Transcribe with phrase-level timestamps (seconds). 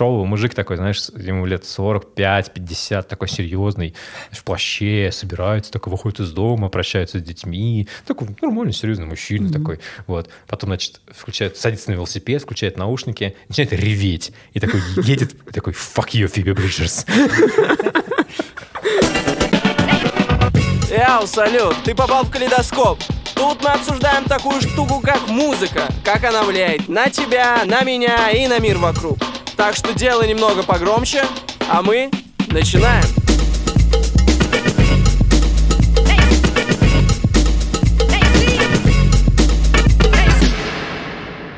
[0.00, 3.94] шоу, мужик такой, знаешь, ему лет 45-50, такой серьезный,
[4.30, 9.52] в плаще, собирается, такой выходит из дома, прощается с детьми, такой нормальный, серьезный мужчина mm-hmm.
[9.52, 10.30] такой, вот.
[10.48, 16.12] Потом, значит, включает, садится на велосипед, включает наушники, начинает реветь, и такой едет, такой, fuck
[16.12, 17.04] you, Фиби Бриджерс.
[20.90, 22.98] Яу, салют, ты попал в калейдоскоп.
[23.34, 28.46] Тут мы обсуждаем такую штуку, как музыка, как она влияет на тебя, на меня и
[28.48, 29.18] на мир вокруг.
[29.60, 31.22] Так что делай немного погромче,
[31.68, 32.10] а мы
[32.48, 33.04] начинаем.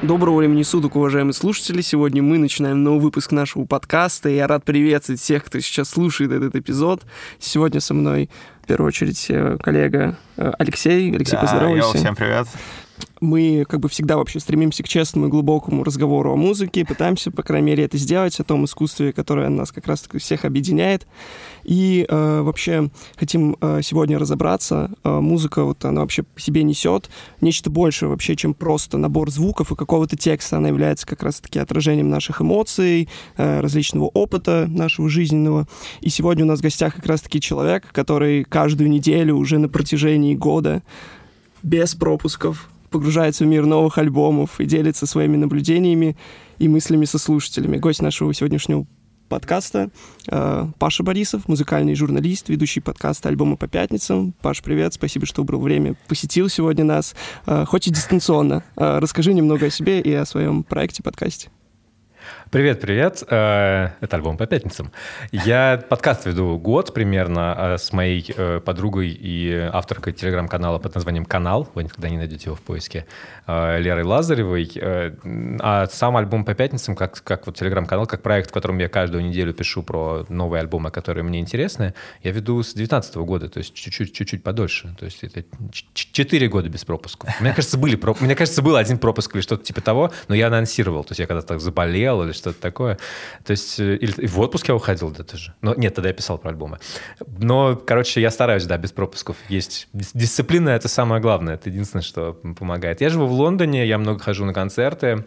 [0.02, 1.80] Доброго времени суток, уважаемые слушатели.
[1.80, 4.30] Сегодня мы начинаем новый выпуск нашего подкаста.
[4.30, 7.02] И я рад приветствовать всех, кто сейчас слушает этот эпизод.
[7.38, 8.28] Сегодня со мной,
[8.64, 11.14] в первую очередь, э, коллега э, Алексей.
[11.14, 11.86] Алексей, да, поздоровайся.
[11.86, 12.48] Йо, всем привет
[13.20, 17.42] мы как бы всегда вообще стремимся к честному и глубокому разговору о музыке, пытаемся, по
[17.42, 21.06] крайней мере, это сделать, о том искусстве, которое нас как раз-таки всех объединяет.
[21.64, 24.90] И э, вообще хотим э, сегодня разобраться.
[25.04, 29.76] Э, музыка, вот она вообще себе несет нечто большее вообще, чем просто набор звуков и
[29.76, 30.56] какого-то текста.
[30.56, 35.68] Она является как раз-таки отражением наших эмоций, э, различного опыта нашего жизненного.
[36.00, 40.34] И сегодня у нас в гостях как раз-таки человек, который каждую неделю уже на протяжении
[40.34, 40.82] года
[41.62, 46.16] без пропусков погружается в мир новых альбомов и делится своими наблюдениями
[46.58, 47.78] и мыслями со слушателями.
[47.78, 48.86] Гость нашего сегодняшнего
[49.28, 49.90] подкаста
[50.28, 54.34] э, Паша Борисов, музыкальный журналист, ведущий подкаста «Альбомы по пятницам».
[54.42, 58.62] Паш, привет, спасибо, что убрал время, посетил сегодня нас, э, хоть и дистанционно.
[58.76, 61.50] Э, расскажи немного о себе и о своем проекте, подкасте.
[62.52, 63.22] Привет, привет.
[63.30, 64.92] Э, это альбом по пятницам.
[65.32, 71.24] Я подкаст веду год примерно э, с моей э, подругой и авторкой телеграм-канала под названием
[71.24, 71.70] «Канал».
[71.72, 73.06] Вы никогда не найдете его в поиске.
[73.46, 74.70] Лерой Лазаревой.
[75.60, 79.24] А сам альбом по пятницам, как, как вот телеграм-канал, как проект, в котором я каждую
[79.24, 83.72] неделю пишу про новые альбомы, которые мне интересны, я веду с 2019 года, то есть
[83.74, 84.94] чуть-чуть, подольше.
[84.98, 85.42] То есть это
[85.94, 87.30] 4 года без пропусков.
[87.40, 91.02] Мне кажется, были, мне кажется, был один пропуск или что-то типа того, но я анонсировал.
[91.02, 92.98] То есть я когда-то заболел или что-то такое.
[93.44, 95.54] То есть э, или в отпуск я уходил, да, тоже.
[95.62, 96.78] Но нет, тогда я писал про альбомы.
[97.38, 99.36] Но, короче, я стараюсь, да, без пропусков.
[99.48, 103.00] Есть дисциплина, это самое главное, это единственное, что помогает.
[103.00, 105.24] Я живу в Лондоне, я много хожу на концерты.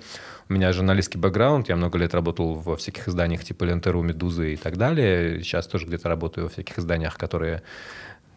[0.48, 4.58] У меня журналистский бэкграунд, я много лет работал во всяких изданиях типа Лентеру, Медузы и
[4.58, 5.42] так далее.
[5.42, 7.64] Сейчас тоже где-то работаю во всяких изданиях, которые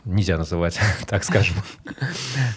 [0.05, 1.57] нельзя называть, так скажем.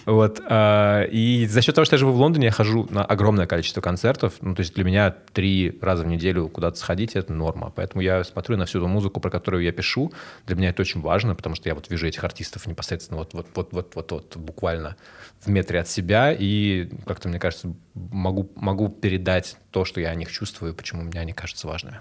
[0.05, 0.41] Вот.
[0.47, 3.81] А, и за счет того, что я живу в Лондоне, я хожу на огромное количество
[3.81, 4.33] концертов.
[4.41, 7.71] Ну, то есть для меня три раза в неделю куда-то сходить— это норма.
[7.75, 10.11] Поэтому я смотрю на всю ту музыку, про которую я пишу.
[10.47, 13.47] Для меня это очень важно, потому что я вот вижу этих артистов непосредственно вот, вот,
[13.53, 14.95] вот, вот, вот, вот буквально
[15.41, 16.35] в метре от себя.
[16.37, 21.19] И как-то, мне кажется, могу, могу передать то, что я о них чувствую, почему мне
[21.19, 21.99] они кажутся важными.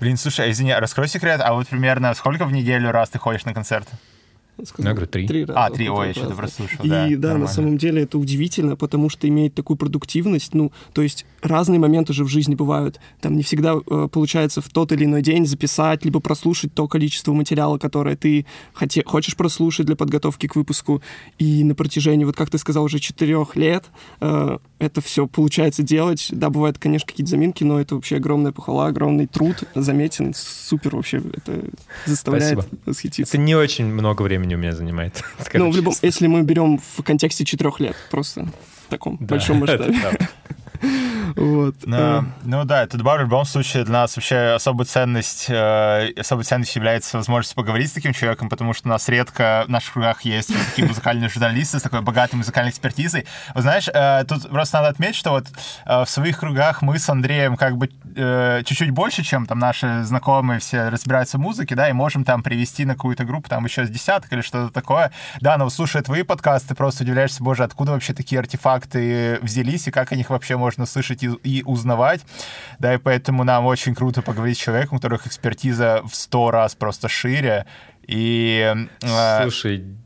[0.00, 3.44] Блин, слушай, извини, а раскрой секрет, а вот примерно сколько в неделю раз ты ходишь
[3.44, 3.92] на концерты?
[4.62, 5.26] Сказал, я говорю, три.
[5.26, 6.84] три раза, а, три, ой, я что-то прослушал.
[6.84, 7.38] И да, да нормально.
[7.38, 10.54] на самом деле это удивительно, потому что имеет такую продуктивность.
[10.54, 13.00] Ну, то есть разные моменты же в жизни бывают.
[13.20, 17.32] Там не всегда э, получается в тот или иной день записать, либо прослушать то количество
[17.32, 21.02] материала, которое ты хоте, хочешь прослушать для подготовки к выпуску.
[21.38, 23.86] И на протяжении, вот как ты сказал, уже четырех лет
[24.20, 26.28] э, это все получается делать.
[26.30, 30.32] Да, бывают, конечно, какие-то заминки, но это вообще огромная похвала, огромный труд заметен.
[30.34, 31.22] Супер вообще.
[31.32, 31.64] Это
[32.06, 32.78] заставляет Спасибо.
[32.86, 33.36] восхититься.
[33.36, 35.22] Это не очень много времени времени у меня занимает.
[35.54, 38.46] Ну, в любом, если мы берем в контексте четырех лет, просто
[38.86, 39.96] в таком большом масштабе.
[41.36, 41.74] Вот.
[41.84, 46.44] Но, ну да, это добавлю, в любом случае для нас вообще особая ценность, э, особой
[46.44, 50.22] ценностью является возможность поговорить с таким человеком, потому что у нас редко в наших кругах
[50.22, 53.26] есть вот такие музыкальные журналисты с такой богатой музыкальной экспертизой.
[53.54, 55.46] Вы знаешь, э, тут просто надо отметить, что вот
[55.84, 60.04] э, в своих кругах мы с Андреем как бы э, чуть-чуть больше, чем там наши
[60.04, 63.84] знакомые все разбираются в музыке, да, и можем там привести на какую-то группу там еще
[63.86, 65.10] с десяток или что-то такое.
[65.40, 70.12] Да, но слушая твои подкасты, просто удивляешься, боже, откуда вообще такие артефакты взялись и как
[70.12, 72.20] о них вообще можно слышать и, и узнавать.
[72.78, 76.74] Да, и поэтому нам очень круто поговорить с человеком, у которых экспертиза в сто раз
[76.74, 77.66] просто шире.
[78.06, 80.03] И, э,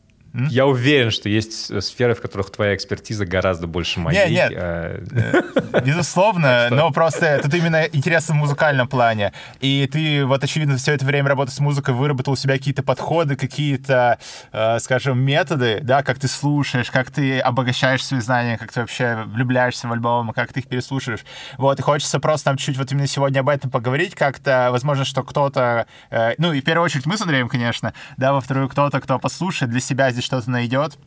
[0.51, 4.31] Я уверен, что есть э, сферы, в которых твоя экспертиза гораздо больше моей.
[4.31, 5.81] Нет, нет, а...
[5.85, 9.33] безусловно, но просто тут именно интересно в музыкальном плане.
[9.61, 13.37] И ты вот, очевидно, все это время работы с музыкой, выработал у себя какие-то подходы,
[13.37, 14.19] какие-то,
[14.53, 19.25] э, скажем, методы, да, как ты слушаешь, как ты обогащаешь свои знания, как ты вообще
[19.27, 21.25] влюбляешься в альбомы, как ты их переслушаешь.
[21.57, 25.23] Вот, и хочется просто нам чуть-чуть вот именно сегодня об этом поговорить, как-то, возможно, что
[25.23, 29.01] кто-то, э, ну, и в первую очередь мы с Андреем, конечно, да, во вторую кто-то,
[29.01, 30.99] кто послушает для себя здесь что-то найдет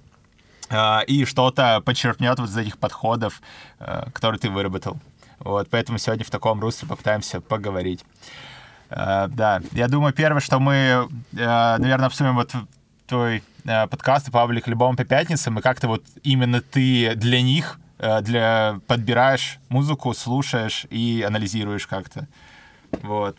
[0.69, 3.41] э, и что-то подчеркнет вот из этих подходов,
[3.79, 4.99] э, которые ты выработал.
[5.37, 8.03] Вот, поэтому сегодня в таком русле попытаемся поговорить.
[8.89, 12.51] Uh, да, я думаю, первое, что мы, наверное, обсудим вот
[13.07, 18.81] твой подкаст и паблик «Любому по пятницам», и как-то вот именно ты для них для,
[18.87, 22.27] подбираешь музыку, слушаешь и анализируешь как-то.
[23.01, 23.37] Вот.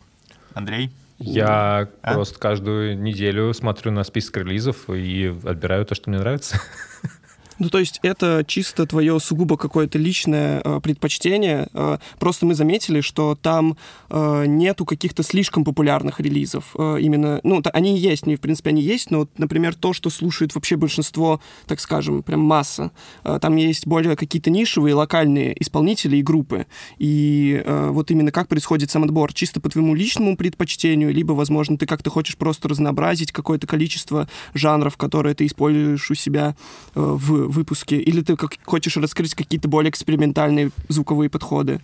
[0.55, 0.91] Андрей?
[1.25, 2.15] Я а?
[2.15, 6.61] просто каждую неделю смотрю на список релизов и отбираю то, что мне нравится.
[7.59, 11.69] Ну, то есть это чисто твое сугубо какое-то личное э, предпочтение.
[11.73, 13.77] Э, просто мы заметили, что там
[14.11, 16.75] э, нету каких-то слишком популярных релизов.
[16.77, 20.55] Э, именно, ну, они есть, не, в принципе, они есть, но, например, то, что слушает
[20.55, 22.91] вообще большинство, так скажем, прям масса.
[23.25, 26.67] Э, там есть более какие-то нишевые, локальные исполнители и группы.
[26.99, 29.33] И э, вот именно как происходит сам отбор?
[29.33, 34.97] Чисто по твоему личному предпочтению, либо, возможно, ты как-то хочешь просто разнообразить какое-то количество жанров,
[34.97, 36.57] которые ты используешь у себя
[36.95, 37.97] э, в выпуске?
[37.97, 41.81] Или ты как, хочешь раскрыть какие-то более экспериментальные звуковые подходы?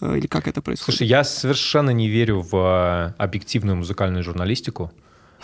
[0.00, 0.98] Э, или как это происходит?
[0.98, 4.92] Слушай, я совершенно не верю в э, объективную музыкальную журналистику,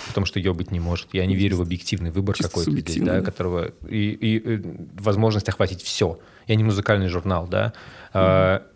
[0.09, 1.09] потому что ее быть не может.
[1.13, 4.63] Я не верю в объективный выбор какой-то здесь, да, да, которого и, и, и
[4.99, 6.19] возможность охватить все.
[6.47, 7.73] Я не музыкальный журнал, да.
[8.13, 8.74] Mm-hmm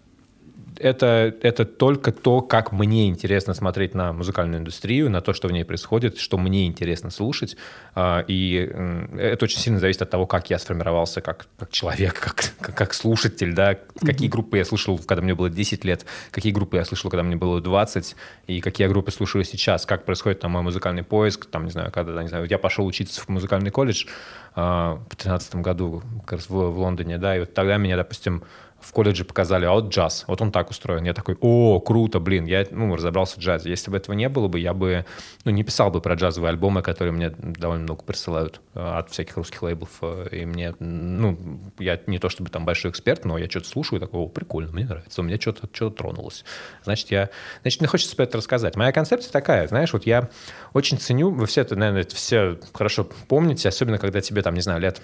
[0.77, 5.53] это, это только то, как мне интересно смотреть на музыкальную индустрию, на то, что в
[5.53, 7.57] ней происходит, что мне интересно слушать.
[7.95, 8.71] А, и
[9.19, 12.21] это очень сильно зависит от того, как я сформировался как, как человек,
[12.61, 16.77] как, как, слушатель, да, какие группы я слушал, когда мне было 10 лет, какие группы
[16.77, 18.17] я слушал, когда мне было 20,
[18.47, 21.91] и какие я группы слушаю сейчас, как происходит там мой музыкальный поиск, там, не знаю,
[21.93, 24.07] когда, не знаю, я пошел учиться в музыкальный колледж
[24.55, 28.43] а, в 2013 году как раз в, в Лондоне, да, и вот тогда меня, допустим,
[28.81, 31.05] в колледже показали, а вот джаз, вот он так устроен.
[31.05, 33.71] Я такой, о, круто, блин, я ну, разобрался в джазе.
[33.71, 35.05] Если бы этого не было бы, я бы
[35.45, 39.37] ну, не писал бы про джазовые альбомы, которые мне довольно много присылают э, от всяких
[39.37, 39.91] русских лейблов.
[40.03, 44.01] Э, и мне, ну, я не то чтобы там большой эксперт, но я что-то слушаю,
[44.01, 46.45] такого, о, прикольно, мне нравится, у меня что-то что тронулось.
[46.85, 47.31] Значит, я,
[47.63, 48.77] значит, мне хочется это рассказать.
[48.77, 50.29] Моя концепция такая, знаешь, вот я
[50.73, 54.81] очень ценю, вы все это, наверное, все хорошо помните, особенно когда тебе там, не знаю,
[54.81, 55.03] лет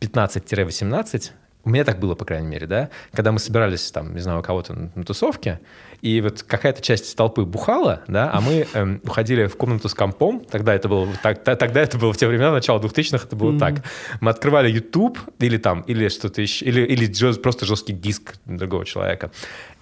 [0.00, 1.30] 15-18,
[1.64, 4.42] у меня так было, по крайней мере, да, когда мы собирались там, не знаю, у
[4.42, 5.60] кого-то на тусовке,
[6.02, 10.40] и вот какая-то часть толпы бухала, да, а мы эм, уходили в комнату с компом,
[10.40, 13.58] тогда это было, так, тогда это было в те времена, начало 2000-х, это было mm-hmm.
[13.58, 13.84] так.
[14.20, 19.30] Мы открывали YouTube или там, или что-то еще, или, или просто жесткий диск другого человека,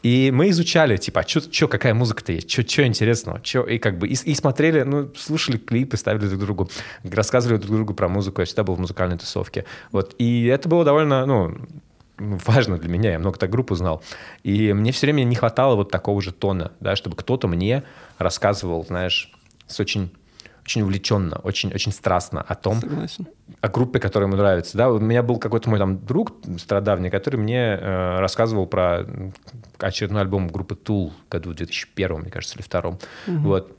[0.02, 4.08] и мы изучали, типа, а что, какая музыка-то есть, что интересного, чё, и как бы,
[4.08, 6.70] и, и смотрели, ну, слушали клипы, ставили друг другу,
[7.04, 10.84] рассказывали друг другу про музыку, я всегда был в музыкальной тусовке, вот, и это было
[10.84, 11.54] довольно, ну,
[12.20, 14.02] важно для меня, я много так групп узнал,
[14.42, 17.82] и мне все время не хватало вот такого же тона, да, чтобы кто-то мне
[18.18, 19.32] рассказывал, знаешь,
[19.66, 20.12] с очень
[20.62, 23.26] очень увлеченно, очень, очень страстно о том, Согласен.
[23.60, 24.76] о группе, которая ему нравится.
[24.76, 29.04] Да, у меня был какой-то мой там друг страдавний, который мне э, рассказывал про
[29.78, 32.98] очередной альбом группы Tool году 2001, мне кажется, или втором.
[33.26, 33.38] Угу.
[33.38, 33.76] Вот.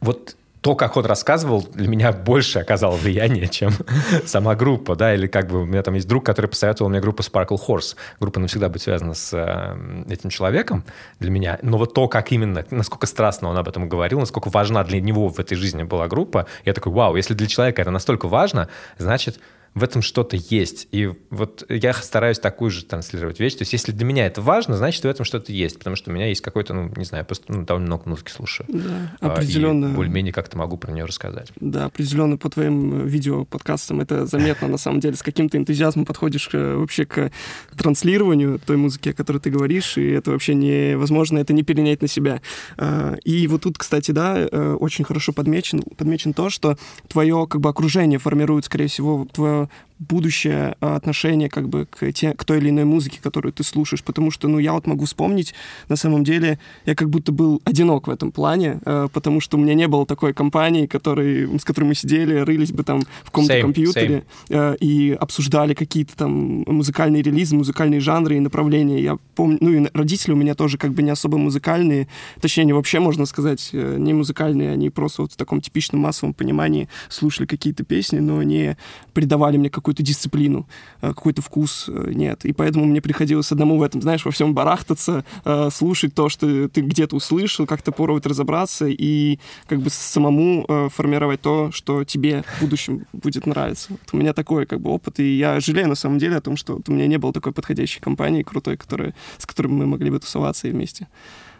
[0.00, 3.72] Вот то, как он рассказывал, для меня больше оказало влияние, чем
[4.26, 7.22] сама группа, да, или как бы у меня там есть друг, который посоветовал мне группу
[7.22, 7.96] Sparkle Horse.
[8.20, 10.84] Группа навсегда быть связана с э, этим человеком
[11.18, 14.84] для меня, но вот то, как именно, насколько страстно он об этом говорил, насколько важна
[14.84, 18.28] для него в этой жизни была группа, я такой, вау, если для человека это настолько
[18.28, 18.68] важно,
[18.98, 19.40] значит,
[19.74, 20.88] в этом что-то есть.
[20.90, 23.54] И вот я стараюсь такую же транслировать вещь.
[23.54, 25.78] То есть если для меня это важно, значит, в этом что-то есть.
[25.78, 28.66] Потому что у меня есть какой-то, ну, не знаю, просто ну, довольно много музыки слушаю.
[28.68, 29.86] Да, определенно.
[29.86, 31.52] И более-менее как-то могу про нее рассказать.
[31.60, 35.16] Да, определенно по твоим э, видео, подкастам это заметно, на самом деле.
[35.16, 37.30] С каким-то энтузиазмом подходишь вообще к
[37.76, 42.08] транслированию той музыки, о которой ты говоришь, и это вообще невозможно, это не перенять на
[42.08, 42.42] себя.
[42.76, 46.76] А, и вот тут, кстати, да, э, очень хорошо подмечен, подмечен то, что
[47.08, 49.66] твое как бы окружение формирует, скорее всего, твое euh,
[50.00, 54.02] будущее а, отношение как бы к, те, к той или иной музыке, которую ты слушаешь,
[54.02, 55.54] потому что, ну, я вот могу вспомнить,
[55.88, 59.60] на самом деле, я как будто был одинок в этом плане, а, потому что у
[59.60, 63.60] меня не было такой компании, который, с которой мы сидели, рылись бы там в каком-то
[63.60, 64.76] компьютере same.
[64.78, 69.02] и обсуждали какие-то там музыкальные релизы, музыкальные жанры и направления.
[69.02, 72.08] Я помню, ну, и родители у меня тоже как бы не особо музыкальные,
[72.40, 76.32] точнее, они вообще, можно сказать, э, не музыкальные, они просто вот в таком типичном массовом
[76.32, 78.76] понимании слушали какие-то песни, но не
[79.12, 80.66] придавали давали мне какую-то дисциплину,
[81.00, 82.44] э, какой-то вкус, э, нет.
[82.44, 86.68] И поэтому мне приходилось одному в этом, знаешь, во всем барахтаться, э, слушать то, что
[86.68, 92.62] ты где-то услышал, как-то пробовать разобраться и как бы самому формировать то, что тебе в
[92.62, 93.88] будущем будет нравиться.
[93.90, 96.56] Вот у меня такой как бы опыт, и я жалею на самом деле о том,
[96.56, 100.20] что у меня не было такой подходящей компании крутой, которая, с которой мы могли бы
[100.20, 101.08] тусоваться и вместе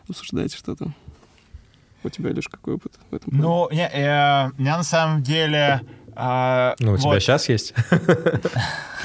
[0.09, 0.93] обсуждать что-то.
[2.03, 3.37] У тебя, лишь какой опыт в этом?
[3.37, 5.83] Ну, не, э, у меня на самом деле
[6.17, 7.01] А, ну, у вот.
[7.01, 7.75] тебя сейчас есть.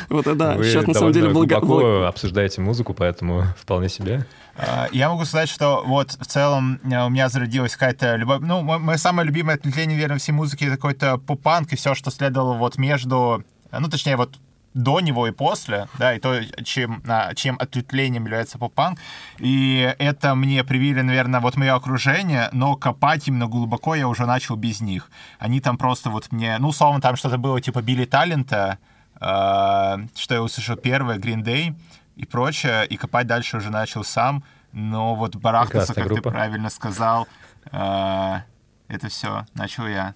[0.08, 0.54] Вот, да.
[0.54, 4.28] Вы сейчас, на самом деле, глубоко обсуждаете музыку, поэтому вполне себе.
[4.56, 8.42] А, я могу сказать, что вот в целом э, у меня зародилась какая-то любовь.
[8.42, 12.54] Ну, мое самое любимое ответвление, наверное, всей музыки— это какой-то поп-панк и все, что следовало
[12.54, 13.44] вот между...
[13.72, 14.38] Ну, точнее, вот
[14.76, 17.02] до него и после, да, и то, чем,
[17.36, 19.00] чем ответвлением является поп-панк.
[19.40, 24.58] И это мне привили, наверное, вот мое окружение, но копать именно глубоко я уже начал
[24.58, 25.10] без них.
[25.40, 28.78] Они там просто вот мне, ну, условно, там что-то было типа Билли Талента,
[29.16, 31.74] э, что я услышал первое, Green Day
[32.18, 34.44] и прочее, и копать дальше уже начал сам.
[34.74, 36.22] Но вот барахтаться, как группа.
[36.22, 37.30] ты правильно сказал,
[37.72, 38.40] э,
[38.90, 40.16] это все начал я.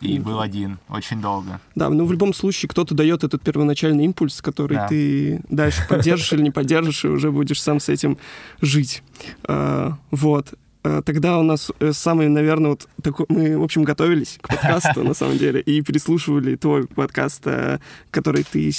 [0.00, 1.60] И был один очень долго.
[1.74, 4.88] Да, но в любом случае кто-то дает этот первоначальный импульс, который да.
[4.88, 8.16] ты дальше поддержишь или не поддержишь, и уже будешь сам с этим
[8.62, 9.02] жить.
[9.44, 10.54] А, вот.
[10.82, 13.26] Э, тогда у нас э, самый, наверное, вот такой...
[13.28, 17.78] Мы, в общем, готовились к подкасту, на самом деле, и переслушивали твой подкаст, э,
[18.10, 18.72] который ты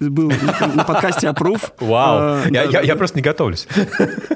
[0.00, 0.32] был
[0.74, 1.72] на подкасте «Апрув».
[1.80, 2.48] Вау!
[2.50, 3.66] Я просто не готовлюсь.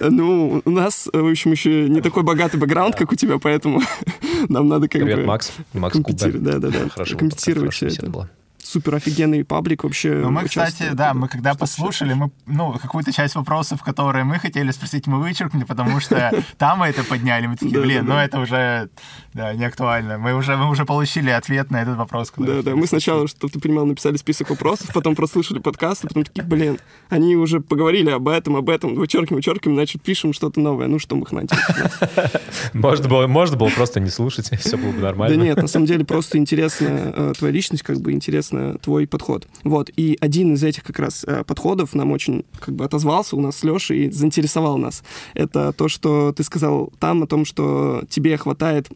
[0.01, 3.81] Ну, у нас, в общем, еще не такой богатый бэкграунд, как у тебя, поэтому
[4.49, 5.07] нам надо как бы...
[5.07, 5.53] Привет, Макс.
[5.73, 6.39] Макс Кубер.
[6.39, 7.05] Да-да-да.
[7.05, 8.29] Компенсировать все это
[8.63, 10.15] супер офигенный паблик вообще.
[10.15, 14.71] Ну, мы, кстати, да, мы когда послушали, мы, ну, какую-то часть вопросов, которые мы хотели
[14.71, 18.89] спросить, мы вычеркнули, потому что там мы это подняли, мы такие, блин, ну это уже,
[19.35, 20.19] да, не актуально.
[20.19, 22.33] Мы уже, мы уже получили ответ на этот вопрос.
[22.37, 26.25] Да, да, мы сначала, чтобы ты понимал, написали список вопросов, потом прослушали подкаст, а потом
[26.25, 26.79] такие, блин,
[27.09, 31.17] они уже поговорили об этом, об этом, вычеркиваем, вычеркиваем, значит, пишем что-то новое, ну, что
[31.17, 31.33] мы их
[32.73, 35.37] Можно было, можно было просто не слушать, и все было бы нормально.
[35.37, 38.52] Да нет, на самом деле просто интересно э, твоя личность, как бы интересно
[38.83, 39.47] твой подход.
[39.65, 39.91] Вот.
[39.97, 43.57] И один из этих как раз э, подходов нам очень как бы отозвался у нас
[43.57, 45.03] с Лешей и заинтересовал нас.
[45.35, 48.89] Это то, что ты сказал там о том, что тебе хватает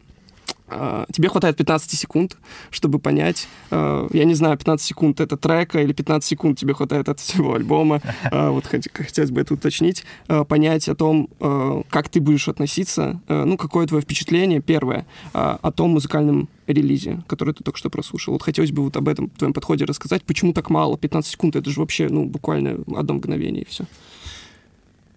[1.11, 2.37] тебе хватает 15 секунд,
[2.71, 7.09] чтобы понять, uh, я не знаю, 15 секунд это трека или 15 секунд тебе хватает
[7.09, 10.03] от всего альбома, uh, вот хот хотелось бы это уточнить,
[10.47, 11.29] понять о том,
[11.89, 17.63] как ты будешь относиться, ну, какое твое впечатление, первое, о том музыкальном релизе, который ты
[17.63, 18.33] только что прослушал.
[18.33, 21.69] Вот хотелось бы вот об этом твоем подходе рассказать, почему так мало, 15 секунд, это
[21.69, 23.85] же вообще, ну, буквально одно мгновение и все.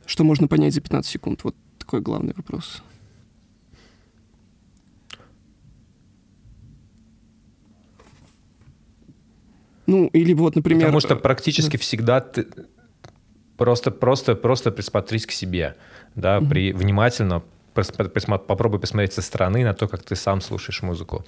[0.06, 1.44] Что можно понять за 15 секунд?
[1.44, 2.82] Вот такой главный вопрос.
[9.90, 10.82] Ну, или вот, например...
[10.82, 12.46] Потому что практически всегда ты
[13.56, 15.74] просто, просто, просто присмотрись к себе,
[16.14, 16.48] да, mm-hmm.
[16.48, 17.42] при, внимательно
[18.46, 21.24] попробуй посмотреть со стороны на то, как ты сам слушаешь музыку.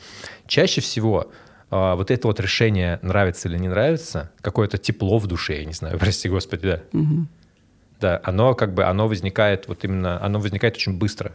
[0.46, 1.32] Чаще всего
[1.72, 5.72] э, вот это вот решение, нравится или не нравится, какое-то тепло в душе, я не
[5.72, 6.82] знаю, прости господи, да.
[6.92, 7.24] Mm-hmm.
[8.00, 11.32] Да, оно как бы, оно возникает вот именно, оно возникает очень быстро.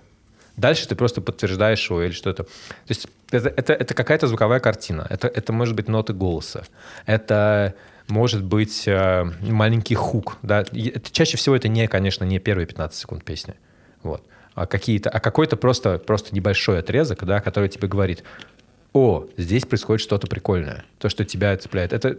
[0.58, 2.44] Дальше ты просто подтверждаешь его или что-то.
[2.44, 2.50] То
[2.90, 5.06] есть это, это, это какая-то звуковая картина.
[5.10, 6.64] Это, это может быть ноты голоса.
[7.06, 7.76] Это
[8.08, 10.38] может быть э, маленький хук.
[10.42, 10.62] Да?
[10.62, 13.54] Это, чаще всего это не, конечно, не первые 15 секунд песни.
[14.02, 14.24] Вот.
[14.56, 18.24] А, какие-то, а какой-то просто, просто небольшой отрезок, да, который тебе говорит,
[18.94, 20.86] о, здесь происходит что-то прикольное.
[20.98, 21.94] То, что тебя цепляет.
[21.94, 22.18] Это,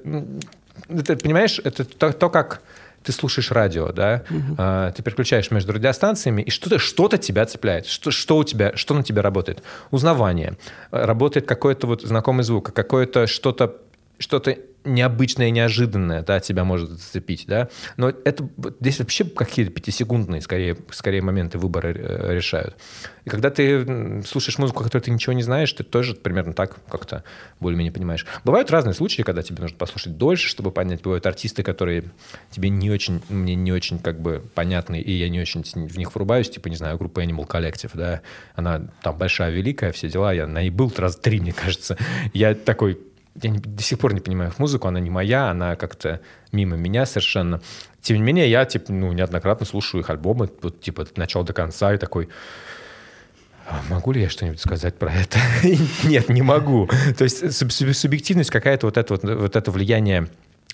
[0.89, 2.63] это понимаешь, это то, то как
[3.03, 4.55] ты слушаешь радио, да, угу.
[4.59, 8.95] а, ты переключаешь между радиостанциями, и что-то что тебя цепляет, что, что у тебя, что
[8.95, 9.63] на тебя работает?
[9.91, 10.57] Узнавание.
[10.91, 13.77] Работает какой-то вот знакомый звук, какое-то что-то
[14.19, 17.69] что-то необычное, неожиданное, да, тебя может зацепить, да.
[17.97, 18.49] Но это
[18.81, 22.77] здесь вообще какие-то пятисекундные, скорее, скорее моменты выбора э, решают.
[23.25, 27.25] И когда ты слушаешь музыку, которую ты ничего не знаешь, ты тоже примерно так как-то
[27.61, 28.25] более-менее понимаешь.
[28.45, 31.03] Бывают разные случаи, когда тебе нужно послушать дольше, чтобы понять.
[31.03, 32.05] Бывают артисты, которые
[32.51, 36.15] тебе не очень, мне не очень как бы понятны, и я не очень в них
[36.15, 38.23] врубаюсь, типа, не знаю, группа Animal Collective, да,
[38.55, 41.99] она там большая, великая, все дела, я на ней был раз три, мне кажется.
[42.33, 42.99] Я такой,
[43.43, 46.21] я не, до сих пор не понимаю их музыку, она не моя, она как-то
[46.53, 47.61] мимо меня совершенно.
[48.01, 51.53] Тем не менее, я, типа, ну, неоднократно слушаю их альбомы, вот, типа, от начала до
[51.53, 52.29] конца, и такой,
[53.69, 55.39] «А могу ли я что-нибудь сказать про это?
[56.05, 56.89] Нет, не могу.
[57.17, 60.29] То есть субъективность какая-то, вот это, вот, вот это влияние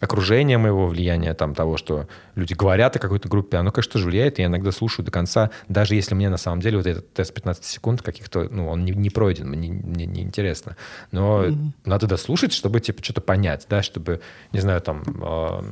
[0.04, 4.38] окружения моего влияния, там, того, что люди говорят о какой-то группе, оно, конечно, тоже влияет.
[4.38, 7.64] Я иногда слушаю до конца, даже если мне на самом деле вот этот тест 15
[7.64, 10.76] секунд каких-то, ну, он не, не пройден, мне, мне не интересно.
[11.10, 11.70] Но mm-hmm.
[11.84, 14.20] надо дослушать, чтобы, типа, что-то понять, да, чтобы,
[14.52, 15.02] не знаю, там...
[15.22, 15.62] Э,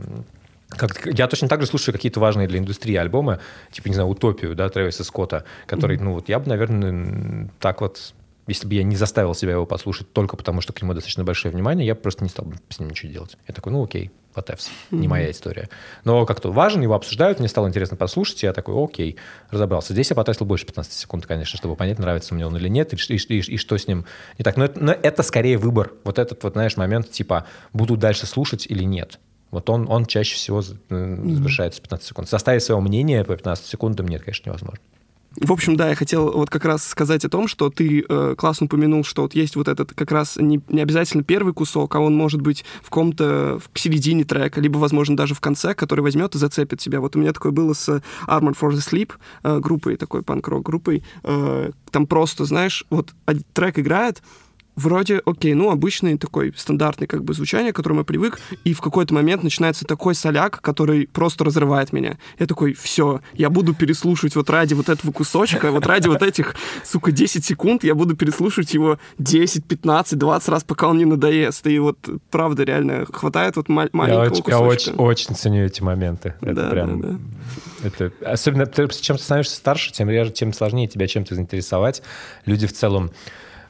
[0.68, 4.54] как, я точно так же слушаю какие-то важные для индустрии альбомы, типа, не знаю, «Утопию»,
[4.54, 6.02] да, Трэвиса Скотта, который, mm-hmm.
[6.02, 8.14] ну, вот я бы, наверное, так вот
[8.52, 11.52] если бы я не заставил себя его послушать только потому, что к нему достаточно большое
[11.52, 13.36] внимание, я просто не стал бы с ним ничего делать.
[13.48, 14.98] Я такой, ну окей, whatevs, mm-hmm.
[14.98, 15.68] не моя история.
[16.04, 19.16] Но как-то важен, его обсуждают, мне стало интересно послушать, я такой, окей,
[19.50, 19.92] разобрался.
[19.92, 23.14] Здесь я потратил больше 15 секунд, конечно, чтобы понять, нравится мне он или нет, и,
[23.14, 24.04] и, и, и что с ним
[24.38, 24.56] не так.
[24.56, 25.92] Но это, но это скорее выбор.
[26.04, 29.18] Вот этот вот, знаешь, момент, типа, буду дальше слушать или нет.
[29.50, 32.28] Вот он, он чаще всего завершается 15 секунд.
[32.28, 34.80] Составить свое мнение по 15 секундам нет, конечно, невозможно.
[35.36, 38.66] В общем, да, я хотел вот как раз сказать о том, что ты э, классно
[38.66, 42.14] упомянул, что вот есть вот этот как раз не, не обязательно первый кусок, а он
[42.14, 46.38] может быть в ком-то в середине трека, либо, возможно, даже в конце, который возьмет и
[46.38, 47.00] зацепит тебя.
[47.00, 47.88] Вот у меня такое было с
[48.26, 49.12] Armored for the Sleep,
[49.42, 51.02] э, группой, такой панк-рок группой.
[51.22, 53.10] Э, там просто, знаешь, вот
[53.54, 54.22] трек играет,
[54.76, 58.80] вроде, окей, ну, обычный такой стандартный как бы звучание, к которому я привык, и в
[58.80, 62.18] какой-то момент начинается такой соляк, который просто разрывает меня.
[62.38, 66.54] Я такой, все, я буду переслушивать вот ради вот этого кусочка, вот ради вот этих,
[66.84, 71.66] сука, 10 секунд, я буду переслушивать его 10, 15, 20 раз, пока он не надоест.
[71.66, 71.98] И вот,
[72.30, 74.50] правда, реально хватает вот маленького я очень, кусочка.
[74.50, 76.34] Я очень, очень ценю эти моменты.
[76.40, 77.00] Это да, прям...
[77.00, 77.18] Да, да.
[77.84, 82.02] Это, особенно, чем ты становишься старше, тем реже, тем сложнее тебя чем-то заинтересовать.
[82.46, 83.10] Люди в целом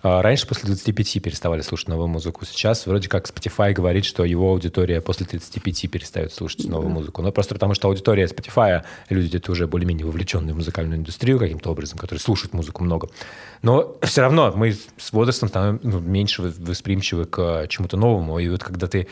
[0.03, 2.45] раньше после 25 переставали слушать новую музыку.
[2.45, 7.23] Сейчас вроде как Spotify говорит, что его аудитория после 35 перестает слушать новую музыку.
[7.23, 11.71] Но просто потому, что аудитория Spotify, люди где-то уже более-менее вовлеченные в музыкальную индустрию каким-то
[11.71, 13.09] образом, которые слушают музыку много.
[13.63, 18.39] Но все равно мы с возрастом становимся ну, меньше восприимчивы к чему-то новому.
[18.39, 19.07] И вот когда ты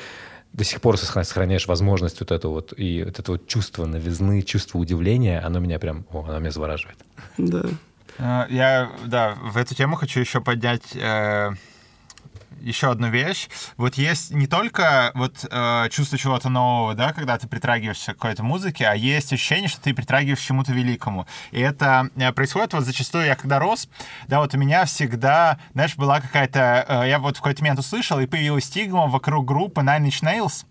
[0.53, 4.79] до сих пор сохраняешь возможность вот это вот, и вот это вот чувство новизны, чувство
[4.79, 6.99] удивления, оно меня прям, о, оно меня завораживает.
[7.39, 7.63] Да.
[8.19, 11.51] Э, я, да, в эту тему хочу еще поднять э,
[12.61, 13.49] еще одну вещь.
[13.77, 18.43] Вот есть не только вот э, чувство чего-то нового, да, когда ты притрагиваешься к какой-то
[18.43, 21.27] музыке, а есть ощущение, что ты притрагиваешься к чему-то великому.
[21.51, 23.89] И это э, происходит вот зачастую, я когда рос,
[24.29, 26.85] да, вот у меня всегда, знаешь, была какая-то...
[26.89, 30.65] Э, я вот в какой-то момент услышал, и появилась стигма вокруг группы Nine Inch Nails,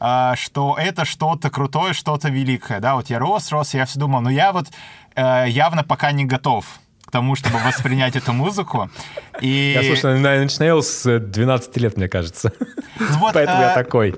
[0.00, 3.98] э, что это что-то крутое, что-то великое, да, вот я рос, рос, и я все
[3.98, 4.68] думал, ну я вот
[5.14, 6.80] э, явно пока не готов
[7.14, 8.90] тому, чтобы воспринять эту музыку.
[9.40, 9.72] И...
[9.80, 12.52] Я слушаю Nine Inch Nails с 12 лет, мне кажется.
[12.98, 14.16] Вот, Поэтому я такой.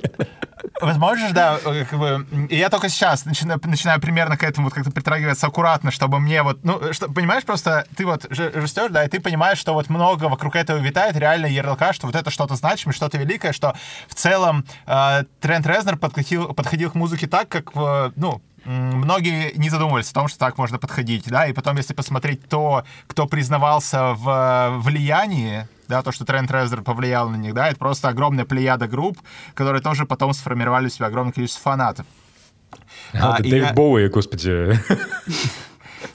[0.81, 5.47] Возможно, да, как бы, я только сейчас начинаю, начинаю примерно к этому вот как-то притрагиваться
[5.47, 9.59] аккуратно, чтобы мне вот, ну, что, понимаешь, просто ты вот растешь, да, и ты понимаешь,
[9.59, 13.52] что вот много вокруг этого витает, реально ярлыка, что вот это что-то значимое, что-то великое,
[13.52, 13.75] что
[14.09, 19.71] в целом э, Трент Резнер подходил, подходил к музыке так, как, в, ну, многие не
[19.71, 24.15] задумывались о том, что так можно подходить, да, и потом, если посмотреть то, кто признавался
[24.15, 28.89] в влиянии, да, то, что Трент Резнер повлиял на них, да, это просто огромная плеяда
[28.89, 29.19] групп,
[29.55, 32.07] которые тоже потом сформировали у себя огромное количество фанатов.
[33.15, 33.73] А, а, Дэвид я...
[33.73, 34.79] Боуи, господи.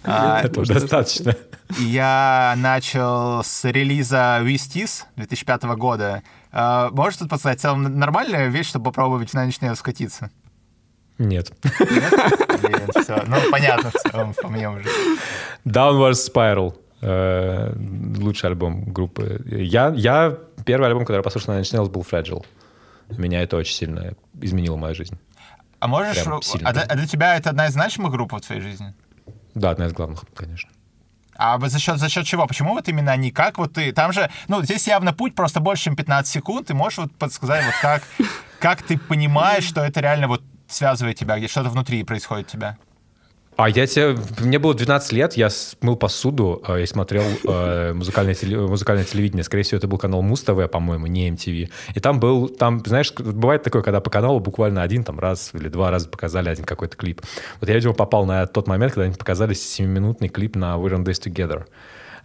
[0.03, 1.35] А, Это достаточно.
[1.79, 6.21] Я начал с релиза Вистис 2005 года.
[6.51, 10.31] А, можешь тут подсказать, в целом нормальная вещь, чтобы попробовать на ночные скатиться?
[11.21, 11.51] Нет.
[12.95, 13.23] Все.
[13.27, 14.89] Ну, понятно, в целом, по мне уже.
[15.65, 16.75] Downward Spiral.
[17.01, 17.73] Э,
[18.17, 19.41] лучший альбом группы.
[19.45, 22.45] Я, я первый альбом, который послушал на Nails, был Fragile.
[23.17, 25.17] Меня это очень сильно изменило мою жизнь.
[25.79, 26.17] А можешь...
[26.63, 28.93] А, а для тебя это одна из значимых групп в твоей жизни?
[29.55, 30.69] Да, одна из главных, конечно.
[31.35, 32.45] А за счет, за счет чего?
[32.45, 33.31] Почему вот именно они?
[33.31, 33.91] Как вот ты...
[33.91, 36.67] Там же, ну, здесь явно путь просто больше, чем 15 секунд.
[36.67, 38.03] Ты можешь вот подсказать, вот как,
[38.59, 42.77] как ты понимаешь, что это реально вот связывает тебя, где что-то внутри происходит тебя?
[43.57, 44.17] А я тебе...
[44.39, 45.49] Мне было 12 лет, я
[45.81, 49.43] мыл посуду э, и смотрел э, музыкальное, теле, музыкальное телевидение.
[49.43, 51.69] Скорее всего, это был канал Муз-ТВ, по-моему, не MTV.
[51.93, 52.47] И там был...
[52.47, 56.49] Там, знаешь, бывает такое, когда по каналу буквально один там раз или два раза показали
[56.49, 57.21] один какой-то клип.
[57.59, 61.03] Вот я, видимо, попал на тот момент, когда они показали 7-минутный клип на We're on
[61.03, 61.65] This Together.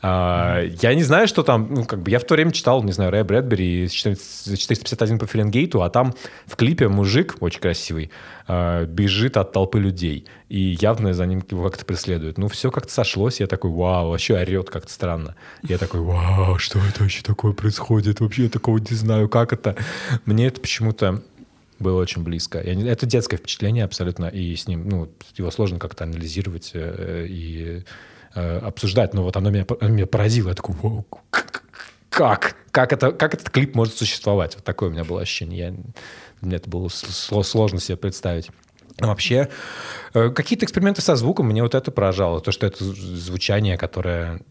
[0.03, 2.93] Uh, я не знаю, что там, ну, как бы, я в то время читал, не
[2.93, 6.15] знаю, Рэя Брэдбери за 451 по Фаренгейту, а там
[6.47, 8.11] в клипе мужик, очень красивый,
[8.47, 12.37] uh, бежит от толпы людей, и явно за ним его как-то преследуют.
[12.39, 15.35] Ну, все как-то сошлось, я такой, вау, вообще орет как-то странно.
[15.63, 18.21] Я такой, вау, что это вообще такое происходит?
[18.21, 19.77] Вообще я такого не знаю, как это?
[20.27, 21.23] Мне это почему-то
[21.79, 22.63] было очень близко.
[22.63, 27.83] Не, это детское впечатление абсолютно, и с ним, ну, его сложно как-то анализировать, э, и
[28.37, 30.51] Э, обсуждать, но вот оно меня, меня поразило.
[30.51, 30.75] Я такой,
[32.11, 32.57] как?
[32.71, 34.57] Как, это, как этот клип может существовать?
[34.57, 35.59] Вот такое у меня было ощущение.
[35.59, 35.75] Я,
[36.43, 38.51] мне это было сложно себе представить.
[38.99, 39.49] Вообще,
[40.13, 42.43] э, какие-то эксперименты со звуком мне вот это поражало.
[42.43, 44.43] То, что это звучание, которое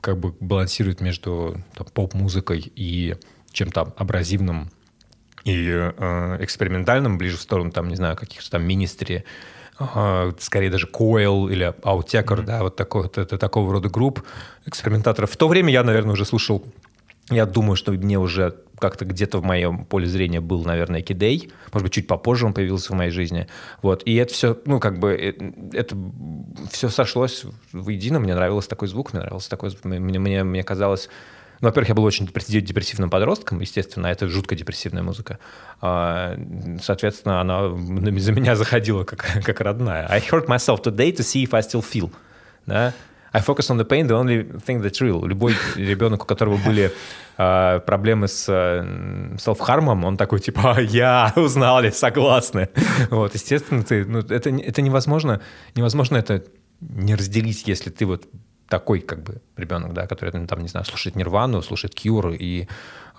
[0.00, 3.16] как бы балансирует между там, поп-музыкой и
[3.50, 4.70] чем-то абразивным
[5.42, 9.24] и э, экспериментальным, ближе в сторону, там, не знаю, каких-то там министри,
[10.38, 12.44] скорее даже Coil или Outtaker, mm-hmm.
[12.44, 14.22] да, вот такой, вот, это, такого рода групп,
[14.66, 15.30] экспериментаторов.
[15.30, 16.64] В то время я, наверное, уже слушал,
[17.30, 21.52] я думаю, что мне уже как-то где-то в моем поле зрения был, наверное, Кидей.
[21.72, 23.46] Может быть, чуть попозже он появился в моей жизни.
[23.80, 24.02] Вот.
[24.04, 25.96] И это все, ну, как бы, э, это
[26.70, 28.18] все сошлось воедино.
[28.18, 29.84] Мне нравился такой звук, мне нравился такой звук.
[29.84, 31.08] Мне, мне, мне казалось...
[31.62, 35.38] Ну, во-первых, я был очень депрессивным подростком, естественно, это жутко депрессивная музыка.
[35.80, 36.36] А,
[36.82, 37.68] соответственно, она
[38.18, 40.06] за меня заходила как, как родная.
[40.10, 42.12] I hurt myself today to see if I still feel.
[42.66, 42.92] Да?
[43.32, 45.24] I focus on the pain, the only thing that's real.
[45.24, 46.92] Любой ребенок, у которого были
[47.38, 52.70] э, проблемы с э, селф-хармом, он такой, типа, «А, я, узнали, согласны.
[53.10, 55.40] Вот, естественно, ты, ну, это, это невозможно,
[55.76, 56.42] невозможно это
[56.80, 58.24] не разделить, если ты вот
[58.72, 62.68] такой, как бы, ребенок, да, который, там, не знаю, слушает Нирвану, слушает Кьюр и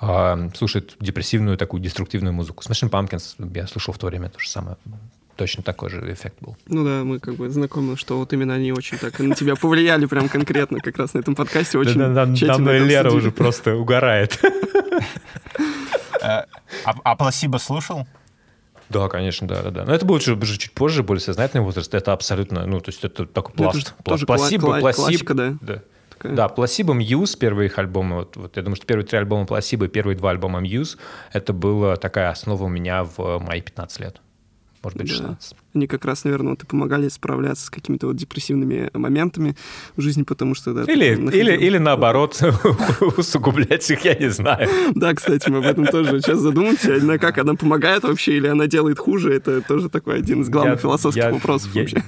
[0.02, 2.64] э, слушает депрессивную такую деструктивную музыку.
[2.68, 4.78] Smashing Pumpkins я слушал в то время то же самое
[5.36, 6.58] точно такой же эффект был.
[6.68, 10.06] Ну да, мы как бы знакомы, что вот именно они очень так на тебя повлияли
[10.08, 11.78] прям конкретно как раз на этом подкасте.
[11.78, 14.40] Очень да, да, Там Лера уже просто угорает.
[16.22, 16.46] Э,
[16.86, 18.08] а, а пласибо слушал?
[18.94, 19.86] Да, конечно, да, да, да.
[19.86, 21.94] Но это будет уже, чуть позже, более сознательный возраст.
[21.94, 23.78] Это абсолютно, ну, то есть это такой пласт.
[23.78, 24.26] Это пласт.
[24.26, 25.58] Placebo, Placebo, да.
[25.62, 25.82] да.
[26.24, 29.88] Да, Placebo, Muse, первые их альбомы, вот, вот я думаю, что первые три альбома Пласибо
[29.88, 30.98] и первые два альбома Muse,
[31.34, 34.22] это была такая основа у меня в мои 15 лет
[34.84, 35.52] может быть, 16.
[35.52, 35.58] Да.
[35.74, 39.56] Они как раз, наверное, вот и помогали справляться с какими-то вот депрессивными моментами
[39.96, 40.74] в жизни, потому что...
[40.74, 42.42] Да, или, или, или наоборот,
[43.18, 44.70] усугублять их, я не знаю.
[44.96, 46.94] Да, кстати, мы об этом тоже сейчас задумаемся.
[47.04, 50.82] На как она помогает вообще, или она делает хуже, это тоже такой один из главных
[50.82, 52.04] философских вопросов вообще.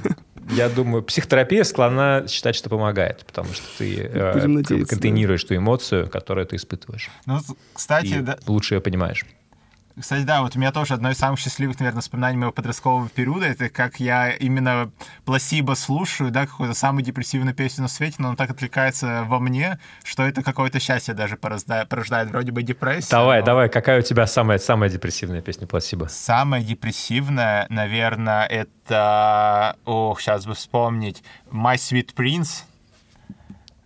[0.51, 6.45] Я думаю, психотерапия склонна считать, что помогает, потому что ты э, контейнируешь ту эмоцию, которую
[6.45, 7.09] ты испытываешь.
[7.25, 7.39] Ну,
[7.73, 8.37] кстати, да.
[8.45, 9.25] Лучше ее понимаешь.
[9.99, 13.45] Кстати, да, вот у меня тоже одно из самых счастливых, наверное, воспоминаний моего подросткового периода,
[13.45, 14.91] это как я именно
[15.23, 19.79] пласибо слушаю, да, какую-то самую депрессивную песню на свете, но он так отвлекается во мне,
[20.03, 23.09] что это какое-то счастье даже порождает, порождает вроде бы депрессию.
[23.09, 23.45] Давай, но...
[23.45, 26.07] давай, какая у тебя самая, самая депрессивная песня пласибо?
[26.09, 32.63] Самая депрессивная, наверное, это, ох, сейчас бы вспомнить, My Sweet Prince,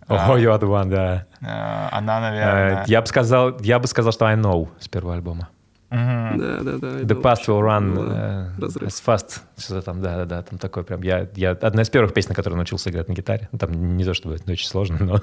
[0.08, 1.24] Oh, you're the one, да.
[1.40, 2.82] Э, она, наверное...
[2.82, 5.48] Э, я бы сказал, я бы сказал, что I Know с первого альбома.
[5.90, 7.00] Да, да, да.
[7.00, 9.40] The past will run uh, as fast.
[9.58, 11.02] Что-то там, да, да, да, там такой прям.
[11.02, 13.48] Я, я одна из первых песен, на которой научился играть на гитаре.
[13.50, 15.22] Ну, там не то чтобы это очень сложно, но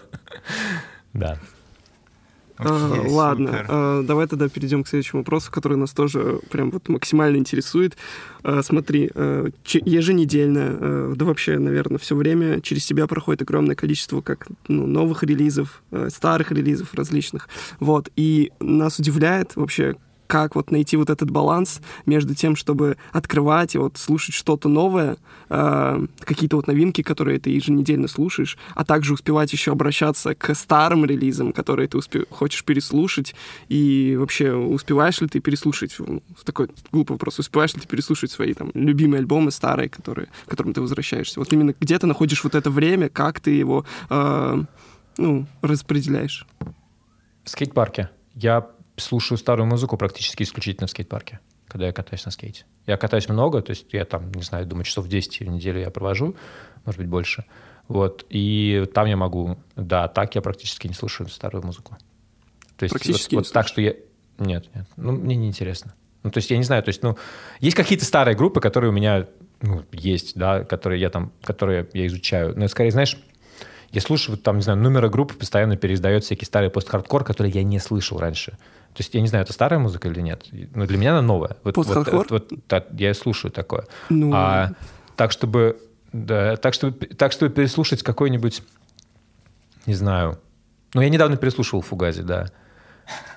[1.14, 1.38] да.
[2.60, 7.38] А, ладно, а, давай тогда перейдем к следующему вопросу, который нас тоже прям вот максимально
[7.38, 7.96] интересует.
[8.44, 14.22] А, смотри, а, еженедельно, а, да вообще, наверное, все время через себя проходит огромное количество
[14.22, 17.48] как ну, новых релизов, а, старых релизов различных.
[17.80, 19.96] Вот, и нас удивляет вообще,
[20.28, 25.18] как вот найти вот этот баланс между тем, чтобы открывать и вот слушать что-то новое,
[25.50, 31.06] э, какие-то вот новинки, которые ты еженедельно слушаешь, а также успевать еще обращаться к старым
[31.06, 33.34] релизам, которые ты успе- хочешь переслушать,
[33.70, 35.98] и вообще успеваешь ли ты переслушать,
[36.44, 40.74] такой глупый вопрос, успеваешь ли ты переслушать свои там любимые альбомы старые, которые, к которым
[40.74, 41.40] ты возвращаешься?
[41.40, 44.64] Вот именно где ты находишь вот это время, как ты его, э,
[45.18, 46.46] ну, распределяешь?
[47.44, 48.10] В скейт-парке.
[48.36, 52.66] Я слушаю старую музыку практически исключительно в скейт-парке, когда я катаюсь на скейте.
[52.86, 55.90] Я катаюсь много, то есть я там, не знаю, думаю, часов 10 в неделю я
[55.90, 56.36] провожу,
[56.86, 57.46] может быть, больше.
[57.88, 61.98] Вот, и там я могу, да, так я практически не слушаю старую музыку.
[62.76, 63.96] То есть практически вот, вот так, что я...
[64.40, 65.94] Нет, нет, ну, мне неинтересно.
[66.24, 67.18] Ну, то есть я не знаю, то есть, ну,
[67.60, 69.28] есть какие-то старые группы, которые у меня,
[69.62, 72.54] ну, есть, да, которые я там, которые я изучаю.
[72.58, 73.18] Но скорее, знаешь,
[73.92, 77.80] я слушаю, там, не знаю, Numero Group постоянно переиздает всякий старый пост-хардкор, который я не
[77.80, 78.58] слышал раньше.
[78.98, 80.48] То есть я не знаю, это старая музыка или нет.
[80.74, 81.56] Но для меня она новая.
[81.64, 83.86] Вот, вот, вот, вот, вот я слушаю такое.
[84.10, 84.32] Ну...
[84.34, 84.72] А,
[85.16, 85.80] так, чтобы,
[86.14, 88.64] да, так, чтобы, так, чтобы переслушать какой-нибудь,
[89.86, 90.40] не знаю.
[90.96, 92.48] Ну, я недавно переслушивал Fugazi, да.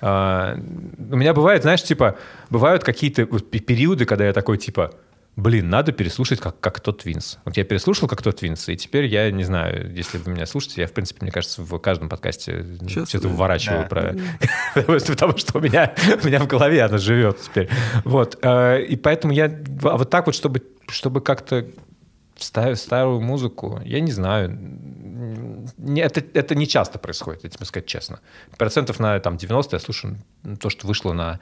[0.01, 2.17] А, у меня бывает, знаешь, типа,
[2.49, 4.95] бывают какие-то периоды, когда я такой, типа,
[5.35, 7.39] блин, надо переслушать Coc-, Cocteau Twins.
[7.45, 10.87] Вот я переслушал Cocteau Twins, и теперь я не знаю, если вы меня слушаете, я,
[10.87, 13.87] в принципе, мне кажется, в каждом подкасте что-то выворачиваю да.
[13.87, 14.15] про...
[14.83, 17.69] Потому что у меня, у меня в голове она живет теперь.
[18.03, 18.37] Вот.
[18.41, 19.45] Э, и поэтому я...
[19.83, 21.65] А вот так вот, чтобы, чтобы как-то
[22.35, 24.57] ставить старую музыку, я не знаю.
[25.95, 28.19] Это, это не часто происходит, я тебе сказать честно.
[28.57, 30.17] Процентов на там, 90 я слушаю
[30.59, 31.39] то, что вышло на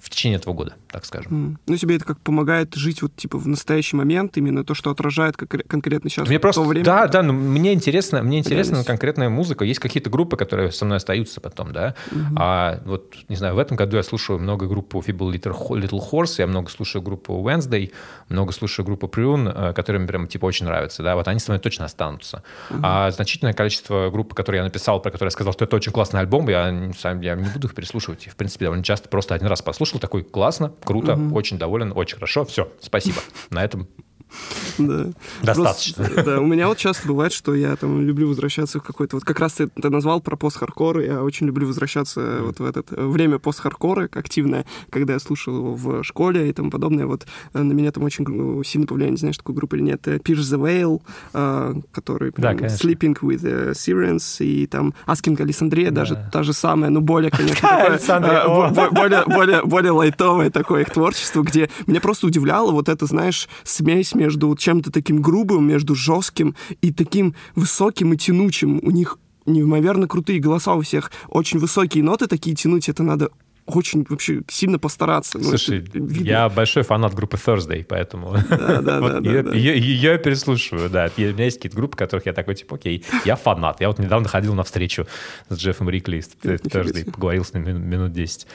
[0.00, 1.32] в течение этого года, так скажем.
[1.32, 1.56] Mm.
[1.66, 5.36] Ну, тебе это как помогает жить вот типа в настоящий момент, именно то, что отражает
[5.36, 6.84] как, конкретно сейчас мне просто, то время.
[6.84, 9.64] Да, да, ну, мне интересно, мне интересна конкретная музыка.
[9.64, 11.94] Есть какие-то группы, которые со мной остаются потом, да.
[12.10, 12.36] Mm-hmm.
[12.36, 16.46] А вот, не знаю, в этом году я слушаю много группу Feeble Little, Horse, я
[16.46, 17.92] много слушаю группу Wednesday,
[18.28, 21.16] много слушаю группу Prune, э, которые мне прям типа очень нравятся, да.
[21.16, 22.42] Вот они со мной точно останутся.
[22.70, 22.80] Mm-hmm.
[22.82, 26.20] А значительное количество групп, которые я написал, про которые я сказал, что это очень классный
[26.20, 28.26] альбом, я, сам, я не буду их переслушивать.
[28.26, 31.34] И, в принципе, довольно часто просто один раз послушал, послушал, такой, классно, круто, угу.
[31.34, 33.18] очень доволен, очень хорошо, все, спасибо.
[33.50, 33.88] На этом
[34.78, 35.06] да.
[35.42, 36.04] Достаточно.
[36.04, 39.16] Просто, да, у меня вот часто бывает, что я там люблю возвращаться в какой-то...
[39.16, 42.82] Вот как раз ты, ты назвал про пост-хардкор, я очень люблю возвращаться вот в это
[42.88, 47.06] время пост-хардкора активное, когда я слушал его в школе и тому подобное.
[47.06, 50.56] Вот э, на меня там очень сильно повлияли, не знаешь, такую группу или нет, Pierce
[50.56, 51.00] the
[51.34, 56.00] э, который да, Sleeping with the Sirens, и там Asking Александрия, да.
[56.02, 57.68] даже та же самая, но более, конечно,
[58.06, 63.48] такое, более, более, более лайтовое такое их творчество, где меня просто удивляло вот это, знаешь,
[63.64, 68.80] смесь между чем-то таким грубым, между жестким и таким высоким и тянучим.
[68.82, 73.30] У них неимоверно крутые голоса у всех, очень высокие ноты такие тянуть, это надо
[73.68, 75.38] очень вообще сильно постараться.
[75.38, 75.84] Ну, Слушай,
[76.20, 78.34] я большой фанат группы Thursday, поэтому
[79.22, 81.10] ее я переслушиваю, да.
[81.16, 83.80] У меня есть какие-то группы, которых я такой, типа, окей, я фанат.
[83.80, 85.06] Я вот недавно ходил на встречу
[85.48, 88.46] с Джеффом Рикли из Thursday, поговорил с ним минут 10.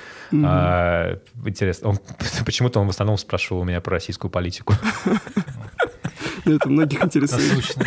[0.44, 1.94] А, интересно,
[2.46, 4.74] почему-то он в основном спрашивал у меня про российскую политику.
[6.46, 7.78] Это многих интересует.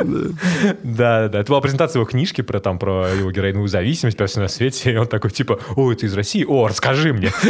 [0.82, 1.40] Да, да.
[1.40, 4.92] Это была презентация его книжки про, там, про его героиновую зависимость, про все на свете.
[4.92, 6.44] И он такой, типа, о, ты из России?
[6.44, 7.30] О, расскажи мне.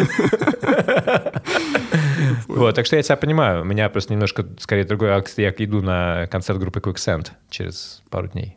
[2.47, 3.63] Вот, так что я тебя понимаю.
[3.63, 5.09] У меня просто немножко, скорее, другой...
[5.37, 8.57] Я иду на концерт группы Quicksand через пару дней.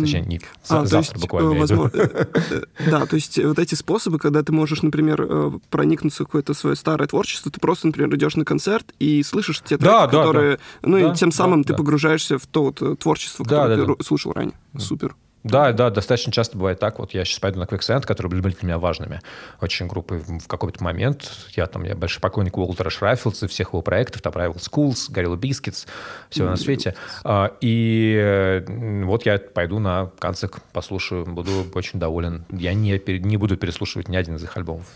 [0.00, 1.54] Точнее, не а, завтра есть, буквально.
[1.54, 6.24] Возможно, э, э, да, то есть вот эти способы, когда ты можешь, например, э, проникнуться
[6.24, 9.84] в какое-то свое старое творчество, ты просто, например, идешь на концерт и слышишь те треки,
[9.84, 10.56] да, да, которые...
[10.56, 10.88] Да.
[10.88, 11.78] Ну да, и тем самым да, ты да.
[11.78, 14.04] погружаешься в то вот творчество, которое да, да, ты да.
[14.04, 14.54] слушал ранее.
[14.78, 15.16] Супер.
[15.44, 16.98] Да, да, достаточно часто бывает так.
[16.98, 19.20] Вот я сейчас пойду на Quicksand, которые были для меня важными
[19.60, 21.30] очень группы в какой-то момент.
[21.54, 25.86] Я там, я большой поклонник Уолтера Шрафилдса, всех его проектов, там Rival Schools, Gorilla Biscuits,
[26.30, 26.44] mm-hmm.
[26.44, 26.94] на свете.
[27.24, 28.64] А, и
[29.04, 32.44] вот я пойду на концерт, послушаю, буду очень доволен.
[32.50, 34.86] Я не, не буду переслушивать ни один из их альбомов.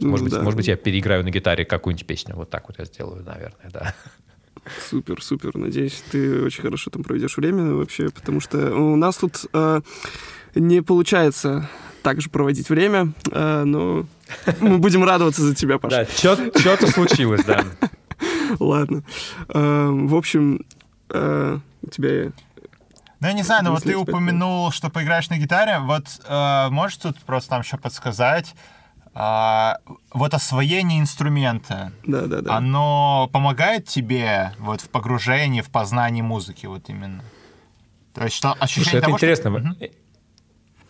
[0.00, 0.42] Может, быть, да.
[0.42, 2.36] может быть, я переиграю на гитаре какую-нибудь песню.
[2.36, 3.94] Вот так вот я сделаю, наверное, да.
[4.88, 5.56] Супер, супер.
[5.56, 9.80] Надеюсь, ты очень хорошо там проведешь время вообще, потому что у нас тут э,
[10.54, 11.68] не получается
[12.02, 14.06] так же проводить время, э, но
[14.60, 16.06] мы будем радоваться за тебя, Паша.
[16.22, 17.64] Да, что-то случилось, да.
[18.58, 19.02] Ладно.
[19.48, 20.64] Э, в общем,
[21.10, 22.32] э, у тебя
[23.20, 25.78] ну, я не знаю, но вот ты упомянул, что поиграешь на гитаре.
[25.78, 28.54] Вот э, можешь тут просто там еще подсказать,
[29.14, 29.78] а,
[30.12, 32.56] вот освоение инструмента, да, да, да.
[32.56, 37.22] оно помогает тебе вот в погружении, в познании музыки вот именно?
[38.12, 39.76] То есть что ощущение Слушай, это того, интересно.
[39.76, 39.88] Что...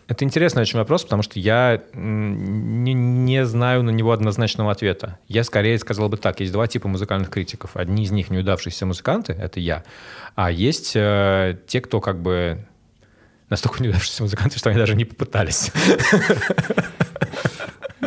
[0.07, 5.19] Это интересный очень вопрос, потому что я не, не знаю на него однозначного ответа.
[5.27, 6.39] Я скорее сказал бы так.
[6.39, 7.75] Есть два типа музыкальных критиков.
[7.75, 9.83] Одни из них неудавшиеся музыканты, это я.
[10.35, 12.67] А есть э, те, кто как бы
[13.49, 15.71] настолько неудавшиеся музыканты, что они даже не попытались.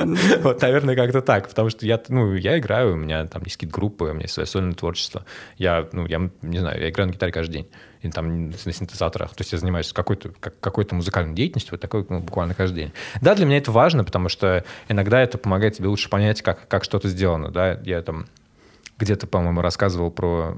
[0.42, 3.74] Вот, наверное, как-то так, потому что я, ну, я играю, у меня там есть какие-то
[3.74, 5.24] группы, у меня есть свое сольное творчество.
[5.56, 7.70] Я, ну, я не знаю, я играю на гитаре каждый день,
[8.02, 9.30] и там на синтезаторах.
[9.30, 12.92] То есть я занимаюсь какой-то какой музыкальной деятельностью, вот такой ну, буквально каждый день.
[13.20, 16.84] Да, для меня это важно, потому что иногда это помогает тебе лучше понять, как, как
[16.84, 17.80] что-то сделано, да.
[17.84, 18.26] Я там
[18.98, 20.56] где-то, по-моему, рассказывал про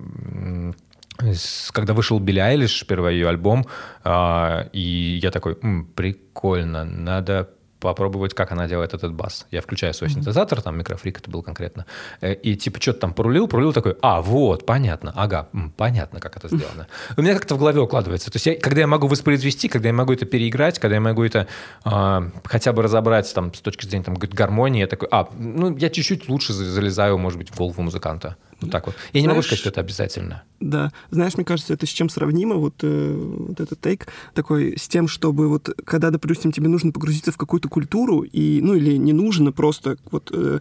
[1.72, 3.66] когда вышел Билли Айлиш, первый ее альбом,
[4.04, 7.50] а, и я такой, прикольно, надо
[7.80, 9.46] попробовать, как она делает этот бас.
[9.50, 10.14] Я включаю свой mm-hmm.
[10.14, 11.86] синтезатор, там микрофрик это был конкретно,
[12.20, 16.36] э, и типа что-то там порулил, порулил такой, а, вот, понятно, ага, м, понятно, как
[16.36, 16.86] это сделано.
[17.16, 18.30] У меня как-то в голове укладывается.
[18.30, 21.24] То есть я, когда я могу воспроизвести, когда я могу это переиграть, когда я могу
[21.24, 21.46] это
[21.84, 25.88] э, хотя бы разобрать там с точки зрения там, гармонии, я такой, а, ну, я
[25.90, 28.36] чуть-чуть лучше залезаю, может быть, в голову музыканта.
[28.60, 28.94] Вот так вот.
[29.12, 30.42] Я не Знаешь, могу сказать, что это обязательно.
[30.60, 30.92] Да.
[31.10, 35.08] Знаешь, мне кажется, это с чем сравнимо, вот, э, вот этот тейк такой, с тем,
[35.08, 39.52] чтобы вот, когда, допустим, тебе нужно погрузиться в какую-то культуру, и, ну, или не нужно
[39.52, 40.60] просто вот э,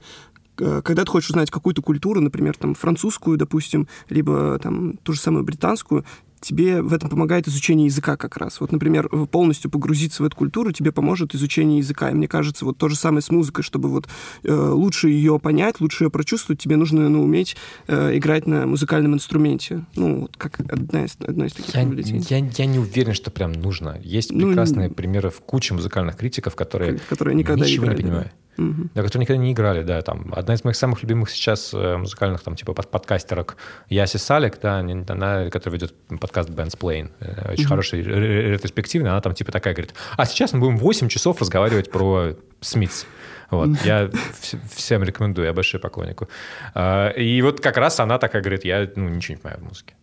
[0.83, 5.45] когда ты хочешь узнать какую-то культуру, например, там, французскую, допустим, либо там ту же самую
[5.45, 6.03] британскую,
[6.39, 8.59] тебе в этом помогает изучение языка как раз.
[8.59, 12.09] Вот, например, полностью погрузиться в эту культуру тебе поможет изучение языка.
[12.09, 14.07] И мне кажется, вот то же самое с музыкой, чтобы вот
[14.43, 17.55] э, лучше ее понять, лучше ее прочувствовать, тебе нужно ну, уметь
[17.87, 19.85] э, играть на музыкальном инструменте.
[19.95, 23.51] Ну, вот как одна из, одна из таких я, я, я не уверен, что прям
[23.53, 23.99] нужно.
[24.03, 28.03] Есть ну, прекрасные ну, примеры в куче музыкальных критиков, которые, которые никогда ничего играли, не
[28.03, 28.31] понимают.
[28.59, 28.89] Угу.
[28.93, 32.41] да, которые никогда не играли, да, там, одна из моих самых любимых сейчас э, музыкальных,
[32.41, 33.57] там, типа, подкастерок
[33.89, 37.69] Яси Салик, да, она, которая ведет подкаст Band's Plane, э, очень угу.
[37.69, 42.35] хороший, ретроспективный, она там, типа, такая говорит, а сейчас мы будем 8 часов разговаривать про
[42.61, 43.05] Смитс.
[43.51, 44.11] Вот, я
[44.75, 46.29] всем рекомендую, я большой поклоннику.
[46.75, 49.93] А, и вот как раз она такая говорит, я ну, ничего не понимаю в музыке.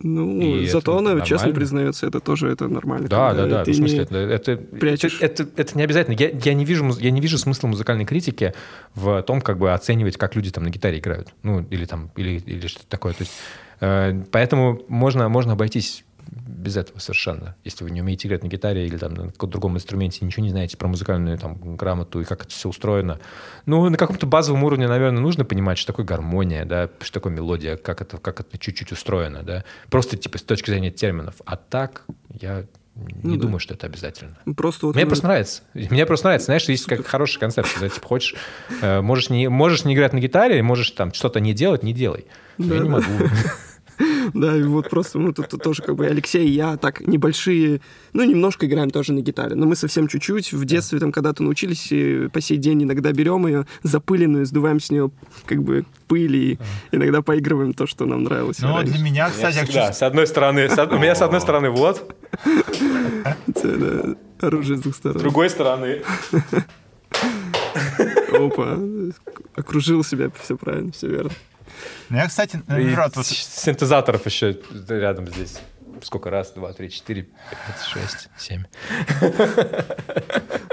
[0.00, 1.26] Ну, и зато она нормально.
[1.26, 3.08] честно признается, это тоже это нормально.
[3.08, 3.64] Да, да, да.
[3.64, 6.14] В смысле, это, это, это, это, это не обязательно.
[6.14, 8.54] Я, я, не вижу, я не вижу смысла музыкальной критики
[8.94, 11.34] в том, как бы оценивать, как люди там на гитаре играют.
[11.42, 13.12] Ну, или там, или, или что-то такое.
[13.12, 13.32] То есть,
[13.80, 17.56] э, поэтому можно, можно обойтись без этого совершенно.
[17.64, 20.50] Если вы не умеете играть на гитаре или там, на каком-то другом инструменте, ничего не
[20.50, 23.18] знаете про музыкальную там, грамоту и как это все устроено.
[23.66, 27.76] Ну, на каком-то базовом уровне, наверное, нужно понимать, что такое гармония, да, что такое мелодия,
[27.76, 29.42] как это, как это чуть-чуть устроено.
[29.42, 29.64] Да.
[29.90, 31.36] Просто типа с точки зрения терминов.
[31.44, 32.04] А так
[32.40, 32.64] я
[32.96, 33.60] не ну, думаю, да.
[33.60, 34.36] что это обязательно.
[34.56, 35.10] Просто вот Мне мы...
[35.10, 35.62] просто нравится.
[35.72, 36.46] Мне просто нравится.
[36.46, 37.72] Знаешь, есть как хороший концепт.
[37.72, 38.34] Когда типа хочешь,
[38.82, 42.26] э, можешь, не, можешь не играть на гитаре, можешь там что-то не делать, не делай.
[42.58, 43.04] Да, я не могу.
[44.34, 47.80] Да, и вот просто, ну, тут, тоже как бы Алексей и я так небольшие,
[48.12, 50.52] ну, немножко играем тоже на гитаре, но мы совсем чуть-чуть.
[50.52, 54.90] В детстве там когда-то научились, и по сей день иногда берем ее запыленную, сдуваем с
[54.90, 55.10] нее
[55.46, 56.58] как бы пыль и
[56.92, 58.58] иногда поигрываем то, что нам нравилось.
[58.60, 59.70] Ну, для меня, кстати...
[59.72, 62.14] Да, с одной стороны, у меня с одной стороны вот.
[64.40, 65.18] Оружие с двух сторон.
[65.18, 66.02] С другой стороны.
[68.32, 68.78] Опа,
[69.54, 71.30] окружил себя, все правильно, все верно.
[72.08, 73.16] Ну, я, кстати, наоборот...
[73.16, 73.26] Вот...
[73.26, 74.56] Синтезаторов еще
[74.88, 75.58] рядом здесь.
[76.02, 76.52] Сколько раз?
[76.52, 78.64] Два, три, четыре, пять, шесть, семь.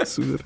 [0.04, 0.44] Супер.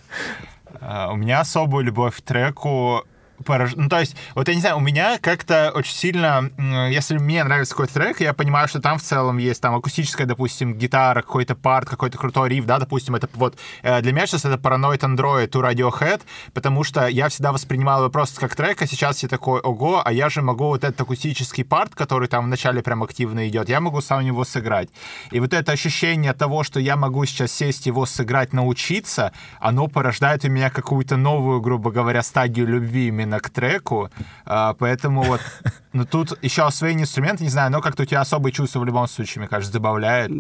[0.81, 3.05] Uh, у меня особую любовь к треку
[3.45, 3.75] порож...
[3.77, 6.51] Ну, то есть, вот я не знаю, у меня как-то очень сильно,
[6.91, 10.75] если мне нравится какой-то трек, я понимаю, что там в целом есть там акустическая, допустим,
[10.75, 14.57] гитара, какой-то парт, какой-то крутой риф, да, допустим, это вот э, для меня сейчас это
[14.57, 16.23] Paranoid Android у Radiohead,
[16.55, 20.13] потому что я всегда воспринимал его просто как трек, а сейчас я такой, ого, а
[20.13, 24.01] я же могу вот этот акустический парт, который там вначале прям активно идет, я могу
[24.01, 24.89] сам его сыграть.
[25.31, 30.45] И вот это ощущение того, что я могу сейчас сесть его сыграть, научиться, оно порождает
[30.45, 34.11] у меня какую-то новую, грубо говоря, стадию любви именно именно к треку,
[34.45, 35.41] а, поэтому вот,
[35.93, 39.07] ну тут еще освоение инструмента, не знаю, но как-то у тебя особые чувства в любом
[39.09, 40.31] случае, мне кажется, добавляет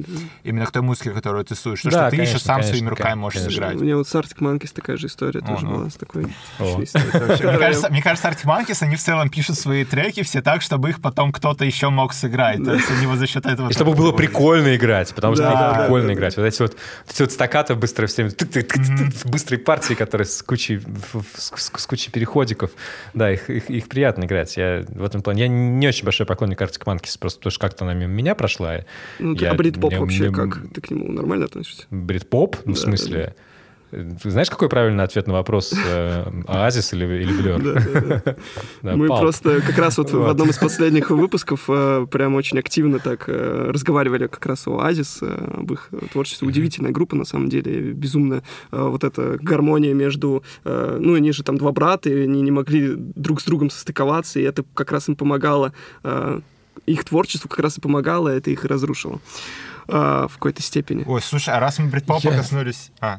[0.42, 2.72] именно к той музыке, которую ты слушаешь, то, да, что ты конечно, еще сам конечно,
[2.72, 3.55] своими руками можешь конечно.
[3.55, 3.81] сыграть.
[3.81, 6.24] У меня вот с Arctic Monkeys такая же история тоже была, с такой
[6.59, 11.33] Мне кажется, Arctic Monkeys, они в целом пишут свои треки все так, чтобы их потом
[11.33, 13.70] кто-то еще мог сыграть, то есть они вот за счет этого...
[13.70, 16.37] И чтобы было прикольно играть, потому что прикольно играть.
[16.37, 16.76] Вот эти вот
[17.09, 18.29] эти вот стакаты быстрые все
[19.24, 20.81] быстрые партии, которые с кучей
[21.35, 22.70] с кучей переходиков.
[23.14, 24.57] Да, их, их, их приятно играть.
[24.57, 25.43] Я в этом плане...
[25.43, 28.81] Я не очень большой поклонник Arctic Monkeys, просто потому что как-то она мимо меня прошла.
[29.19, 30.73] Ну, я, а брит-поп вообще мне, как?
[30.73, 31.85] Ты к нему нормально относишься?
[31.90, 32.57] Брит-поп?
[32.64, 33.35] Ну, да, в смысле...
[33.37, 33.43] Да.
[33.90, 38.37] Ты знаешь, какой правильный ответ на вопрос, э, Оазис или, или Блер?
[38.83, 43.24] Мы просто как раз вот в одном из последних выпусков э, прям очень активно так
[43.26, 46.46] э, разговаривали как раз о Оазис, об их творчестве.
[46.46, 50.44] Удивительная группа, на самом деле, безумно вот эта гармония между...
[50.64, 54.42] Ну, они же там два брата, и они не могли друг с другом состыковаться, и
[54.42, 55.72] это как раз им помогало
[56.87, 59.20] их творчеству как раз и помогало, это их и разрушило
[59.87, 61.05] в какой-то степени.
[61.07, 62.92] Ой, слушай, а раз мы брит-попа коснулись...
[63.00, 63.18] А.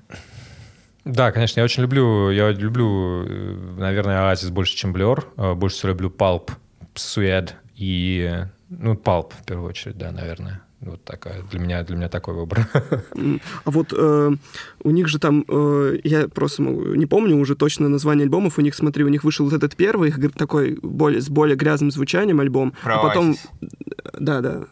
[1.06, 5.26] Да, конечно, я очень люблю, я люблю, э, наверное, Оазис больше, чем Блер.
[5.38, 6.52] Э, больше всего люблю Палп,
[6.94, 10.62] Суэд и, ну, Палп в первую очередь, да, наверное.
[10.82, 12.68] Вот такая для меня для меня такой выбор.
[13.64, 14.32] А вот э,
[14.84, 18.58] у них же там э, я просто не помню уже точно название альбомов.
[18.58, 21.92] У них смотри, у них вышел вот этот первый их такой более с более грязным
[21.92, 23.36] звучанием альбом, Про а потом
[24.20, 24.64] да да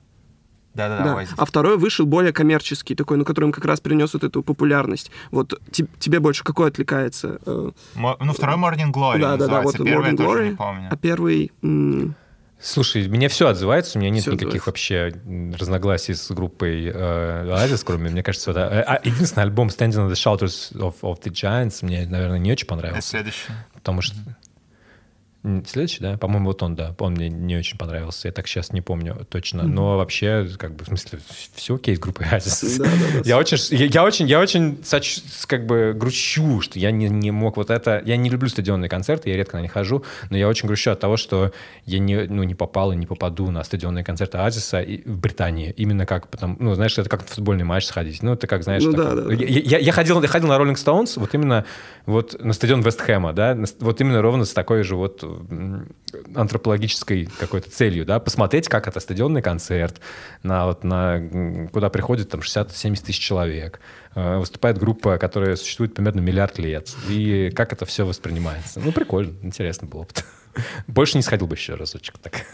[0.73, 4.43] да, да, А второй вышел более коммерческий, такой, ну, которым как раз принес вот эту
[4.43, 5.11] популярность.
[5.31, 7.39] Вот тебе больше какой отвлекается?
[7.45, 7.71] Э?
[7.95, 10.87] ну, второй Morning Glory Да, да, да, вот первый Morning Glory, помню.
[10.91, 11.51] А первый...
[12.61, 15.11] Слушай, мне все отзывается, у меня нет все никаких отзывается.
[15.21, 20.09] вообще разногласий с группой э, Oasis, кроме, мне кажется, это, э, а, единственный альбом Standing
[20.09, 23.17] on the Shelters of, of the Giants мне, наверное, не очень понравился.
[23.17, 23.53] Это следующий.
[23.73, 24.17] Потому что
[25.65, 26.17] Следующий, да?
[26.17, 26.93] По-моему, вот он, да.
[26.99, 28.27] Он мне не очень понравился.
[28.27, 29.63] Я так сейчас не помню точно.
[29.63, 31.19] Но вообще, как бы, в смысле,
[31.55, 32.77] все окей с группой Азис.
[32.77, 33.21] Да, да, да.
[33.23, 34.79] Я очень, я, я очень, я очень,
[35.47, 38.01] как бы, грущу, что я не, не мог вот это...
[38.05, 40.99] Я не люблю стадионные концерты, я редко на них хожу, но я очень грущу от
[40.99, 41.53] того, что
[41.85, 45.73] я не, ну, не попал и не попаду на стадионные концерты Азиса в Британии.
[45.77, 48.21] Именно как, потому, ну, знаешь, это как футбольный матч сходить.
[48.21, 48.83] Ну, это как, знаешь...
[48.83, 49.33] Ну, да, да, да.
[49.33, 51.63] Я, я, я, ходил, я ходил на Rolling Stones, вот именно
[52.05, 55.23] вот на стадион Вестхэма, да, вот именно ровно с такой же вот
[56.35, 59.99] антропологической какой-то целью, да, посмотреть, как это стадионный концерт,
[60.43, 63.79] на, вот, на, куда приходит там 60-70 тысяч человек,
[64.15, 68.79] э, выступает группа, которая существует примерно миллиард лет, и как это все воспринимается.
[68.79, 70.07] Ну, прикольно, интересно было.
[70.87, 72.45] Больше не сходил бы еще разочек так.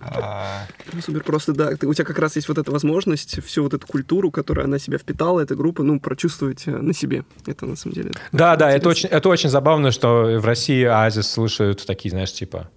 [0.00, 3.74] А, ну, супер, просто да, у тебя как раз есть вот эта возможность всю вот
[3.74, 7.24] эту культуру, которую она себя впитала, эта группа, ну, прочувствовать э, на себе.
[7.46, 8.10] Это на самом деле.
[8.32, 12.70] Да, да, это очень, это очень забавно, что в России Азис слушают такие, знаешь, типа,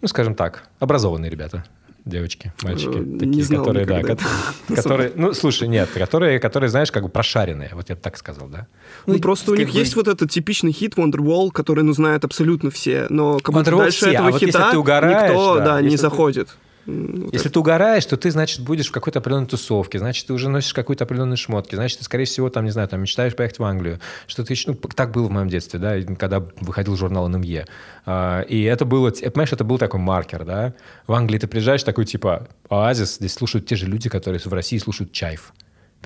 [0.00, 1.64] ну, скажем так, образованные ребята
[2.04, 4.02] девочки, мальчики, э, такие, знал которые, да,
[4.74, 8.48] которые, ну, слушай, нет, которые, которые, знаешь, как бы прошаренные, вот я бы так сказал,
[8.48, 8.66] да.
[9.06, 9.78] Ну, ну просто у них бы...
[9.78, 13.98] есть вот этот типичный хит Wonderwall, который, ну, знают абсолютно все, но как будто дальше
[13.98, 16.48] все, этого а вот хита угораешь, никто, да, да не заходит.
[16.48, 16.54] Ты
[16.86, 20.74] если ты угораешь, то ты, значит, будешь в какой-то определенной тусовке, значит, ты уже носишь
[20.74, 24.00] какую-то определенную шмотки, значит, ты, скорее всего, там, не знаю, там, мечтаешь поехать в Англию.
[24.26, 27.66] Что ты, ну, так было в моем детстве, да, когда выходил журнал НМЕ.
[28.06, 30.74] А, и это было, понимаешь, это был такой маркер, да.
[31.06, 34.78] В Англии ты приезжаешь такой, типа, оазис, здесь слушают те же люди, которые в России
[34.78, 35.52] слушают Чайф.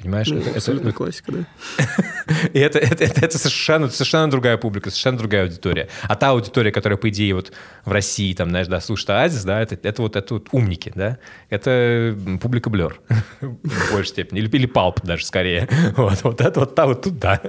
[0.00, 0.28] Понимаешь?
[0.28, 1.38] Ну, это, абсолютно это, классика, да.
[2.52, 5.88] И это, это, это, это совершенно, совершенно другая публика, совершенно другая аудитория.
[6.02, 7.52] А та аудитория, которая, по идее, вот
[7.84, 11.18] в России, там, знаешь, да, слушает Оазис, да, это, это вот это вот умники, да,
[11.50, 13.00] это публика Блер
[13.40, 14.38] в большей степени.
[14.38, 15.68] Или, или Палп даже скорее.
[15.96, 17.40] Вот, вот это вот та вот тут, да.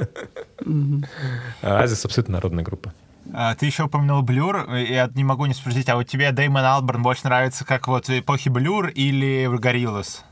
[1.62, 2.94] Оазис абсолютно народная группа.
[3.32, 7.04] А, ты еще упомянул Blur, я не могу не спросить, а вот тебе Дэймон Алберн
[7.04, 10.26] больше нравится как вот эпохи Blur или Gorillaz?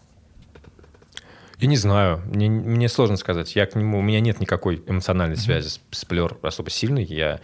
[1.60, 3.56] Я не знаю, мне, мне сложно сказать.
[3.56, 7.04] Я к нему, у меня нет никакой эмоциональной связи с, с Blur особо сильной.
[7.04, 7.40] Я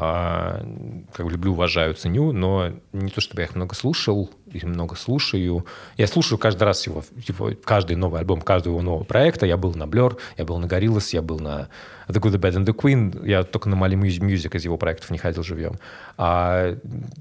[0.00, 0.64] а,
[1.12, 4.94] как бы люблю, уважаю, ценю, но не то чтобы я их много слушал, их много
[4.94, 5.66] слушаю.
[5.98, 9.44] Я слушаю каждый раз его, его каждый новый альбом, каждого его нового проекта.
[9.44, 11.68] Я был на Blur, я был на Gorillaz, я был на
[12.06, 13.28] The Good, The Bad and The Queen.
[13.28, 15.74] Я только на Mali Music из его проектов не ходил живьем.
[16.16, 16.74] А,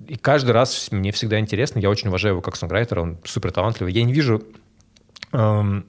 [0.07, 1.79] и каждый раз мне всегда интересно.
[1.79, 3.91] Я очень уважаю его как сонграйтера, он супер талантливый.
[3.91, 4.43] Я не вижу...
[5.33, 5.87] Эм,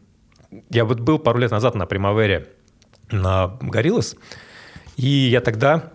[0.70, 2.48] я вот был пару лет назад на Примавере
[3.10, 4.16] на Гориллас,
[4.96, 5.92] и я тогда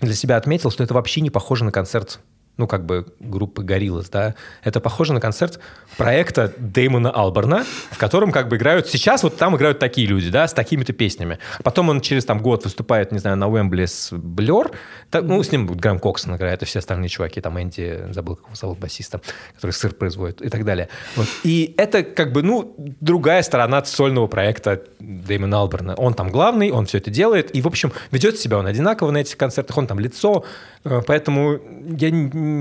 [0.00, 2.20] для себя отметил, что это вообще не похоже на концерт
[2.62, 5.58] ну, как бы группы Gorillaz, да, это похоже на концерт
[5.96, 10.46] проекта Дэймона Алберна, в котором как бы играют, сейчас вот там играют такие люди, да,
[10.46, 11.40] с такими-то песнями.
[11.64, 14.70] Потом он через там год выступает, не знаю, на Уэмбли с Блер,
[15.12, 18.54] ну, с ним Грэм Коксон играет, и все остальные чуваки, там Энди, забыл, как его
[18.54, 19.20] зовут, басиста,
[19.56, 20.88] который сыр производит и так далее.
[21.16, 21.26] Вот.
[21.42, 25.94] И это как бы, ну, другая сторона сольного проекта Дэймона Алберна.
[25.96, 29.18] Он там главный, он все это делает, и, в общем, ведет себя он одинаково на
[29.18, 30.44] этих концертах, он там лицо,
[30.84, 31.58] э, поэтому
[31.98, 32.10] я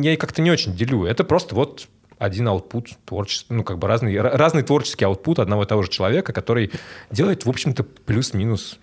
[0.02, 1.06] я как-то не очень делю.
[1.06, 1.88] Это просто вот
[2.18, 6.34] один аутпут творчества, ну, как бы разный, разный творческий аутпут одного и того же человека,
[6.34, 6.72] который
[7.10, 8.80] делает, в общем-то, плюс-минус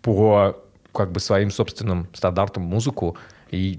[0.00, 0.56] по
[0.92, 3.18] как бы своим собственным стандартам музыку.
[3.50, 3.78] И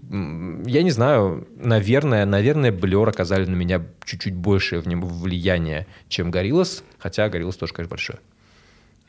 [0.65, 7.28] я не знаю, наверное, наверное, Блер оказали на меня чуть-чуть большее влияние, чем Гориллас, хотя
[7.28, 8.15] Гориллас тоже, конечно, большой.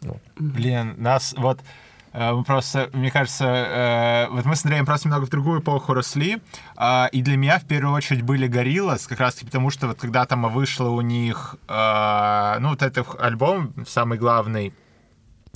[0.00, 0.22] Вот.
[0.38, 1.60] Блин, нас вот
[2.16, 6.38] мы просто, мне кажется, э, вот мы с Андреем просто немного в другую эпоху росли,
[6.74, 10.24] а, и для меня в первую очередь были Гориллас, как раз-таки потому, что вот когда
[10.24, 14.72] там вышло у них, э, ну, вот этот альбом, самый главный,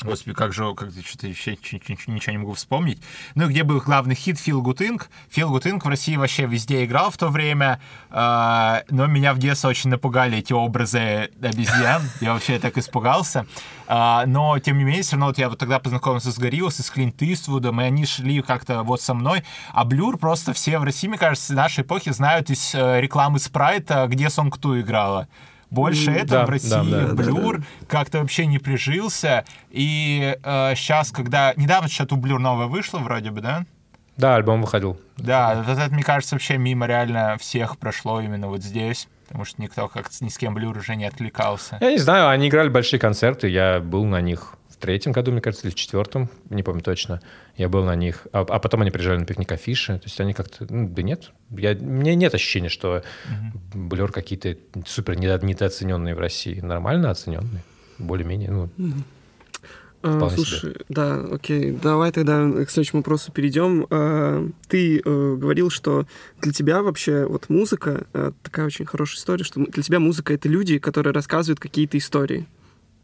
[0.02, 3.00] Господи, как же, как что-то еще ничего не могу вспомнить.
[3.34, 5.08] Ну, где был главный хит Фил Гутинг.
[5.30, 7.80] Фил Гутинг в России вообще везде играл в то время,
[8.10, 12.02] э, но меня в детстве очень напугали эти образы обезьян.
[12.20, 13.46] Я вообще так испугался.
[13.88, 16.82] Э, но, тем не менее, все равно вот я вот тогда познакомился с Гориллос и
[16.82, 19.44] с Клинт Иствудом, и они шли как-то вот со мной.
[19.72, 24.06] А Blur просто все в России, мне кажется, нашей эпохи знают из э, рекламы Спрайта,
[24.06, 25.28] где Song 2 играла.
[25.70, 27.86] Больше этого да, в России да, да, Blur да, да.
[27.86, 29.44] как-то вообще не прижился.
[29.70, 31.52] И э, сейчас, когда...
[31.56, 33.64] Недавно что-то у Blur новое вышло вроде бы, да?
[34.16, 35.00] Да, альбом выходил.
[35.16, 39.08] Да, вот это, мне кажется, вообще мимо реально всех прошло именно вот здесь.
[39.28, 41.78] Потому что никто как ни с кем Blur уже не откликался.
[41.80, 45.66] Я не знаю, они играли большие концерты, я был на них третьем году, мне кажется,
[45.66, 47.20] или в четвертом, не помню точно.
[47.56, 48.26] Я был на них.
[48.32, 49.98] А, а потом они приезжали на пикник афиши.
[49.98, 50.66] То есть они как-то...
[50.68, 51.30] Ну, да нет.
[51.50, 53.78] Я, у меня нет ощущения, что угу.
[53.86, 54.56] Блер какие-то
[54.86, 56.60] супер недооцененные в России.
[56.60, 57.62] Нормально оцененные.
[57.98, 58.50] Более-менее.
[58.50, 58.94] Ну, угу.
[60.02, 60.74] А, слушай, себе.
[60.88, 61.72] да, окей.
[61.72, 63.86] Давай тогда к следующему вопросу перейдем.
[63.90, 66.06] А, ты а, говорил, что
[66.40, 68.06] для тебя вообще вот музыка
[68.42, 72.46] такая очень хорошая история, что для тебя музыка это люди, которые рассказывают какие-то истории.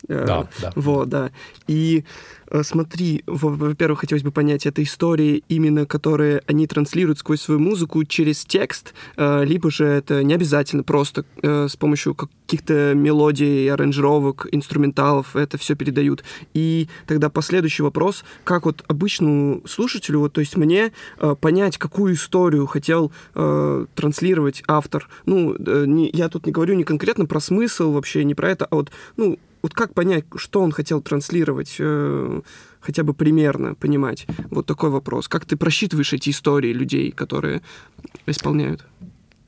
[0.08, 0.72] Да, да.
[0.76, 1.30] Вот, да.
[1.66, 2.04] И
[2.50, 8.04] Э, смотри, во-первых, хотелось бы понять, это истории именно, которые они транслируют сквозь свою музыку
[8.04, 14.46] через текст, э, либо же это не обязательно просто э, с помощью каких-то мелодий, аранжировок,
[14.52, 16.24] инструменталов это все передают.
[16.54, 20.92] И тогда последующий вопрос, как вот обычному слушателю, вот, то есть мне
[21.40, 25.08] понять, какую историю хотел транслировать автор.
[25.24, 28.76] Ну, не, я тут не говорю не конкретно про смысл вообще, не про это, а
[28.76, 32.40] вот, ну, вот как понять, что он хотел транслировать, э,
[32.78, 34.24] хотя бы примерно понимать?
[34.48, 35.26] Вот такой вопрос.
[35.26, 37.62] Как ты просчитываешь эти истории людей, которые
[38.26, 38.86] исполняют?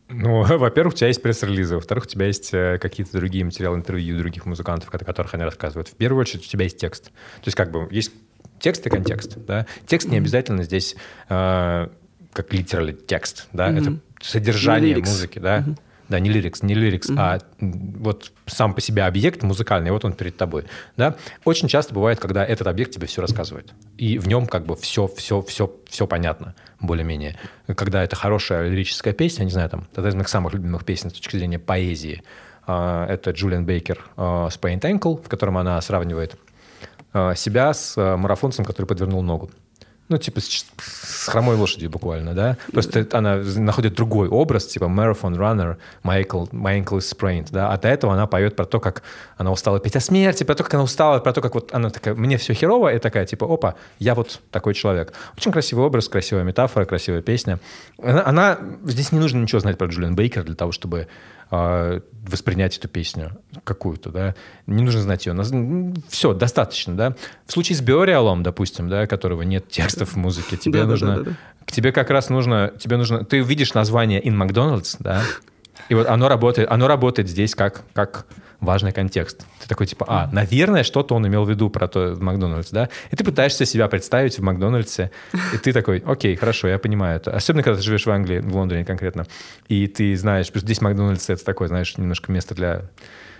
[0.08, 4.18] Ну, во-первых, у тебя есть пресс-релизы, во-вторых, у тебя есть э, какие-то другие материалы интервью
[4.18, 5.86] других музыкантов, о которых они рассказывают.
[5.86, 7.04] В первую очередь у тебя есть текст.
[7.04, 8.10] То есть как бы есть
[8.58, 9.38] текст и контекст.
[9.46, 9.66] Да?
[9.86, 10.96] Текст не обязательно здесь
[11.28, 11.86] э,
[12.32, 13.46] как литеральный текст.
[13.52, 13.70] Да?
[13.70, 13.80] Mm-hmm.
[13.80, 15.38] Это содержание музыки.
[15.38, 15.60] Да?
[15.60, 15.78] Mm-hmm.
[16.08, 17.18] Да, не лирикс, не лирикс, mm-hmm.
[17.18, 20.64] а вот сам по себе объект музыкальный, вот он перед тобой.
[20.96, 21.16] Да?
[21.44, 23.74] Очень часто бывает, когда этот объект тебе все рассказывает.
[23.98, 27.36] И в нем как бы все, все, все, все понятно, более-менее.
[27.66, 31.12] Когда это хорошая лирическая песня, не знаю, там, одна из моих самых любимых песен с
[31.12, 32.22] точки зрения поэзии,
[32.66, 36.36] а, это Джулиан Бейкер а, с Paint Ankle, в котором она сравнивает
[37.12, 39.50] а, себя с марафонцем, который подвернул ногу
[40.08, 42.56] ну, типа, с, с хромой лошадью буквально, да?
[42.72, 47.70] Просто она находит другой образ, типа marathon runner, my ankle, my ankle is sprained, да?
[47.72, 49.02] А до этого она поет про то, как
[49.36, 51.90] она устала петь о смерти, про то, как она устала, про то, как вот она
[51.90, 55.12] такая, мне все херово, и такая, типа, опа, я вот такой человек.
[55.36, 57.58] Очень красивый образ, красивая метафора, красивая песня.
[58.02, 61.08] Она, она здесь не нужно ничего знать про Джулиан Бейкер для того, чтобы
[61.50, 63.32] воспринять эту песню
[63.64, 64.34] какую-то, да.
[64.66, 65.34] Не нужно знать ее.
[66.08, 67.14] Все, достаточно, да.
[67.46, 71.36] В случае с Биориалом, допустим, да, которого нет текстов в музыке, тебе нужно...
[71.64, 72.72] К тебе как раз нужно...
[72.78, 73.24] Тебе нужно...
[73.24, 75.22] Ты видишь название In McDonald's, да,
[75.88, 78.26] и вот оно работает, оно работает здесь как, как
[78.60, 79.46] важный контекст.
[79.60, 82.88] Ты такой, типа, а, наверное, что-то он имел в виду про то в Макдональдс, да?
[83.10, 85.10] И ты пытаешься себя представить в Макдональдсе,
[85.54, 87.30] и ты такой, окей, хорошо, я понимаю это.
[87.30, 89.26] Особенно, когда ты живешь в Англии, в Лондоне конкретно,
[89.68, 92.82] и ты знаешь, здесь Макдональдс— это такое, знаешь, немножко место для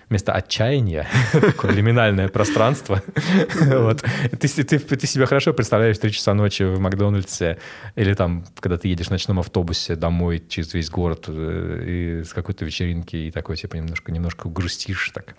[0.09, 3.03] вместо отчаяния, такое лиминальное пространство.
[4.41, 7.59] ты, себя хорошо представляешь 3 часа ночи в Макдональдсе
[7.95, 12.65] или там, когда ты едешь в ночном автобусе домой через весь город э, с какой-то
[12.65, 15.35] вечеринки и такой, типа, немножко, немножко грустишь так.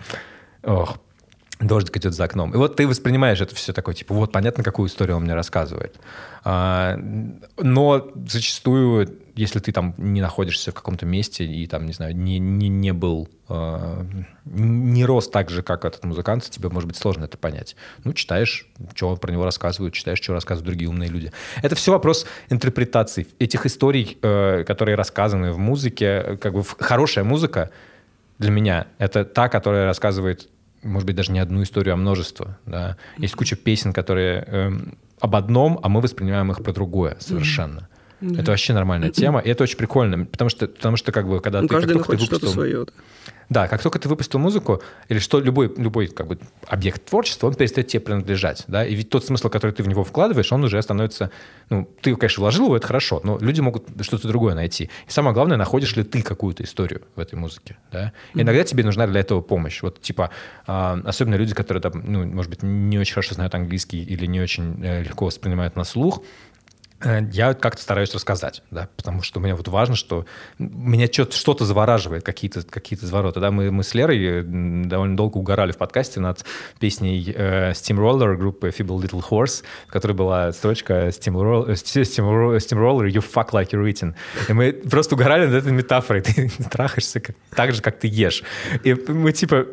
[0.64, 0.98] Ох,
[1.60, 2.54] дождик идет за окном.
[2.54, 6.00] И вот ты воспринимаешь это все такое, типа, вот понятно, какую историю он мне рассказывает.
[6.44, 6.98] А,
[7.58, 9.10] но зачастую,
[9.40, 12.92] если ты там не находишься в каком-то месте и там, не знаю, не, не, не
[12.92, 14.06] был, а,
[14.46, 17.78] не рос так же, как этот музыкант, тебе может быть сложно это понять.
[18.04, 21.32] Ну, читаешь, что про него рассказывают, читаешь, что рассказывают другие умные люди.
[21.64, 23.28] Это все вопрос интерпретации.
[23.40, 27.70] Этих историй, э, которые рассказаны в музыке, как бы хорошая музыка
[28.40, 30.50] для меня— это та, которая рассказывает
[30.82, 32.58] может быть, даже не одну историю, а множество.
[32.66, 32.96] Да?
[33.18, 34.72] Есть куча песен, которые э,
[35.20, 37.80] об одном, а мы воспринимаем их про другое совершенно.
[37.80, 37.99] Mm-hmm.
[38.22, 41.62] Это вообще нормальная тема, и это очень прикольно, потому что, потому что как бы, когда
[41.62, 41.74] ну, ты...
[41.74, 42.86] Каждый как находит что-то свое.
[42.86, 42.92] Да.
[43.50, 47.56] Да, как только ты выпустил музыку, или что любой, любой как бы, объект творчества, он
[47.56, 48.64] перестает тебе принадлежать.
[48.68, 48.86] Да?
[48.86, 51.32] И ведь тот смысл, который ты в него вкладываешь, он уже становится...
[51.72, 54.92] Ну, ты, конечно, вложил его, это хорошо, но люди могут что-то другое найти.
[55.08, 57.78] И самое главное, находишь ли ты какую-то историю в этой музыке.
[57.92, 58.14] Да?
[58.34, 58.42] Mm-hmm.
[58.42, 59.82] Иногда тебе нужна для этого помощь.
[59.82, 60.30] Вот типа,
[60.68, 64.42] э, особенно люди, которые, там, ну, может быть, не очень хорошо знают английский или не
[64.42, 66.22] очень э, легко воспринимают на слух,
[67.02, 70.26] я как-то стараюсь рассказать, да, потому что мне вот важно, что
[70.58, 73.40] меня что-то завораживает, какие-то какие завороты.
[73.40, 76.44] Да, мы, мы с Лерой э, довольно долго угорали в подкасте над
[76.80, 83.24] песней э, Steamroller группы Feeble Little Horse, в которой была строчка Steamroller, Steamroller, Steamroller you
[83.24, 84.14] fuck like you're eating.
[84.50, 86.22] И мы просто угорали над этой метафорой.
[86.30, 88.44] Ты трахаешься как, так же, как ты ешь.
[88.84, 89.66] И мы типа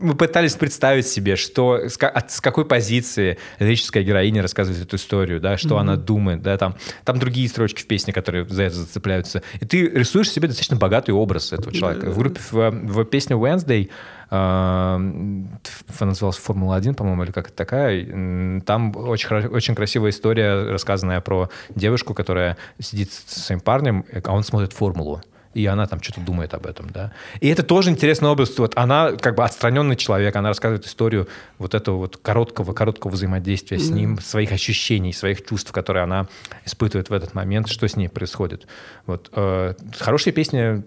[0.00, 5.56] мы пытались представить себе, что с, с какой позиции лирическая героиня рассказывает эту историю, да,
[5.56, 5.80] что mm-hmm.
[5.80, 9.42] она думает, да, там, там другие строчки в песне, которые за это зацепляются.
[9.60, 12.10] И ты рисуешь себе достаточно богатый образ этого человека.
[12.10, 13.90] В группе, в, в песне Wednesday
[14.30, 21.48] э, называлась «Формула-1», по-моему, или как это такая, там очень, очень красивая история, рассказанная про
[21.68, 25.22] девушку, которая сидит со своим парнем, а он смотрит «Формулу»
[25.52, 27.12] и она там что-то думает об этом, да.
[27.40, 28.58] И это тоже интересная область.
[28.58, 31.28] Вот она как бы отстраненный человек, она рассказывает историю
[31.58, 33.80] вот этого вот короткого, короткого взаимодействия mm-hmm.
[33.80, 36.28] с ним, своих ощущений, своих чувств, которые она
[36.64, 38.68] испытывает в этот момент, что с ней происходит.
[39.06, 39.30] Вот.
[39.32, 40.84] Э, хорошие песни,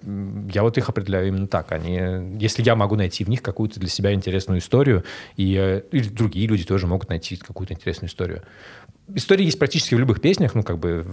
[0.53, 1.72] я вот их определяю именно так.
[1.74, 5.03] Они, если я могу найти в них какую-то для себя интересную историю,
[5.36, 8.43] и, э, или другие люди тоже могут найти какую-то интересную историю.
[9.14, 11.06] Истории есть практически в любых песнях, ну, как бы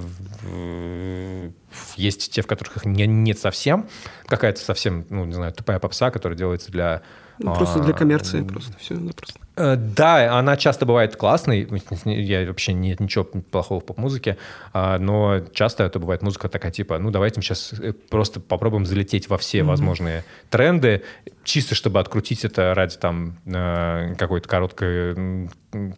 [1.97, 3.89] есть те, в которых их не, нет совсем,
[4.27, 7.03] какая-то совсем, ну, не знаю, тупая попса, которая делается для...
[7.39, 9.41] Ну, просто для а, коммерции, просто все, ну, просто.
[9.57, 11.69] Э, да, она часто бывает классной,
[12.05, 14.37] я вообще нет ничего плохого в поп-музыке,
[14.73, 18.87] а, но часто это бывает музыка такая типа, ну давайте мы сейчас э, просто попробуем
[18.87, 19.65] залететь во все mm-hmm.
[19.65, 21.03] возможные тренды,
[21.45, 25.49] чисто чтобы открутить это ради там э, какой-то короткой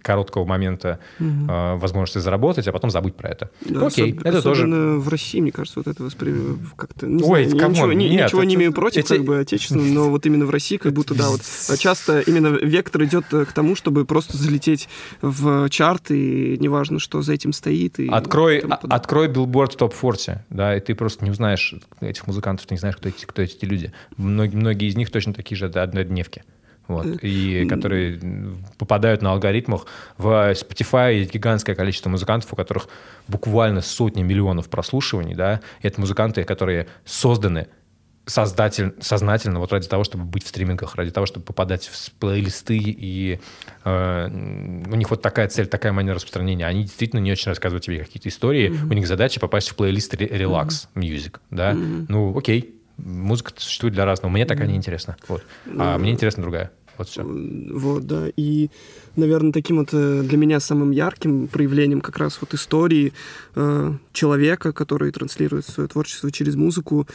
[0.03, 1.29] короткого момента угу.
[1.49, 3.51] э, возможности заработать, а потом забыть про это.
[3.63, 4.27] Да, ну, Окей, особ...
[4.27, 4.67] это тоже...
[4.67, 6.35] в России, мне кажется, вот это воспри...
[6.77, 7.07] как-то...
[7.07, 8.49] Не Ой, знаю, come on, ничего, нет, ничего это...
[8.49, 9.09] не имею против, эти...
[9.17, 11.41] как бы, отечественного, но вот именно в России как будто, да, вот
[11.79, 14.89] часто именно вектор идет к тому, чтобы просто залететь
[15.21, 17.99] в чарт, и неважно, что за этим стоит.
[17.99, 22.75] И открой, открой Billboard Top 40, да, и ты просто не узнаешь этих музыкантов, ты
[22.75, 23.93] не знаешь, кто эти, кто эти люди.
[24.17, 26.43] Многие, многие из них точно такие же однодневки.
[26.89, 28.21] Вот, и которые
[28.77, 29.87] попадают на алгоритмах.
[30.19, 32.89] В Spotify есть гигантское количество музыкантов, у которых
[33.29, 37.69] буквально сотни миллионов прослушиваний, да, и это музыканты, которые созданы
[38.27, 42.79] создатель, сознательно вот ради того, чтобы быть в стримингах, ради того, чтобы попадать в плейлисты,
[42.79, 43.41] и
[43.85, 46.67] э, у них вот такая цель, такая манера распространения.
[46.67, 48.91] Они действительно не очень рассказывают тебе какие-то истории, mm-hmm.
[48.91, 51.41] у них задача попасть в плейлист релакс mm-hmm.
[51.51, 52.07] да, mm-hmm.
[52.09, 55.99] ну окей, музыка существует для разного, мне такая неинтересна, вот, а mm-hmm.
[55.99, 56.71] мне интересна другая.
[56.99, 57.23] Вот все.
[57.25, 58.29] Вот, да.
[58.37, 58.71] И,
[59.17, 63.13] наверное, таким вот э, для меня самым ярким проявлением как раз вот истории
[63.55, 67.07] э, человека, который транслирует свое творчество через музыку,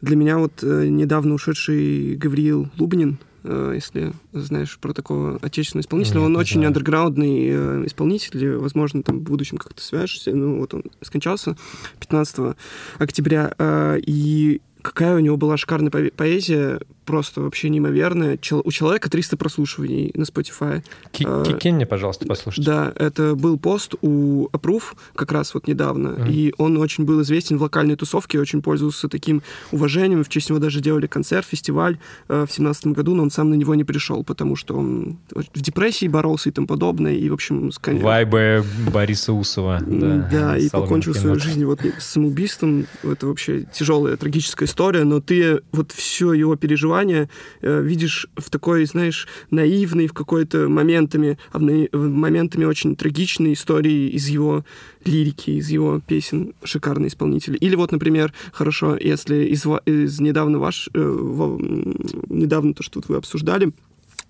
[0.00, 6.18] для меня вот э, недавно ушедший Гавриил Лубнин, э, если знаешь про такого отечественного исполнителя,
[6.18, 6.68] Нет, он очень знаю.
[6.68, 10.32] андерграундный э, исполнитель, возможно, там в будущем как-то свяжешься.
[10.34, 11.56] Ну, вот он скончался
[12.00, 12.56] 15
[12.98, 18.38] октября, э, и какая у него была шикарная поэзия, просто вообще неимоверная.
[18.62, 20.84] У человека 300 прослушиваний на Spotify.
[21.24, 22.64] А, кинь мне, пожалуйста, послушать.
[22.64, 24.84] Да, это был пост у Approve
[25.16, 26.32] как раз вот недавно, mm-hmm.
[26.32, 29.42] и он очень был известен в локальной тусовке, очень пользовался таким
[29.72, 31.98] уважением, в честь него даже делали концерт, фестиваль
[32.28, 35.60] э, в семнадцатом году, но он сам на него не пришел, потому что он в
[35.60, 37.72] депрессии боролся и тому подобное, и, в общем...
[37.72, 37.98] Скон...
[37.98, 39.80] Вайбы Бориса Усова.
[39.84, 42.86] Да, да и покончил свою жизнь вот самоубийством.
[43.02, 47.28] Это вообще тяжелая, трагическая история, но ты вот все его переживание внимание
[47.62, 54.28] э, видишь в такой, знаешь, наивной, в какой-то моментами, а моментами очень трагичной истории из
[54.28, 54.64] его
[55.04, 57.56] лирики, из его песен, шикарный исполнитель.
[57.60, 60.98] Или вот, например, хорошо, если из, из недавно ваш, э,
[62.28, 63.72] недавно то, что вы обсуждали,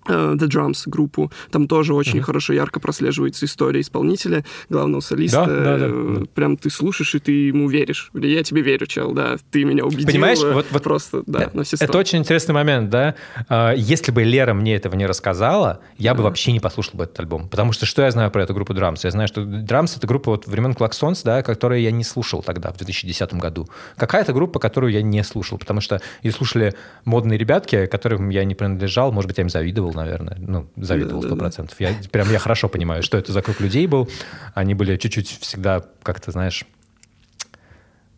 [0.07, 1.31] The Drums группу.
[1.51, 2.23] Там тоже очень uh-huh.
[2.23, 5.45] хорошо, ярко прослеживается история исполнителя, главного солиста.
[5.45, 6.25] Да, да, да, да.
[6.33, 8.11] Прям ты слушаешь, и ты ему веришь.
[8.13, 9.37] Я тебе верю, чел, да.
[9.51, 10.07] Ты меня убедил.
[10.07, 13.15] Понимаешь, вот, вот просто, да, на все Это очень интересный момент, да.
[13.47, 16.23] А, если бы Лера мне этого не рассказала, я бы uh-huh.
[16.23, 17.49] вообще не послушал бы этот альбом.
[17.49, 19.01] Потому что что я знаю про эту группу Drums?
[19.03, 22.71] Я знаю, что Drums— это группа вот времен Klaxons, да, которую я не слушал тогда,
[22.71, 23.67] в 2010 году.
[23.97, 26.73] Какая-то группа, которую я не слушал, потому что ее слушали
[27.05, 30.37] модные ребятки, которым я не принадлежал, может быть, я им завидовал, наверное.
[30.39, 31.79] Ну, завидовал сто процентов.
[31.79, 34.09] Я прям я хорошо понимаю, что это за круг людей был.
[34.53, 36.65] Они были чуть-чуть всегда как-то, знаешь,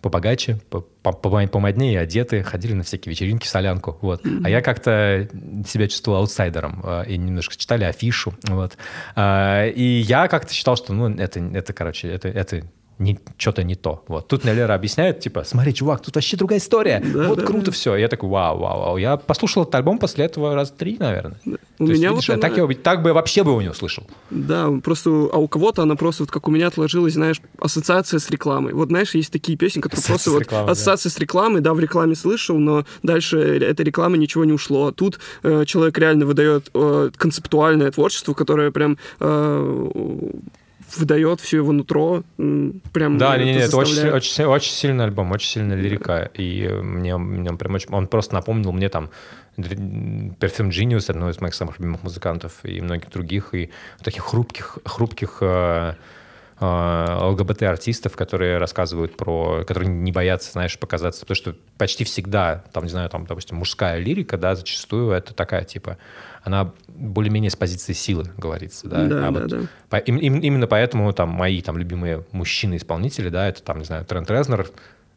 [0.03, 0.59] побогаче,
[1.01, 4.25] помоднее одеты, ходили на всякие вечеринки солянку, вот.
[4.25, 4.41] Mm-hmm.
[4.43, 5.29] А я как-то
[5.65, 8.77] себя чувствовал аутсайдером, э, и немножко читали афишу, вот.
[9.15, 12.63] А, и я как-то считал, что, ну, это, это короче, это, это
[13.03, 14.03] не, что-то не то.
[14.07, 14.27] Вот.
[14.27, 17.01] Тут мне Лера объясняет, типа, смотри, чувак, тут вообще другая история.
[17.03, 17.71] Да, вот да, круто да.
[17.71, 17.95] все.
[17.95, 18.97] Я такой, вау, вау, вау.
[18.97, 21.39] Я послушал этот альбом после этого раз три, наверное.
[21.45, 22.41] У То меня есть, видишь, вот она...
[22.41, 24.03] так, я, так бы я вообще бы его не услышал.
[24.29, 28.29] Да, просто, а у кого-то она просто, вот как у меня отложилась, знаешь, ассоциация с
[28.29, 28.73] рекламой.
[28.73, 31.15] Вот, знаешь, есть такие песни, которые ассоциация просто рекламой, вот ассоциация да.
[31.15, 34.87] с рекламой, да, в рекламе слышал, но дальше этой рекламы ничего не ушло.
[34.87, 39.91] А тут э, человек реально выдает э, концептуальное творчество, которое прям э,
[40.97, 42.23] выдает все его нутро.
[42.37, 46.29] Прям да, не, не, это, очень, очень, очень сильный альбом, очень сильная лирика.
[46.33, 49.09] И мне, мне прям очень, он просто напомнил мне там
[49.57, 53.69] Perfume Genius, одного из моих самых любимых музыкантов, и многих других, и
[54.03, 55.93] таких хрупких, хрупких э,
[56.63, 59.63] ЛГБТ-артистов, которые рассказывают про...
[59.65, 61.21] которые не боятся, знаешь, показаться.
[61.21, 65.63] Потому что почти всегда, там, не знаю, там, допустим, мужская лирика, да, зачастую это такая,
[65.63, 65.97] типа,
[66.43, 69.05] она более-менее с позиции силы говорится, да.
[69.05, 69.57] Да, а да, вот да.
[69.89, 74.05] По, им, им, именно поэтому там мои там любимые мужчины-исполнители, да, это там, не знаю,
[74.05, 74.69] Трент Резнер,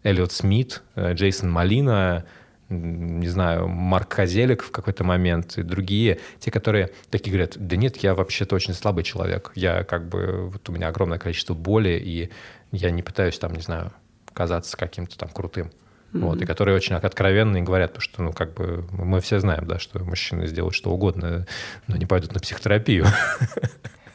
[0.03, 2.25] Эллиот Смит, э, Джейсон Малина,
[2.69, 7.99] не знаю, Марк Хазелик в какой-то момент и другие, те, которые такие говорят, да нет,
[7.99, 12.31] я вообще-то очень слабый человек, я как бы, вот у меня огромное количество боли, и
[12.73, 13.93] я не пытаюсь там, не знаю,
[14.33, 15.71] казаться каким-то там крутым.
[16.13, 16.21] Mm-hmm.
[16.21, 19.79] Вот, и которые очень откровенные говорят, потому что, ну, как бы, мы все знаем, да,
[19.79, 21.47] что мужчины сделают что угодно,
[21.87, 23.07] но не пойдут на психотерапию.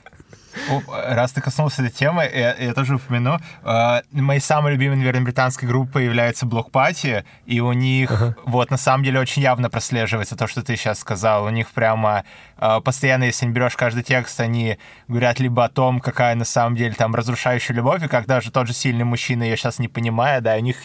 [1.07, 3.39] Раз ты коснулся этой темы, я, я тоже упомяну.
[3.64, 8.36] Э, моей самой любимой, наверное, британской группой является Block Party, и у них uh-huh.
[8.45, 11.45] вот на самом деле очень явно прослеживается то, что ты сейчас сказал.
[11.45, 12.24] У них прямо
[12.57, 16.76] э, постоянно, если не берешь каждый текст, они говорят либо о том, какая на самом
[16.76, 20.41] деле там разрушающая любовь, и как даже тот же сильный мужчина, я сейчас не понимаю,
[20.41, 20.78] да, у них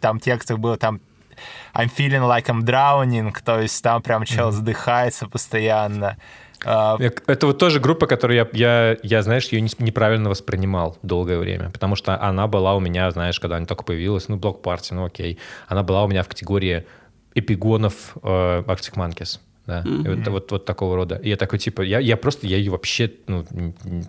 [0.00, 1.00] там текстах было там
[1.74, 4.52] I'm feeling like I'm drowning, то есть там прям чел mm-hmm.
[4.52, 6.16] задыхается постоянно.
[6.64, 11.70] А, это вот тоже группа, которую я, я, я знаешь, ее неправильно воспринимал долгое время,
[11.70, 15.04] потому что она была у меня, знаешь, когда она только появилась, ну, блок партии, ну,
[15.04, 15.38] окей,
[15.68, 16.84] она была у меня в категории
[17.34, 19.38] эпигонов э, Arctic Monkeys.
[19.66, 20.20] Да, mm-hmm.
[20.20, 21.16] это вот, вот такого рода.
[21.16, 23.46] И я такой, типа, я, я просто, я ее вообще, ну,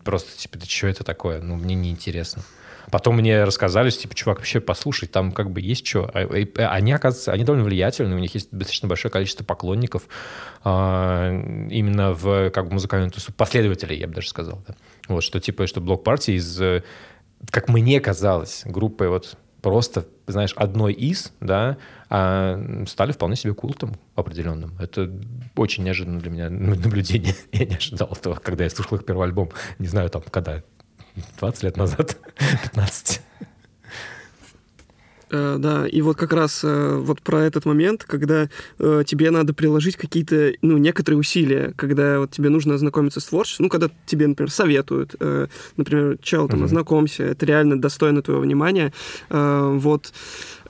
[0.03, 1.41] просто, типа, да что это такое?
[1.41, 2.43] Ну, мне неинтересно.
[2.91, 6.09] Потом мне рассказали, типа, чувак, вообще послушай, там как бы есть что.
[6.13, 6.27] А,
[6.69, 10.03] они, оказывается, они довольно влиятельны, у них есть достаточно большое количество поклонников
[10.63, 11.31] а,
[11.69, 14.63] именно в как бы музыкальную тусу, последователей, я бы даже сказал.
[14.67, 14.75] Да.
[15.07, 16.59] Вот, что типа, что блок партии из,
[17.51, 21.77] как мне казалось, группы вот просто, знаешь, одной из, да,
[22.07, 24.77] а стали вполне себе культом определенным.
[24.79, 25.11] Это
[25.55, 27.33] очень неожиданно для меня наблюдение.
[27.51, 29.49] Я не ожидал этого, когда я слушал их первый альбом.
[29.79, 30.61] Не знаю, там, когда,
[31.39, 32.18] 20 лет назад,
[32.63, 33.22] 15.
[35.32, 38.47] Э, да, и вот как раз э, вот про этот момент, когда
[38.80, 43.66] э, тебе надо приложить какие-то, ну, некоторые усилия, когда вот тебе нужно ознакомиться с творчеством,
[43.66, 45.16] ну, когда тебе, например, советуют,
[45.78, 46.66] например, чел, там, mm-hmm.
[46.66, 48.93] ознакомься, это реально достойно твоего внимания,
[49.30, 50.13] вот,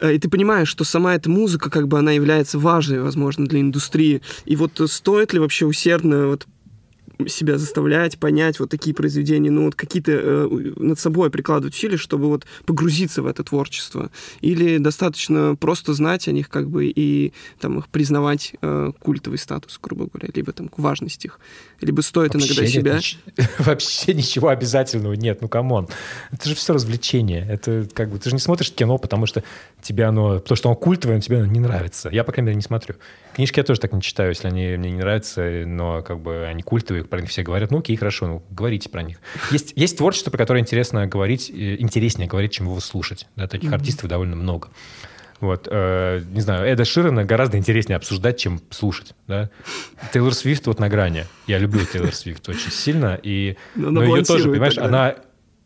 [0.02, 4.22] и ты понимаешь, что сама эта музыка, как бы, она является важной, возможно, для индустрии,
[4.46, 6.48] и вот стоит ли вообще усердно вот
[7.28, 10.48] себя заставлять понять вот такие произведения, ну вот какие-то э,
[10.78, 14.12] над собой прикладывать усилия, чтобы вот погрузиться в это творчество?
[14.42, 19.80] Или достаточно просто знать о них как бы и там их признавать э, культовый статус,
[19.82, 21.40] грубо говоря, либо там важность их?
[21.82, 22.94] Либо стоит вообще иногда себя...
[22.96, 25.88] Нет, вообще ничего обязательного нет, ну come on.
[26.32, 27.46] Это же все развлечение.
[27.50, 28.20] Это как бы...
[28.20, 29.44] Ты же не смотришь кино, потому что
[29.82, 30.40] тебе оно...
[30.40, 32.10] Потому что оно культовое, но тебе оно не нравится.
[32.10, 32.96] Я, по крайней мере, не смотрю.
[33.36, 36.64] Книжки я тоже так не читаю, если они мне не нравятся, но как бы они
[36.64, 39.20] культовые, про них все говорят, ну окей, хорошо, ну говорите про них.
[39.52, 43.28] Есть, есть творчество, про которое интересно говорить, э, интереснее говорить, чем его слушать.
[43.36, 43.76] Да, таких mm-hmm.
[43.76, 44.70] артистов довольно много.
[45.42, 49.50] Вот, э, не знаю, Эда Ширана гораздо интереснее обсуждать, чем слушать, да.
[50.14, 51.26] Тейлор Свифт вот на грани.
[51.46, 54.88] Я люблю Тейлор Свифт очень сильно, и, но, но ее тоже, понимаешь, тогда.
[54.88, 55.16] она...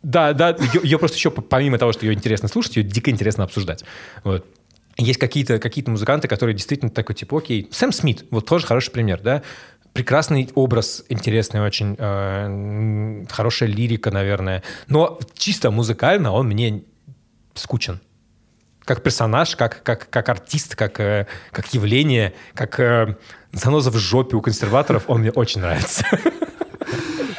[0.02, 3.44] Да, да, ее, ее просто еще, помимо того, что ее интересно слушать, ее дико интересно
[3.44, 3.84] обсуждать.
[4.24, 4.44] Вот
[5.00, 9.22] есть какие-то какие музыканты, которые действительно такой, типа, окей, Сэм Смит, вот тоже хороший пример,
[9.22, 9.42] да,
[9.94, 16.84] прекрасный образ, интересный очень, э, хорошая лирика, наверное, но чисто музыкально он мне
[17.56, 18.00] скучен.
[18.86, 23.18] Как персонаж, как, как, как артист, как, э, как явление, как э,
[23.52, 26.06] заноза в жопе у консерваторов, он мне очень нравится.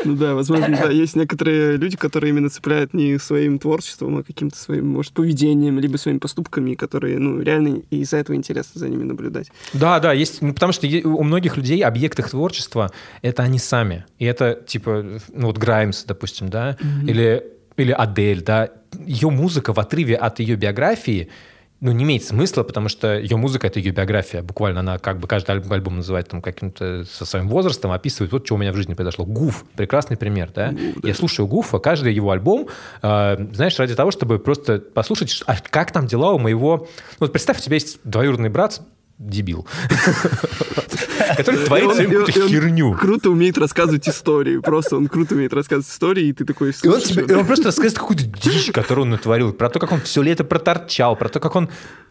[0.05, 4.57] Ну да, возможно, да, есть некоторые люди, которые именно цепляют не своим творчеством, а каким-то
[4.57, 9.51] своим, может, поведением, либо своими поступками, которые, ну, реально из-за этого интересно за ними наблюдать.
[9.73, 12.91] Да, да, есть, ну, потому что у многих людей объект их творчества—
[13.23, 14.05] это они сами.
[14.19, 17.09] И это, типа, ну, вот Граймс, допустим, да, mm-hmm.
[17.09, 17.45] или,
[17.77, 18.71] или Адель, да,
[19.07, 21.29] ее музыка в отрыве от ее биографии—
[21.81, 24.43] ну, не имеет смысла, потому что ее музыка— это ее биография.
[24.43, 28.55] Буквально она как бы каждый альбом называет там каким-то со своим возрастом, описывает вот, что
[28.57, 29.25] у меня в жизни произошло.
[29.25, 30.73] Гуф— прекрасный пример, да?
[30.73, 31.09] да.
[31.09, 32.69] Я слушаю Гуфа, каждый его альбом,
[33.03, 36.87] э, знаешь, ради того, чтобы просто послушать, а как там дела у моего...
[37.13, 38.83] Ну, вот представь, у тебя есть двоюродный брат,
[39.19, 39.67] дебил,
[41.37, 42.95] который творит свою какую-то херню.
[42.95, 44.59] Круто умеет рассказывать истории.
[44.59, 46.71] Просто он круто умеет рассказывать истории, и ты такой...
[46.83, 50.01] И он, тебе, он просто рассказывает какую-то дичь, которую он натворил, про то, как он
[50.01, 51.71] все лето проторчал, про то, как он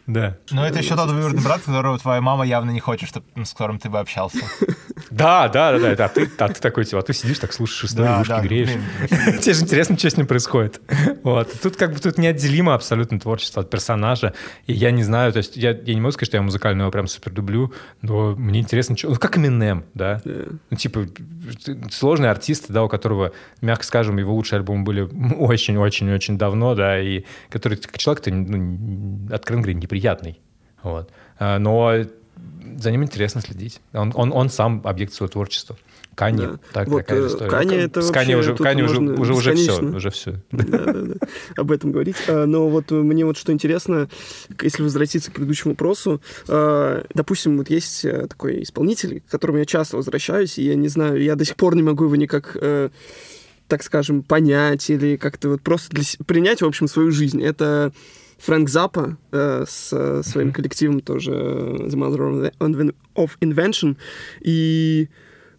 [0.10, 0.38] да.
[0.50, 3.78] Но это еще тот двоюродный брат, которого твоя мама явно не хочет, чтобы, с которым
[3.78, 4.40] ты бы общался.
[5.12, 6.06] Да, да, да, да.
[6.06, 8.42] А ты, а ты такой, типа, а ты сидишь, так слушаешь историю, да, ушки да,
[8.42, 8.70] греешь.
[9.40, 10.82] Тебе же интересно, что с ним происходит.
[11.24, 11.54] Вот.
[11.62, 14.34] Тут как бы тут неотделимо абсолютно творчество от персонажа.
[14.66, 16.92] И я не знаю, то есть я, я не могу сказать, что я музыкально его
[16.92, 19.09] прям супер люблю, но мне интересно, что...
[19.18, 20.22] Как Eminem, да?
[20.26, 20.57] Yeah.
[20.70, 21.07] Ну, типа,
[21.89, 23.32] сложный артист, да, у которого,
[23.62, 29.80] мягко скажем, его лучшие альбомы были очень-очень-очень давно, да, и который человек-то, ну, откровенно говоря,
[29.80, 30.39] неприятный приятный.
[30.84, 31.12] Вот.
[31.38, 31.93] А, но
[32.78, 33.82] за ним интересно следить.
[33.93, 35.76] Он, он, он сам объект своего творчества.
[36.16, 36.60] Кани, да.
[36.74, 37.49] так, вот, такая э, история.
[37.49, 40.41] Кани это С Кани уже, Кани уже, уже, уже все, уже все.
[40.51, 41.16] Да, да, да,
[41.55, 42.18] об этом говорить.
[42.28, 44.10] А, но вот мне вот что интересно,
[44.62, 49.66] если возвратиться к предыдущему вопросу, а, допустим, вот есть э, такой исполнитель, к которому я
[49.66, 52.89] часто возвращаюсь, и я не знаю, я до сих пор не могу его никак э,
[53.70, 57.41] так скажем, понять или как-то вот просто для, принять, в общем, свою жизнь.
[57.41, 57.93] Это
[58.39, 63.95] Фрэнк Запа э, с э, своим коллективом тоже The Mother of Invention.
[64.41, 65.10] И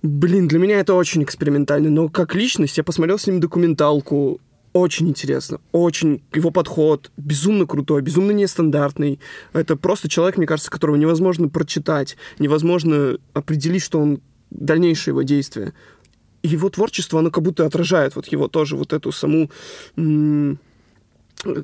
[0.03, 4.41] Блин, для меня это очень экспериментально, но как личность я посмотрел с ним документалку,
[4.73, 9.21] очень интересно, очень его подход безумно крутой, безумно нестандартный.
[9.53, 14.21] Это просто человек, мне кажется, которого невозможно прочитать, невозможно определить, что он
[14.51, 15.75] дальнейшее его действие.
[16.43, 19.51] Его творчество, оно как будто отражает вот его тоже вот эту саму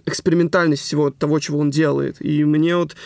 [0.06, 2.16] экспериментальность всего того, чего он делает.
[2.20, 2.96] И мне вот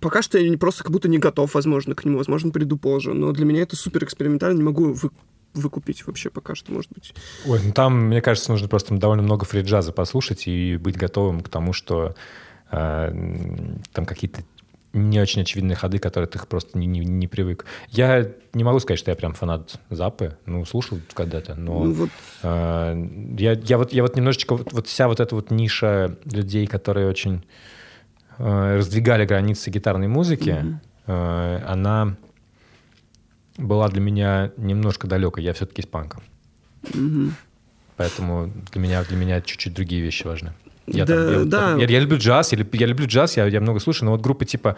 [0.00, 3.12] пока что я просто как будто не готов, возможно, к нему, возможно, приду позже.
[3.12, 5.10] Но для меня это супер экспериментально, не могу вы,
[5.54, 7.14] выкупить вообще пока что, может быть.
[7.46, 11.48] Ой, ну там, мне кажется, нужно просто довольно много фри-джаза послушать и быть готовым к
[11.48, 12.14] тому, что
[12.70, 13.12] э,
[13.92, 14.42] там какие-то
[14.94, 17.66] не очень очевидные ходы, которые ты просто не, не, не привык.
[17.90, 22.10] Я не могу сказать, что я прям фанат Запы, ну, слушал когда-то, но ну, вот.
[22.42, 23.06] э,
[23.38, 27.08] я, я, вот, я вот немножечко, вот, вот вся вот эта вот ниша людей, которые
[27.08, 27.44] очень
[28.38, 30.76] э, раздвигали границы гитарной музыки, mm-hmm.
[31.06, 32.16] э, она
[33.58, 35.42] была для меня немножко далекой.
[35.44, 36.20] Я все-таки из панка.
[36.82, 37.30] Mm-hmm.
[37.96, 40.52] Поэтому для меня, для меня чуть-чуть другие вещи важны.
[40.86, 41.76] Я, да, там, я, да.
[41.76, 44.44] Я, я люблю джаз, я, я люблю джаз, я, я много слушаю, но вот группы
[44.44, 44.76] типа,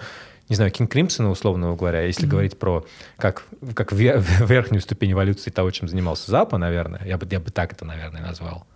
[0.49, 2.31] не знаю, King Crimson, условно говоря, если mm-hmm.
[2.31, 2.87] говорить про
[3.17, 3.45] как,
[3.75, 7.85] как верхнюю ступень эволюции того, чем занимался Запа, наверное, я бы, я бы так это,
[7.85, 8.67] наверное, назвал.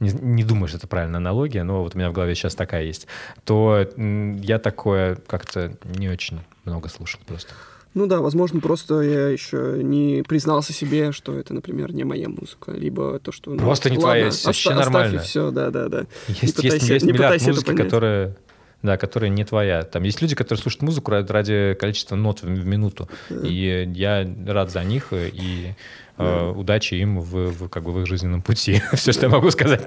[0.00, 2.84] Не, не думаю, что это правильная аналогия, но вот у меня в голове сейчас такая
[2.84, 3.08] есть.
[3.44, 7.52] То я такое как-то не очень много слушал просто.
[7.98, 12.70] Ну да, возможно, просто я еще не признался себе, что это, например, не моя музыка,
[12.70, 13.50] либо то, что...
[13.50, 15.18] Ну, просто не ладно, твоя, оста- вообще нормально.
[15.18, 16.06] все, да-да-да.
[16.28, 18.36] Есть, пытайся, есть, есть миллиард музыки, которая
[18.84, 19.82] да, которая не твоя.
[19.82, 23.08] Там есть люди, которые слушают музыку ради, ради количества нот в, в минуту.
[23.28, 23.44] Да.
[23.44, 25.74] И я рад за них, и
[26.18, 28.80] э, удачи им в, в, как бы в их жизненном пути.
[28.92, 29.84] Все, что я могу сказать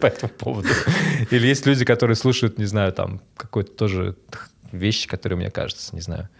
[0.00, 0.68] по этому поводу.
[1.30, 4.16] Или есть люди, которые слушают, не знаю, там, какой-то тоже
[4.72, 6.30] вещи, которые мне кажется, не знаю,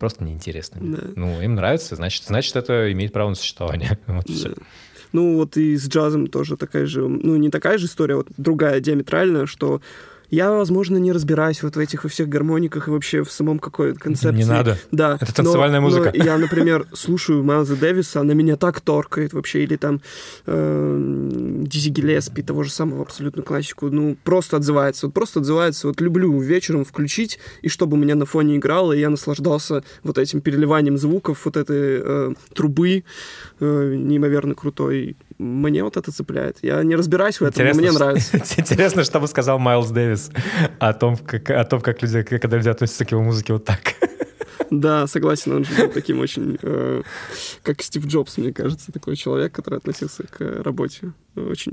[0.00, 0.96] просто неинтересными.
[0.96, 1.02] Да.
[1.14, 3.98] Ну, им нравится, значит, значит, это имеет право на существование.
[4.06, 4.32] Вот да.
[4.34, 4.54] все.
[5.12, 8.80] Ну, вот и с джазом тоже такая же, ну, не такая же история, вот другая
[8.80, 9.80] диаметральная, что
[10.30, 13.94] я, возможно, не разбираюсь вот в этих во всех гармониках и вообще в самом какой
[13.94, 14.36] концепции.
[14.36, 14.78] Не надо.
[14.92, 15.18] Да.
[15.20, 16.12] Это танцевальная но, музыка.
[16.14, 20.00] Но я, например, слушаю Майлза Дэвиса, она меня так торкает вообще, или там
[20.46, 25.06] э, Дизи Гиллеспи, того же самого абсолютно классику, ну, просто отзывается.
[25.06, 25.88] Вот просто отзывается.
[25.88, 30.18] Вот люблю вечером включить, и чтобы у меня на фоне играло, и я наслаждался вот
[30.18, 33.04] этим переливанием звуков, вот этой э, трубы
[33.58, 36.58] э, неимоверно крутой мне вот это цепляет.
[36.62, 38.36] Я не разбираюсь в этом, интересно, но мне нравится.
[38.58, 40.30] Интересно, что бы сказал Майлз Дэвис
[40.78, 43.80] о том, как, о том, как люди, когда люди относятся к его музыке вот так.
[44.70, 47.02] Да, согласен, он же был таким очень, э,
[47.62, 51.72] как Стив Джобс, мне кажется, такой человек, который относился к работе очень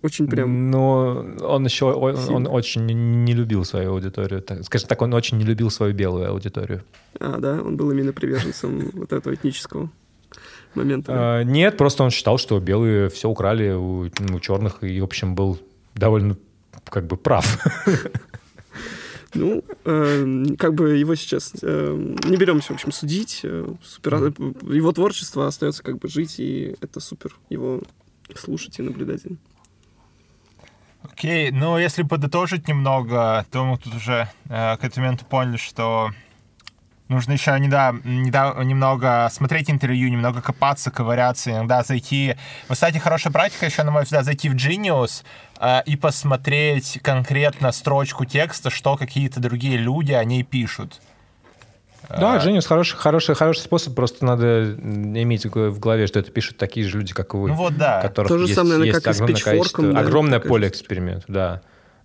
[0.00, 0.70] очень прям...
[0.70, 4.42] Но он еще он, он очень не любил свою аудиторию.
[4.62, 6.82] Скажем так, он очень не любил свою белую аудиторию.
[7.20, 7.60] А, да?
[7.62, 9.90] Он был именно приверженцем вот этого этнического
[10.76, 11.12] момента?
[11.14, 15.34] А, нет, просто он считал, что белые все украли у, у черных, и, в общем,
[15.34, 15.58] был
[15.94, 16.36] довольно
[16.84, 17.58] как бы прав.
[19.34, 23.40] Ну, э, как бы его сейчас э, не беремся, в общем, судить.
[23.44, 27.80] Э, супер, его творчество остается как бы жить, и это супер его
[28.36, 29.22] слушать и наблюдать.
[31.02, 35.56] Окей, okay, ну если подытожить немного, то мы тут уже э, к этому моменту поняли,
[35.56, 36.10] что
[37.12, 42.36] Нужно еще не да, не да, немного смотреть интервью, немного копаться, ковыряться, иногда зайти...
[42.68, 45.22] Вот, кстати, хорошая практика еще, на мой взгляд, зайти в Genius
[45.60, 51.02] э, и посмотреть конкретно строчку текста, что какие-то другие люди о ней пишут.
[52.08, 56.86] Да, Genius хороший, хороший, хороший способ, просто надо иметь в голове, что это пишут такие
[56.86, 57.48] же люди, как и вы.
[57.48, 58.00] Ну вот, да.
[58.00, 61.60] Которых то же есть, самое, есть как огромное, количество, да, огромное поле экспериментов, да.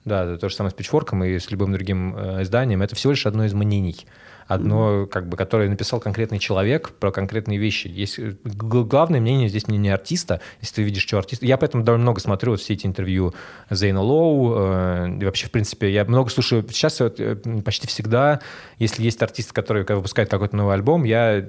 [0.07, 2.81] Да, то же самое с пичфорком и с любым другим э, изданием.
[2.81, 4.05] Это всего лишь одно из мнений
[4.47, 5.07] одно, mm-hmm.
[5.07, 7.87] как бы, которое написал конкретный человек про конкретные вещи.
[7.87, 11.43] Есть э, главное мнение здесь не, не артиста, если ты видишь, что артист.
[11.43, 13.33] Я поэтому довольно много смотрю вот все эти интервью
[13.69, 16.65] Зейна Лоу, э, и вообще, в принципе, я много слушаю.
[16.69, 17.35] Сейчас вот, э,
[17.65, 18.39] почти всегда,
[18.79, 21.45] если есть артист, который выпускает какой-то новый альбом, я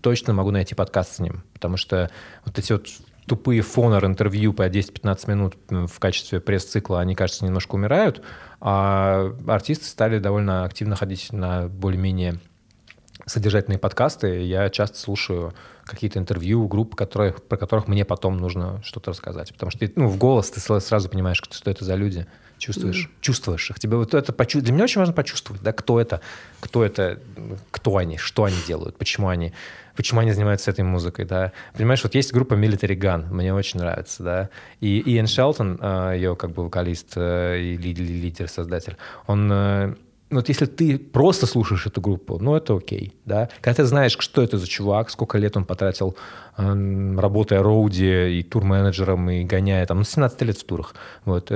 [0.00, 2.10] точно могу найти подкаст с ним, потому что
[2.46, 2.86] вот эти вот
[3.28, 8.22] тупые фонер интервью по 10-15 минут в качестве пресс-цикла, они, кажется, немножко умирают,
[8.60, 12.40] а артисты стали довольно активно ходить на более-менее
[13.26, 14.42] содержательные подкасты.
[14.42, 15.54] Я часто слушаю
[15.84, 19.52] какие-то интервью групп, которых, про которых мне потом нужно что-то рассказать.
[19.52, 22.26] Потому что ну, в голос ты сразу понимаешь, что это за люди.
[22.58, 23.20] Чувствуешь, mm-hmm.
[23.20, 23.78] чувствуешь их.
[23.78, 24.60] Тебе вот это почу...
[24.60, 26.20] Для меня очень важно почувствовать, да, кто это,
[26.58, 27.20] кто это,
[27.70, 29.52] кто они, что они делают, почему они
[29.98, 31.50] почему они занимаются этой музыкой, да.
[31.76, 34.50] Понимаешь, вот есть группа Military Gun, мне очень нравится, да.
[34.78, 38.96] И Иэн Шелтон, э, ее как бы вокалист э, и лидер, создатель,
[39.26, 39.94] он э,
[40.30, 43.48] вот если ты просто слушаешь эту группу, ну, это окей, да.
[43.60, 46.14] Когда ты знаешь, что это за чувак, сколько лет он потратил,
[46.56, 50.94] э, работая роуди и тур-менеджером, и гоняя там, ну, 17 лет в турах,
[51.24, 51.50] вот,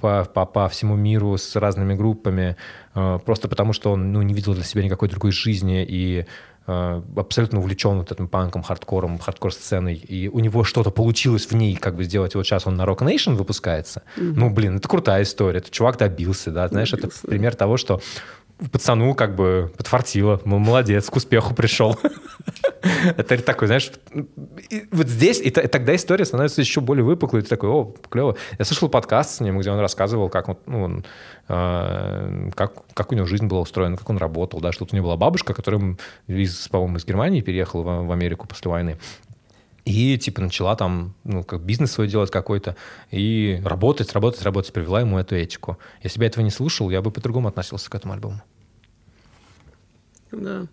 [0.00, 2.56] по, по, по всему миру с разными группами,
[2.94, 6.24] просто потому что он, ну, не видел для себя никакой другой жизни, и
[6.66, 11.96] абсолютно увлечен вот этим панком, хардкором, хардкор-сценой, и у него что-то получилось в ней как
[11.96, 12.34] бы сделать.
[12.34, 14.02] Вот сейчас он на Rock Nation выпускается.
[14.16, 14.32] Mm-hmm.
[14.36, 15.58] Ну, блин, это крутая история.
[15.58, 17.18] Это чувак добился, да, знаешь, добился.
[17.18, 18.00] это пример того, что
[18.70, 21.98] пацану как бы подфартило, молодец, к успеху пришел.
[23.16, 23.90] Это такой, знаешь,
[24.90, 28.36] вот здесь, и тогда история становится еще более выпуклой, ты такой, о, клево.
[28.58, 31.04] Я слышал подкаст с ним, где он рассказывал, как, ну, он,
[31.48, 34.96] э, как, как у него жизнь была устроена, как он работал, да, что вот у
[34.96, 35.96] него была бабушка, которая,
[36.26, 38.98] из, по-моему, из Германии переехала в, в Америку после войны.
[39.84, 42.76] И, типа, начала там, ну, как бизнес свой делать какой-то,
[43.10, 45.78] и работать, работать, работать, привела ему эту этику.
[46.02, 48.42] Если бы я этого не слушал, я бы по-другому относился к этому альбому.
[50.32, 50.66] Да.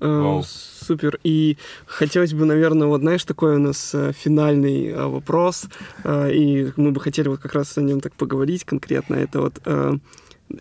[0.00, 1.18] Э, супер.
[1.24, 1.56] И
[1.86, 5.64] хотелось бы, наверное, вот знаешь, такой у нас э, финальный э, вопрос,
[6.06, 9.16] и мы бы хотели вот как раз о нем так поговорить конкретно.
[9.16, 9.60] Это вот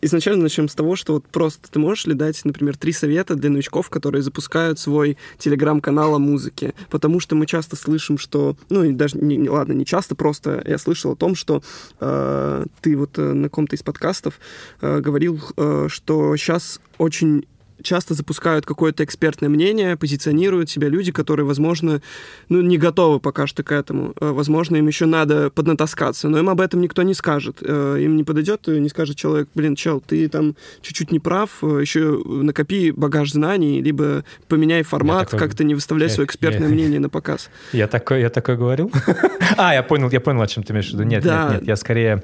[0.02, 3.50] Изначально начнем с того, что вот просто ты можешь ли дать, например, три совета для
[3.50, 6.74] новичков, которые запускают свой телеграм-канал о музыке?
[6.90, 10.64] Потому что мы часто слышим, что, ну и даже, не, не, ладно, не часто, просто
[10.66, 11.64] я слышал о том, что
[12.00, 14.40] э, ты вот э, на ком-то из подкастов
[14.82, 17.46] э, говорил, э, что сейчас очень
[17.82, 22.02] часто запускают какое-то экспертное мнение, позиционируют себя люди, которые, возможно,
[22.50, 24.14] ну, не готовы пока что к этому.
[24.20, 27.58] Э, возможно, им еще надо поднатаскаться, но им об этом никто не скажет.
[27.62, 31.80] Э, им не подойдет не скажет человек, блин, чел, ты там чуть-чуть не прав, э,
[31.82, 35.40] еще накопи багаж знаний, либо поменяй формат, такой...
[35.48, 37.50] как-то не выставляй я, свое экспертное я, мнение на показ.
[37.74, 38.92] Я такой, я такой говорил?
[39.58, 41.04] а, я понял, я понял, о чем ты имеешь в виду.
[41.04, 42.24] Нет, нет, нет, я скорее...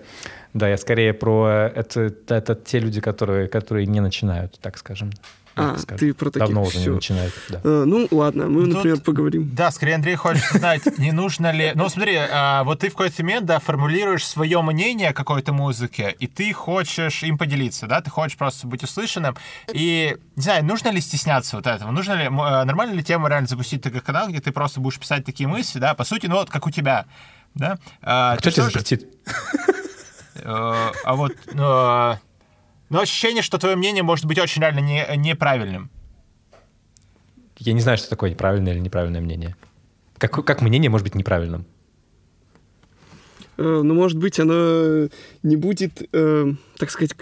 [0.53, 5.10] Да, я скорее про это, это те люди, которые, которые не начинают, так скажем.
[5.58, 6.89] А, ты про таких Давно уже все.
[6.89, 7.62] не начинает, да.
[7.64, 9.49] А, ну, ладно, мы, Тут, например, поговорим.
[9.53, 11.72] Да, скорее Андрей хочет знать, не нужно ли...
[11.76, 16.14] Ну, смотри, а, вот ты в какой-то момент, да, формулируешь свое мнение о какой-то музыке,
[16.20, 19.38] и ты хочешь им поделиться, да, ты хочешь просто быть услышанным,
[19.72, 21.91] и, не знаю, нужно ли стесняться вот этого?
[21.91, 25.24] Нужно ли, а, нормально ли тему реально запустить такой канал, где ты просто будешь писать
[25.24, 27.06] такие мысли, да, по сути, ну, вот как у тебя,
[27.53, 27.78] да?
[28.01, 29.08] А, Кто тебя запретит?
[30.38, 31.32] Э, а вот
[32.89, 35.89] но ощущение, что твое мнение может быть очень реально не, неправильным.
[37.57, 39.55] Я не знаю, что такое неправильное или неправильное мнение.
[40.17, 41.65] Как, как мнение может быть неправильным?
[43.57, 45.07] Э, ну, может быть, оно
[45.43, 47.15] не будет, э, так сказать,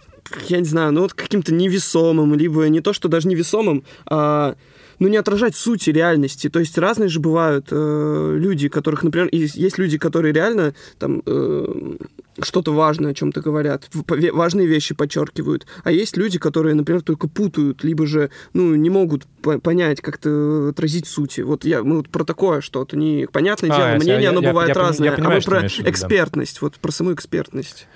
[0.48, 4.56] я не знаю, ну вот каким-то невесомым, либо не то, что даже невесомым, а
[5.00, 6.50] ну, не отражать сути реальности.
[6.50, 11.96] То есть разные же бывают э, люди, которых, например, есть люди, которые реально там э,
[12.42, 15.68] что-то важное о чем-то говорят, важные вещи подчеркивают.
[15.84, 20.70] А есть люди, которые, например, только путают, либо же, ну, не могут по понять, как-то
[20.70, 21.42] отразить сути.
[21.42, 24.50] Вот я, мы вот про такое что-то, не понятное а, дело, мнение, я, оно я,
[24.50, 26.60] бывает я, разное, я, я понимаю, а мы про экспертность, да.
[26.62, 27.88] вот про саму экспертность.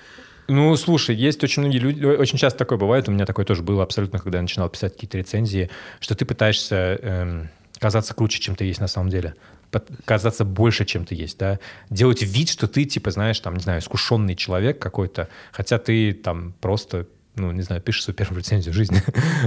[0.48, 3.82] Ну, слушай, есть очень многие люди, очень часто такое бывает, у меня такое тоже было
[3.82, 5.68] абсолютно, когда я начинал писать какие-то рецензии,
[6.00, 9.34] что ты пытаешься эм, казаться круче, чем ты есть на самом деле
[10.06, 11.58] казаться больше, чем ты есть, да,
[11.90, 16.54] делать вид, что ты, типа, знаешь, там, не знаю, искушенный человек какой-то, хотя ты там
[16.60, 19.02] просто, ну, не знаю, пишешь свою первую рецензию жизни.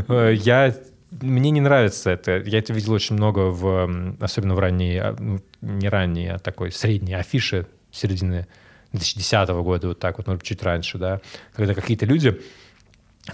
[0.43, 0.75] Я
[1.09, 2.37] мне не нравится это.
[2.37, 6.71] Я это видел очень много в, особенно в ранней, а, ну, не ранней, а такой
[6.71, 8.47] средней афише середины
[8.91, 11.21] 2010 года, вот так вот, может, чуть раньше, да,
[11.53, 12.41] когда какие-то люди,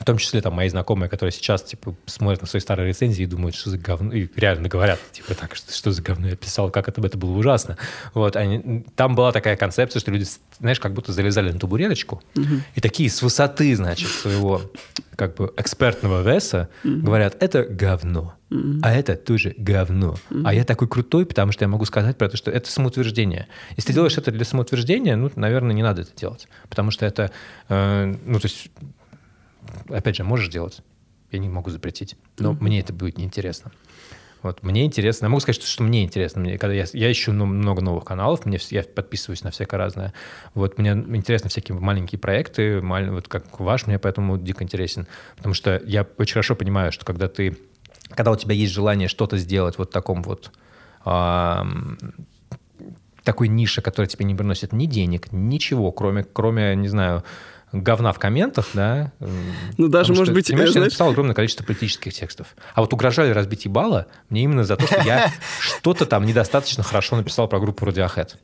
[0.08, 3.56] том числе там мои знакомые, которые сейчас типа смотрят на свои старые рецензии и думают,
[3.56, 6.88] что за говно, и реально говорят, типа так, что, что за говно я писал, как
[6.88, 7.78] это, это было ужасно.
[8.14, 10.26] Вот, они, там была такая концепция, что люди,
[10.60, 12.62] знаешь, как будто залезали на табуреточку, угу.
[12.74, 14.62] и такие с высоты, значит, своего
[15.18, 17.02] как бы экспертного веса угу.
[17.02, 18.34] говорят, это говно.
[18.50, 18.80] Mm-hmm.
[18.82, 20.16] А это тоже говно.
[20.30, 20.42] Mm-hmm.
[20.46, 23.48] А я такой крутой, потому что я могу сказать про то, что это самоутверждение.
[23.76, 26.48] Если ты делаешь это для самоутверждения, ну, наверное, не надо это делать.
[26.70, 27.32] Потому что это,
[27.68, 28.70] э, ну, то есть,
[29.90, 30.82] опять же, можешь делать.
[31.32, 32.16] Я не могу запретить.
[32.40, 32.58] Но mm-hmm.
[32.62, 33.72] мне это будет неинтересно.
[34.44, 35.26] Вот, мне интересно.
[35.26, 36.42] Я могу сказать, что, что мне интересно.
[36.42, 40.14] Мне, когда я, я ищу много новых каналов, мне, я подписываюсь на всякое разное.
[40.54, 45.08] Вот, мне интересны всякие маленькие проекты, маль, вот как ваш, мне поэтому дико интересен.
[45.36, 47.58] Потому что я очень хорошо понимаю, что когда ты
[48.10, 50.52] когда у тебя есть желание что-то сделать вот в таком вот
[51.06, 51.64] э,
[53.24, 57.24] такой нише, которая тебе не приносит ни денег, ничего, кроме, кроме, не знаю,
[57.72, 59.12] говна в комментах, да.
[59.78, 60.48] Ну, даже, может что, быть...
[60.48, 60.86] Понимаешь, знаешь...
[60.86, 62.56] я написал огромное количество политических текстов.
[62.74, 67.18] А вот угрожали разбить ебало мне именно за то, что я что-то там недостаточно хорошо
[67.18, 68.36] написал про группу Radiohead.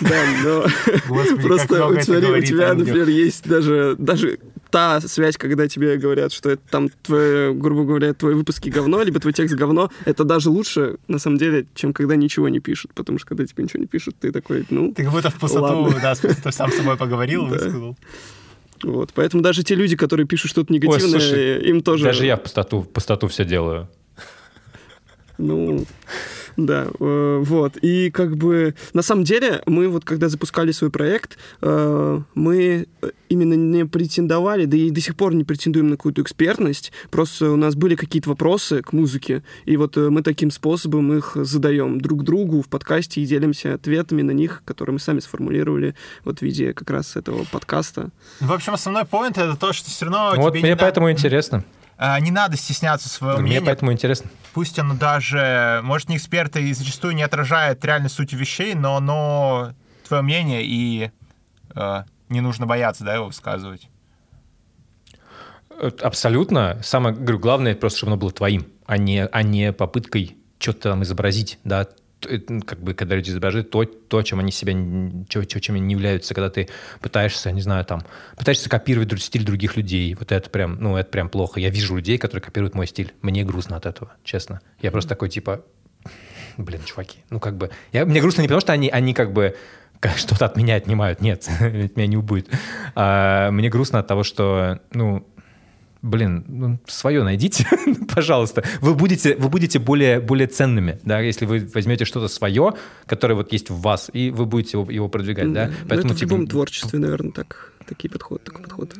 [0.00, 0.64] Да, но
[1.42, 4.38] просто у тебя, например, есть даже, даже
[4.70, 9.20] та связь, когда тебе говорят, что это там, твое, грубо говоря, твои выпуски говно, либо
[9.20, 12.92] твой текст говно, это даже лучше, на самом деле, чем когда ничего не пишут.
[12.94, 14.92] Потому что когда тебе ничего не пишут, ты такой, ну...
[14.92, 15.98] Ты как будто в пустоту, ладно.
[16.00, 16.14] да,
[16.52, 17.96] сам с собой поговорил, высказал.
[18.82, 22.04] Вот, поэтому даже те люди, которые пишут что-то негативное, Ой, слушай, им тоже...
[22.04, 23.88] Даже я в пустоту, в пустоту все делаю.
[25.38, 25.86] Ну,
[26.66, 27.76] да, э, вот.
[27.82, 32.86] И как бы на самом деле мы вот когда запускали свой проект, э, мы
[33.28, 36.92] именно не претендовали, да и до сих пор не претендуем на какую-то экспертность.
[37.10, 41.36] Просто у нас были какие-то вопросы к музыке, и вот э, мы таким способом их
[41.36, 45.94] задаем друг другу в подкасте и делимся ответами на них, которые мы сами сформулировали
[46.24, 48.10] вот в виде как раз этого подкаста.
[48.40, 51.18] В общем, основной поинт это то, что все равно вот тебе мне поэтому надо...
[51.18, 51.64] интересно.
[52.02, 53.66] А, не надо стесняться своего Мне мнения.
[53.66, 54.30] поэтому интересно.
[54.54, 59.74] Пусть оно даже, может, не эксперты и зачастую не отражает реальной сути вещей, но оно
[60.08, 61.10] твое мнение, и
[61.74, 63.90] э, не нужно бояться, да, его высказывать.
[65.68, 66.80] Э, абсолютно.
[66.82, 71.02] Самое, говорю, главное просто, чтобы оно было твоим, а не, а не попыткой что-то там
[71.02, 71.86] изобразить, да,
[72.20, 74.72] как бы, когда люди изображают то, то чем они себя,
[75.28, 76.68] чем, чем они не являются, когда ты
[77.00, 78.02] пытаешься, не знаю, там,
[78.36, 81.60] пытаешься копировать стиль других людей, вот это прям, ну, это прям плохо.
[81.60, 83.14] Я вижу людей, которые копируют мой стиль.
[83.22, 84.60] Мне грустно от этого, честно.
[84.80, 85.64] Я просто такой, типа,
[86.56, 89.56] блин, чуваки, ну, как бы, я, мне грустно не потому, что они, они как бы
[90.16, 92.48] что-то от меня отнимают, нет, меня не убудет.
[92.94, 95.26] А, мне грустно от того, что, ну,
[96.02, 97.66] блин, ну, свое найдите,
[98.14, 98.64] пожалуйста.
[98.80, 102.74] Вы будете, вы будете более, более ценными, да, если вы возьмете что-то свое,
[103.06, 105.70] которое вот есть в вас, и вы будете его, его продвигать, mm, да.
[105.88, 108.94] Поэтому, это типа, в любом творчестве, наверное, так, такие подходы, такой подход.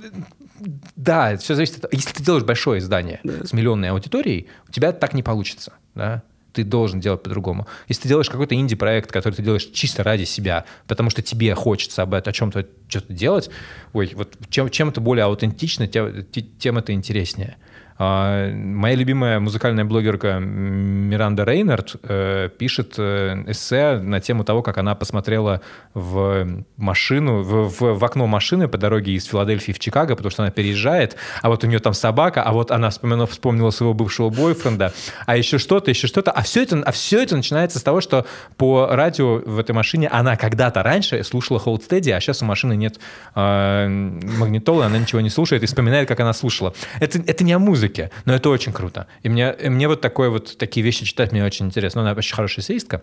[0.97, 1.93] Да, все зависит от...
[1.95, 3.45] Если ты делаешь большое издание да.
[3.45, 6.23] с миллионной аудиторией, у тебя так не получится, да
[6.53, 7.67] ты должен делать по-другому.
[7.89, 12.03] Если ты делаешь какой-то инди-проект, который ты делаешь чисто ради себя, потому что тебе хочется
[12.03, 13.51] об этом, о чем-то что-то делать,
[13.93, 16.25] ой, вот чем, чем это более аутентично, тем,
[16.59, 17.57] тем это интереснее.
[18.03, 24.79] А, моя любимая музыкальная блогерка Миранда Рейнард э, пишет э, эссе на тему того, как
[24.79, 25.61] она посмотрела
[25.93, 30.43] в машину, в, в, в окно машины по дороге из Филадельфии в Чикаго, потому что
[30.43, 34.31] она переезжает, а вот у нее там собака, а вот она вспомнила, вспомнила своего бывшего
[34.31, 34.95] бойфренда,
[35.27, 38.25] а еще что-то, еще что-то, а все это, а все это начинается с того, что
[38.57, 42.99] по радио в этой машине она когда-то раньше слушала Steady, а сейчас у машины нет
[43.35, 46.73] э, магнитолы, она ничего не слушает и вспоминает, как она слушала.
[46.99, 48.11] Это, это не о музыке, языке.
[48.25, 49.07] Но это очень круто.
[49.23, 52.03] И мне, и мне вот, такое вот такие вещи читать мне очень интересно.
[52.03, 53.03] Она очень хорошая эссеистка,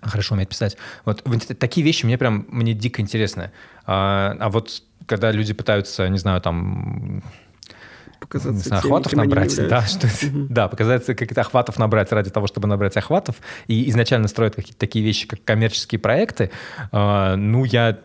[0.00, 0.76] хорошо умеет писать.
[1.04, 1.22] Вот
[1.58, 3.50] такие вещи мне прям, мне дико интересны.
[3.86, 7.22] А, а вот когда люди пытаются, не знаю, там
[8.20, 10.46] показаться не знаю, охватов набрать, да, что, угу.
[10.50, 15.04] да, показаться каких-то охватов набрать ради того, чтобы набрать охватов, и изначально строят какие-то такие
[15.04, 16.50] вещи, как коммерческие проекты,
[16.92, 17.98] э, ну, я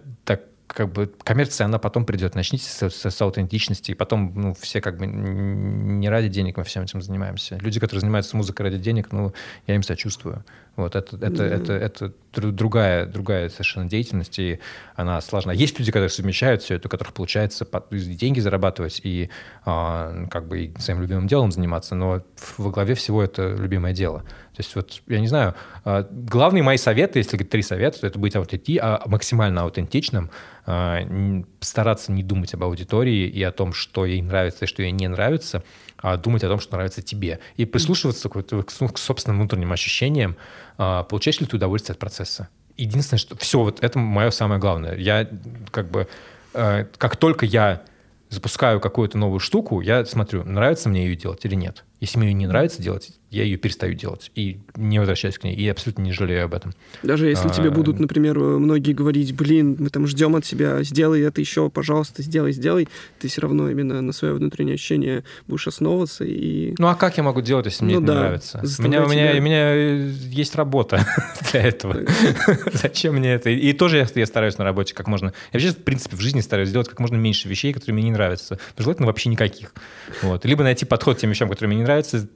[0.76, 2.36] как бы коммерция, она потом придет.
[2.36, 6.66] Начните с, с, с аутентичности, и потом, ну, все как бы не ради денег мы
[6.66, 7.58] всем этим занимаемся.
[7.62, 9.34] Люди, которые занимаются музыкой ради денег, ну,
[9.68, 10.44] я им сочувствую.
[10.76, 11.46] Вот это, это, mm-hmm.
[11.46, 14.60] это, это, это другая, другая совершенно деятельность, и
[14.96, 15.54] она сложна.
[15.54, 19.30] Есть люди, которые совмещают все это, у которых получается деньги зарабатывать и
[19.66, 22.22] э, как бы и своим любимым делом заниматься, но
[22.58, 24.26] во главе всего это любимое дело.
[24.56, 25.54] То есть вот, я не знаю,
[25.84, 30.32] э, главный мои советы, если три совета, то это быть аутенти, а, максимально аутентичным,
[30.66, 34.92] э, стараться не думать об аудитории и о том, что ей нравится и что ей
[34.92, 35.62] не нравится,
[35.98, 37.40] а думать о том, что нравится тебе.
[37.58, 40.38] И прислушиваться к, к собственным внутренним ощущениям,
[40.78, 42.48] а, получаешь ли ты удовольствие от процесса.
[42.78, 44.96] Единственное, что все, вот это мое самое главное.
[44.96, 45.30] Я
[45.72, 46.08] как бы,
[46.52, 47.84] как только я
[48.30, 51.84] запускаю какую-то новую штуку, я смотрю, нравится мне ее делать или нет.
[52.00, 55.56] Если мне ее не нравится делать, я ее перестаю делать и не возвращаюсь к ней.
[55.56, 56.72] И абсолютно не жалею об этом.
[57.04, 61.22] Даже если а, тебе будут, например, многие говорить, блин, мы там ждем от себя, сделай
[61.22, 62.88] это еще, пожалуйста, сделай, сделай,
[63.20, 66.24] ты все равно именно на свое внутреннее ощущение будешь основываться.
[66.24, 66.76] И...
[66.78, 68.64] Ну а как я могу делать, если мне ну, это да, не нравится?
[68.80, 71.06] У меня, у, меня, у меня есть работа
[71.52, 71.98] для этого.
[72.74, 73.50] Зачем мне это?
[73.50, 75.34] И тоже я, стараюсь на работе как можно...
[75.52, 78.12] Я вообще, в принципе, в жизни стараюсь сделать как можно меньше вещей, которые мне не
[78.12, 78.60] нравятся.
[78.78, 79.74] Желательно вообще никаких.
[80.22, 80.46] Вот.
[80.46, 82.28] Либо найти подход к тем вещам, которые мне не нравятся,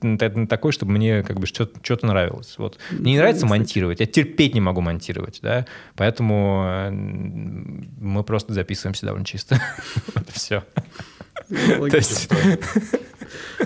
[0.48, 2.56] такой, чтобы мне как бы что-то нравилось.
[2.58, 2.78] Вот.
[2.92, 9.06] Мне не нравится монтировать, я терпеть не могу монтировать, да, поэтому э, мы просто записываемся
[9.06, 9.62] довольно чисто.
[10.34, 10.64] Все.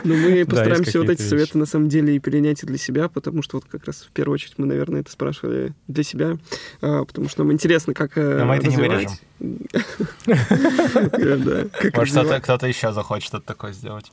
[0.03, 3.41] Ну, мы постараемся вот эти советы на самом деле и перенять и для себя, потому
[3.41, 6.37] что вот как раз в первую очередь мы, наверное, это спрашивали для себя,
[6.81, 9.11] а, потому что нам интересно, как э, Но мы это не вырежем.
[11.95, 14.11] Может, кто-то еще захочет что-то такое сделать.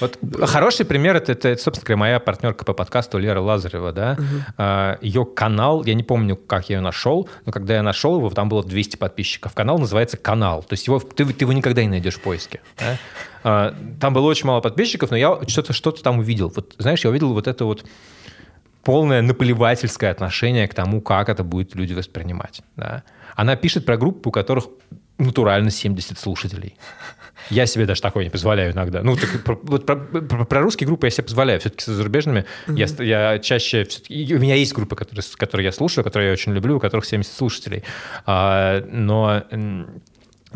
[0.00, 4.16] Вот хороший пример это, это, собственно говоря, моя партнерка по подкасту Лера Лазарева, да.
[4.58, 4.98] Uh-huh.
[5.00, 8.48] Ее канал, я не помню, как я ее нашел, но когда я нашел его, там
[8.48, 9.54] было 200 подписчиков.
[9.54, 10.62] Канал называется «Канал».
[10.62, 12.60] То есть его, ты, ты его никогда не найдешь в поиске.
[12.78, 12.98] Да?
[13.42, 16.52] А, там было очень мало подписчиков, но я что-то что там увидел.
[16.54, 17.84] Вот, знаешь, я увидел вот это вот
[18.82, 22.62] полное наплевательское отношение к тому, как это будет люди воспринимать.
[22.76, 23.02] Да?
[23.34, 24.66] Она пишет про группу, у которых
[25.18, 26.76] натурально 70 слушателей.
[27.50, 29.02] Я себе даже такое не позволяю иногда.
[29.02, 31.60] Ну, так, про, вот про, про, про русские группы я себе позволяю.
[31.60, 33.04] Все-таки с зарубежными mm-hmm.
[33.04, 33.86] я, я чаще...
[34.10, 37.32] У меня есть группы, которые, которые я слушаю, которые я очень люблю, у которых 70
[37.32, 37.84] слушателей.
[38.24, 39.44] А, но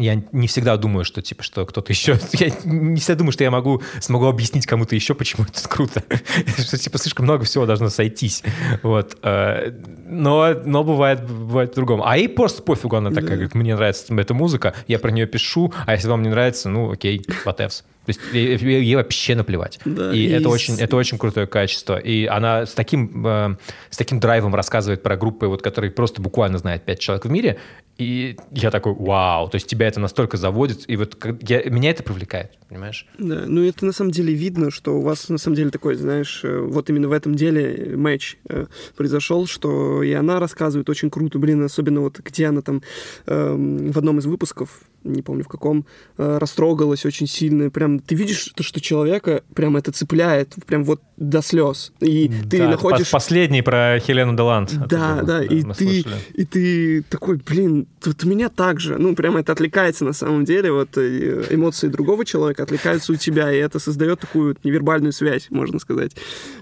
[0.01, 2.19] я не всегда думаю, что типа что кто-то еще.
[2.33, 6.03] Я не всегда думаю, что я могу смогу объяснить кому-то еще, почему это круто.
[6.59, 8.43] что типа слишком много всего должно сойтись.
[8.83, 9.19] Вот.
[9.23, 9.73] Э,
[10.07, 12.07] но, но бывает, бывает по-другому.
[12.07, 15.73] А ей просто пофигу, она такая, говорит, мне нравится эта музыка, я про нее пишу,
[15.87, 17.85] а если вам не нравится, ну окей, whatevs.
[18.07, 19.79] То есть ей, вообще наплевать.
[19.85, 21.99] Да, и, и это, очень, это очень крутое качество.
[21.99, 23.57] И она с таким, э,
[23.91, 27.59] с таким драйвом рассказывает про группы, вот, которые просто буквально знают пять человек в мире.
[28.01, 32.03] И я такой, вау, то есть тебя это настолько заводит, и вот я, меня это
[32.03, 33.07] привлекает, понимаешь?
[33.19, 36.41] Да, ну это на самом деле видно, что у вас на самом деле такой, знаешь,
[36.43, 38.65] э, вот именно в этом деле матч э,
[38.97, 42.83] произошел, что и она рассказывает очень круто, блин, особенно вот где она там
[43.27, 45.87] э, в одном из выпусков не помню в каком,
[46.19, 47.71] э, растрогалась очень сильно.
[47.71, 51.93] Прям ты видишь, то, что человека прям это цепляет, прям вот до слез.
[52.01, 53.11] И да, ты находишь...
[53.11, 54.75] Последний про Хелену Делант.
[54.89, 58.97] Да, да, и ты, и ты такой, блин, тут меня так же.
[58.99, 60.73] Ну, прям это отвлекается на самом деле.
[60.73, 65.79] Вот э, эмоции другого человека отвлекаются у тебя, и это создает такую невербальную связь, можно
[65.79, 66.13] сказать.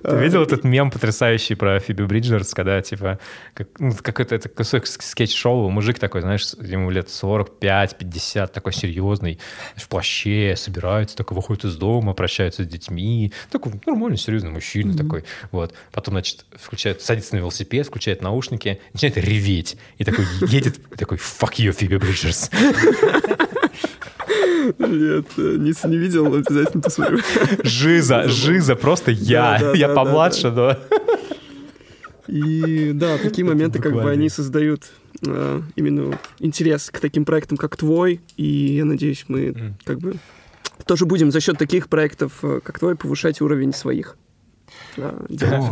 [0.02, 3.19] Ты видел этот мем потрясающий про Фиби Бриджерс, когда, типа,
[3.55, 9.39] как, ну, какой-то это кусок скетч-шоу, мужик такой, знаешь, ему лет 45-50, 50, такой серьезный,
[9.77, 13.33] в плаще, собирается, такой выходит из дома, прощается с детьми.
[13.51, 14.99] Такой нормальный, серьезный мужчина mm-hmm.
[14.99, 15.25] такой.
[15.51, 15.75] Вот.
[15.93, 19.77] Потом, значит, включает, садится на велосипед, включает наушники, начинает реветь.
[19.99, 22.51] И такой едет, такой, fuck you, Фиби Бриджерс.
[24.79, 27.21] Нет, не, не видел, обязательно посмотрю.
[27.63, 29.59] Жиза, Жиза, просто я.
[29.59, 30.77] Да, да, я да, помладше, но...
[32.27, 34.91] И да, такие моменты, как бы они создают
[35.22, 38.20] именно интерес к таким проектам, как твой.
[38.36, 39.72] И я надеюсь, мы mm.
[39.85, 40.16] как бы
[40.85, 44.16] тоже будем за счет таких проектов, э, как твой, повышать уровень своих.
[44.97, 45.14] Да,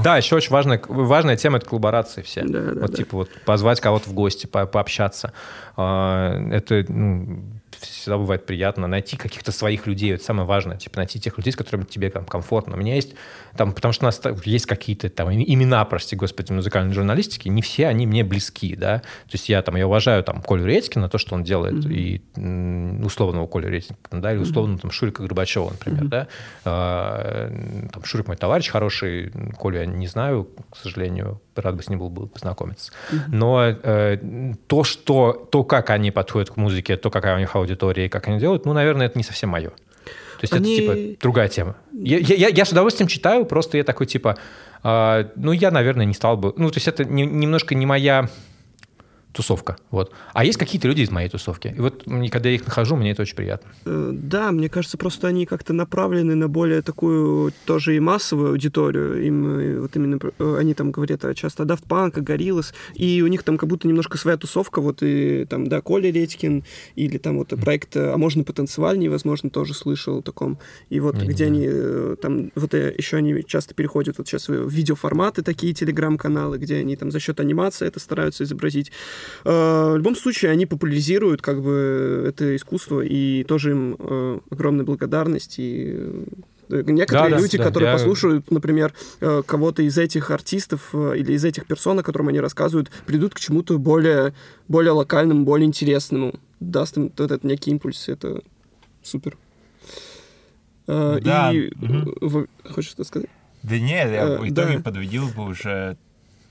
[0.03, 2.43] да, еще очень важная, важная тема— это коллаборации все.
[2.45, 2.97] Да, да, вот да.
[2.97, 5.33] типа вот позвать кого-то в гости, по пообщаться.
[5.77, 7.45] А, это ну,
[7.81, 10.15] всегда бывает приятно найти каких-то своих людей.
[10.15, 10.77] Это самое важное.
[10.77, 12.75] Типа найти тех людей, с которыми тебе там комфортно.
[12.75, 13.15] У меня есть
[13.57, 17.89] там, потому что у нас есть какие-то там имена, прости господи, музыкальной журналистики, не все
[17.89, 18.99] они мне близки, да.
[18.99, 23.01] То есть я там, я уважаю там Колю Редькина, то, что он делает, mm-hmm.
[23.01, 26.09] и условного Колю Редькина, да, или условно там Шурика Горбачева, например, mm-hmm.
[26.09, 26.29] да.
[26.65, 27.51] А,
[27.93, 31.99] там Шурик мой товарищ хороший, Колю я не знаю, к сожалению, рад бы с ним
[31.99, 32.93] был бы познакомиться.
[33.11, 33.19] Mm-hmm.
[33.29, 38.07] Но э, то, что, то, как они подходят к музыке, то, какая у них аудитория
[38.07, 39.71] и как они делают, ну, наверное, это не совсем мое.
[40.39, 40.79] То есть Они...
[40.79, 41.77] это типа другая тема.
[41.93, 44.37] Я, я, я с удовольствием читаю, просто я такой типа,
[44.83, 46.53] э, ну я, наверное, не стал бы.
[46.57, 48.29] Ну, то есть это не, немножко не моя
[49.37, 49.77] тусовка.
[49.91, 50.13] Вот.
[50.33, 51.75] А есть какие-то люди из моей тусовки.
[51.77, 53.71] И вот когда я их нахожу, мне это очень приятно.
[53.85, 59.23] Э, да, мне кажется, просто они как-то направлены на более такую тоже и массовую аудиторию.
[59.27, 63.27] Им э, вот именно э, они там говорят часто о Daft Punk, Gorillaz, и у
[63.27, 64.81] них там как будто немножко своя тусовка.
[64.81, 66.65] Вот и там, да, Коля Редькин,
[66.95, 70.59] или там вот проект «А можно потанцевальней», возможно, тоже слышал о таком.
[70.89, 71.69] И вот Не где они
[72.23, 77.11] там, вот еще они часто переходят вот сейчас в видеоформаты такие телеграм-каналы, где они там
[77.11, 78.93] за счет анимации это стараются изобразить.
[79.45, 84.85] Э, в любом случае, они популяризируют как бы это искусство, и тоже им э, огромная
[84.85, 85.59] благодарность.
[85.59, 85.95] И
[86.69, 87.97] э, Некоторые да, люди, да, которые я...
[87.97, 93.35] послушают, например, кого-то из этих артистов или из этих персон, о котором они рассказывают, придут
[93.35, 94.35] к чему-то более,
[94.67, 96.35] более локальному, более интересному.
[96.59, 98.09] Даст им этот некий импульс.
[98.09, 98.43] Это
[99.01, 99.39] супер.
[100.89, 101.53] Да.
[101.53, 101.71] И...
[102.21, 102.49] Угу.
[102.71, 103.31] Хочешь что сказать?
[103.63, 104.83] Да нет, я в итоге да.
[104.83, 105.97] подведил бы уже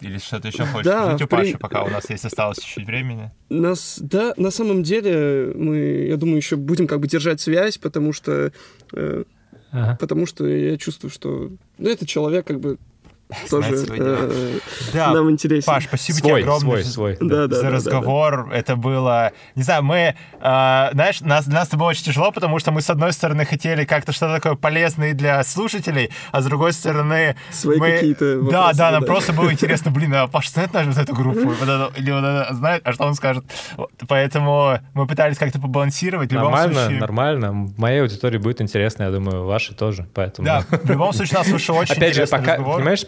[0.02, 1.58] или что-то еще хочешь да, сказать, Паша, при...
[1.58, 3.32] пока у нас есть осталось чуть-чуть времени?
[3.50, 8.14] Нас, да, на самом деле мы, я думаю, еще будем как бы держать связь, потому
[8.14, 8.52] что,
[8.94, 9.24] э,
[9.72, 9.98] ага.
[10.00, 12.78] потому что я чувствую, что ну, этот человек как бы
[13.50, 14.60] тоже э,
[14.94, 15.66] нам интересен.
[15.66, 18.50] Паш, спасибо тебе огромное за разговор.
[18.52, 22.60] Это было, не знаю, мы, э, знаешь, нас, для нас это было очень тяжело, потому
[22.60, 26.74] что мы, с одной стороны, хотели как-то что-то такое полезное для слушателей, а с другой
[26.74, 27.36] стороны...
[27.52, 31.16] Свои какие-то Да, да, нам просто было интересно, блин, а Паша знает нашу вот эту
[31.16, 31.40] группу?
[31.98, 33.46] Или вот это знает, а что он скажет?
[34.08, 36.32] Поэтому мы пытались как-то побалансировать.
[36.32, 37.70] Нормально, нормально.
[37.78, 40.46] Моей аудитории будет интересно, я думаю, вашей тоже, поэтому...
[40.46, 43.04] Да, в любом случае, нас вышел очень Опять же, пока, понимаешь,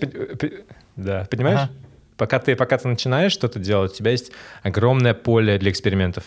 [0.96, 1.60] да, понимаешь?
[1.62, 1.72] Ага.
[2.18, 4.32] Пока ты, пока ты начинаешь что-то делать, у тебя есть
[4.64, 6.24] огромное поле для экспериментов.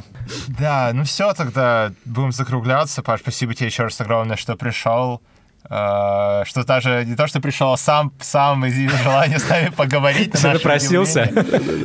[0.46, 3.02] Да, ну все, тогда будем закругляться.
[3.02, 5.20] Паш, спасибо тебе еще раз огромное, что пришел.
[5.68, 10.42] Uh, что даже не то, что пришел, а сам, сам изъявил желание с нами поговорить.
[10.42, 11.30] Напросился.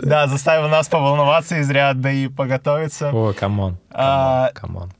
[0.01, 3.11] Да, заставил нас поволноваться изрядно и поготовиться.
[3.11, 3.77] О, come on.
[3.91, 4.93] Come on.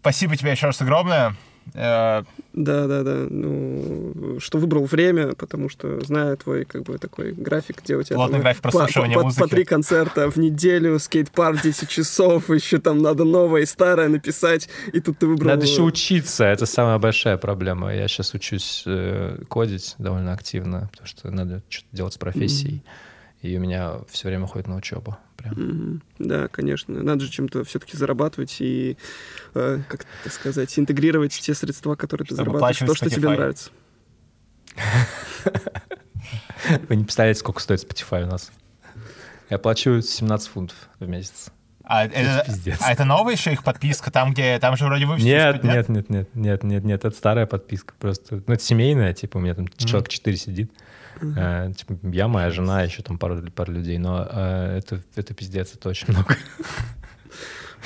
[0.00, 1.34] Спасибо тебе еще раз огромное.
[1.74, 2.22] Э,
[2.52, 3.26] да, да, да.
[3.30, 8.16] Ну, что выбрал время, потому что знаю твой как бы такой график, где у тебя
[8.16, 9.40] Плотный там, график прослушивания по, музыки.
[9.40, 14.08] По, по три концерта в неделю, скейт-парк 10 часов, еще там надо новое и старое
[14.08, 15.50] написать, и тут ты выбрал...
[15.50, 17.94] Надо еще учиться, это самая большая проблема.
[17.94, 22.76] Я сейчас учусь э, кодить довольно активно, потому что надо что-то делать с профессией.
[22.84, 23.12] Mm-hmm
[23.42, 25.16] и у меня все время ходит на учебу.
[25.42, 25.54] Прям.
[25.54, 26.00] Mm-hmm.
[26.20, 27.02] Да, конечно.
[27.02, 28.96] Надо же чем-то все-таки зарабатывать и,
[29.54, 33.70] э, как так сказать, интегрировать те средства, которые ты Чтобы зарабатываешь, то, что тебе нравится.
[36.88, 38.52] Вы не представляете, сколько стоит Spotify у нас.
[39.50, 41.50] Я плачу 17 фунтов в месяц.
[41.84, 42.46] А это,
[42.80, 45.30] а это новая еще их подписка, там, где там же вроде выпустили?
[45.30, 47.92] Нет, нет, нет, нет, нет, нет, нет, это старая подписка.
[47.98, 49.86] Просто, ну, это семейная, типа, у меня там mm-hmm.
[49.86, 50.72] человек 4 сидит.
[51.22, 51.72] Uh-huh.
[51.74, 55.88] типа, я, моя жена, еще там пару, пару людей, но э, это, это пиздец, это
[55.88, 56.36] очень много.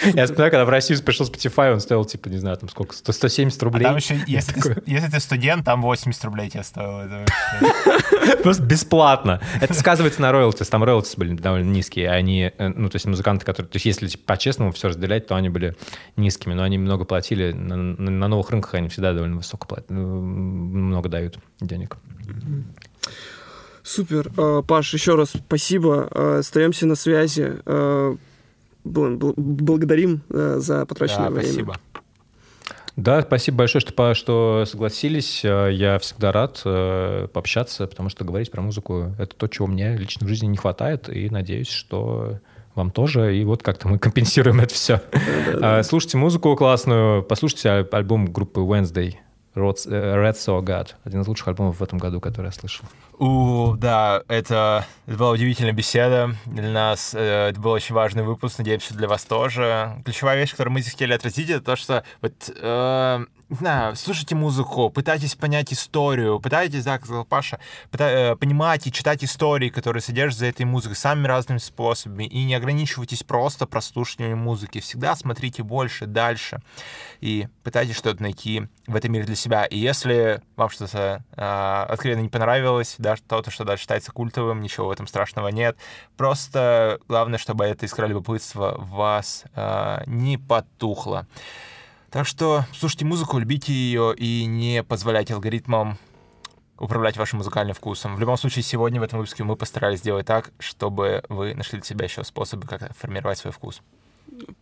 [0.03, 3.13] Я вспоминаю, когда в Россию пришел Spotify, он стоил, типа, не знаю, там сколько, 100,
[3.13, 3.85] 170 рублей.
[3.85, 7.25] А там еще, если, ты, если ты студент, там 80 рублей тебе стоило.
[8.43, 9.41] Просто бесплатно.
[9.61, 10.69] Это сказывается на роялтис.
[10.69, 12.11] Там роялтис были довольно низкие.
[12.11, 13.71] Они, э, ну, то есть музыканты, которые...
[13.71, 15.75] То есть если типа, по-честному все разделять, то они были
[16.17, 16.53] низкими.
[16.53, 17.53] Но они много платили.
[17.53, 19.91] На, на новых рынках они всегда довольно высоко платят.
[19.91, 21.97] Много дают денег.
[23.87, 24.33] Супер.
[24.37, 26.09] Э, Паш, еще раз спасибо.
[26.11, 27.53] Э, остаемся на связи.
[27.65, 28.17] Э,
[28.85, 31.53] благодарим за потраченное да, время.
[31.53, 31.77] Спасибо.
[32.97, 35.43] Да, спасибо большое, что, что согласились.
[35.43, 40.29] Я всегда рад пообщаться, потому что говорить про музыку— это то, чего мне лично в
[40.29, 42.39] жизни не хватает, и надеюсь, что
[42.77, 45.03] вам тоже, и вот как-то мы компенсируем это все.
[45.83, 49.17] Слушайте музыку классную, послушайте альбом группы Wednesday
[49.57, 52.85] Red So God, один из лучших альбомов в этом году, который я слышал.
[53.19, 56.35] У, да, это, это была удивительная беседа.
[56.45, 60.03] Для нас э, это был очень важный выпуск, надеемся, для вас тоже.
[60.05, 64.35] Ключевая вещь, которую мы здесь хотели отразить, это то, что вот э, не знаю, слушайте
[64.35, 67.61] музыку, пытайтесь понять историю, пытайтесь, да, как сказал Паша,
[67.93, 72.45] пыта- э, понимать и читать истории, которые содержатся за этой музыкой самыми разными способами, и
[72.45, 74.81] не ограничивайтесь просто прослушиванием музыки.
[74.81, 76.61] Всегда смотрите больше, дальше,
[77.21, 79.65] и пытайтесь что-то найти в этом мире для себя.
[79.65, 84.89] И если вам что-то э, откровенно не понравилось, да, то, что дальше считается культовым, ничего
[84.89, 85.77] в этом страшного нет.
[86.17, 91.29] Просто главное, чтобы эта искра любопытства вас э, не потухла.
[92.11, 95.99] Так что слушайте музыку, любите ее и не позволяйте алгоритмам
[96.79, 98.17] управлять вашим музыкальным вкусом.
[98.17, 101.87] В любом случае, сегодня в этом выпуске мы постарались сделать так, чтобы вы нашли для
[101.87, 103.83] себя еще способы, как формировать свой вкус.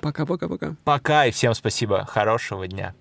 [0.01, 0.75] Пока-пока-пока.
[0.85, 2.05] Пока и всем спасибо.
[2.07, 2.95] Хорошего дня.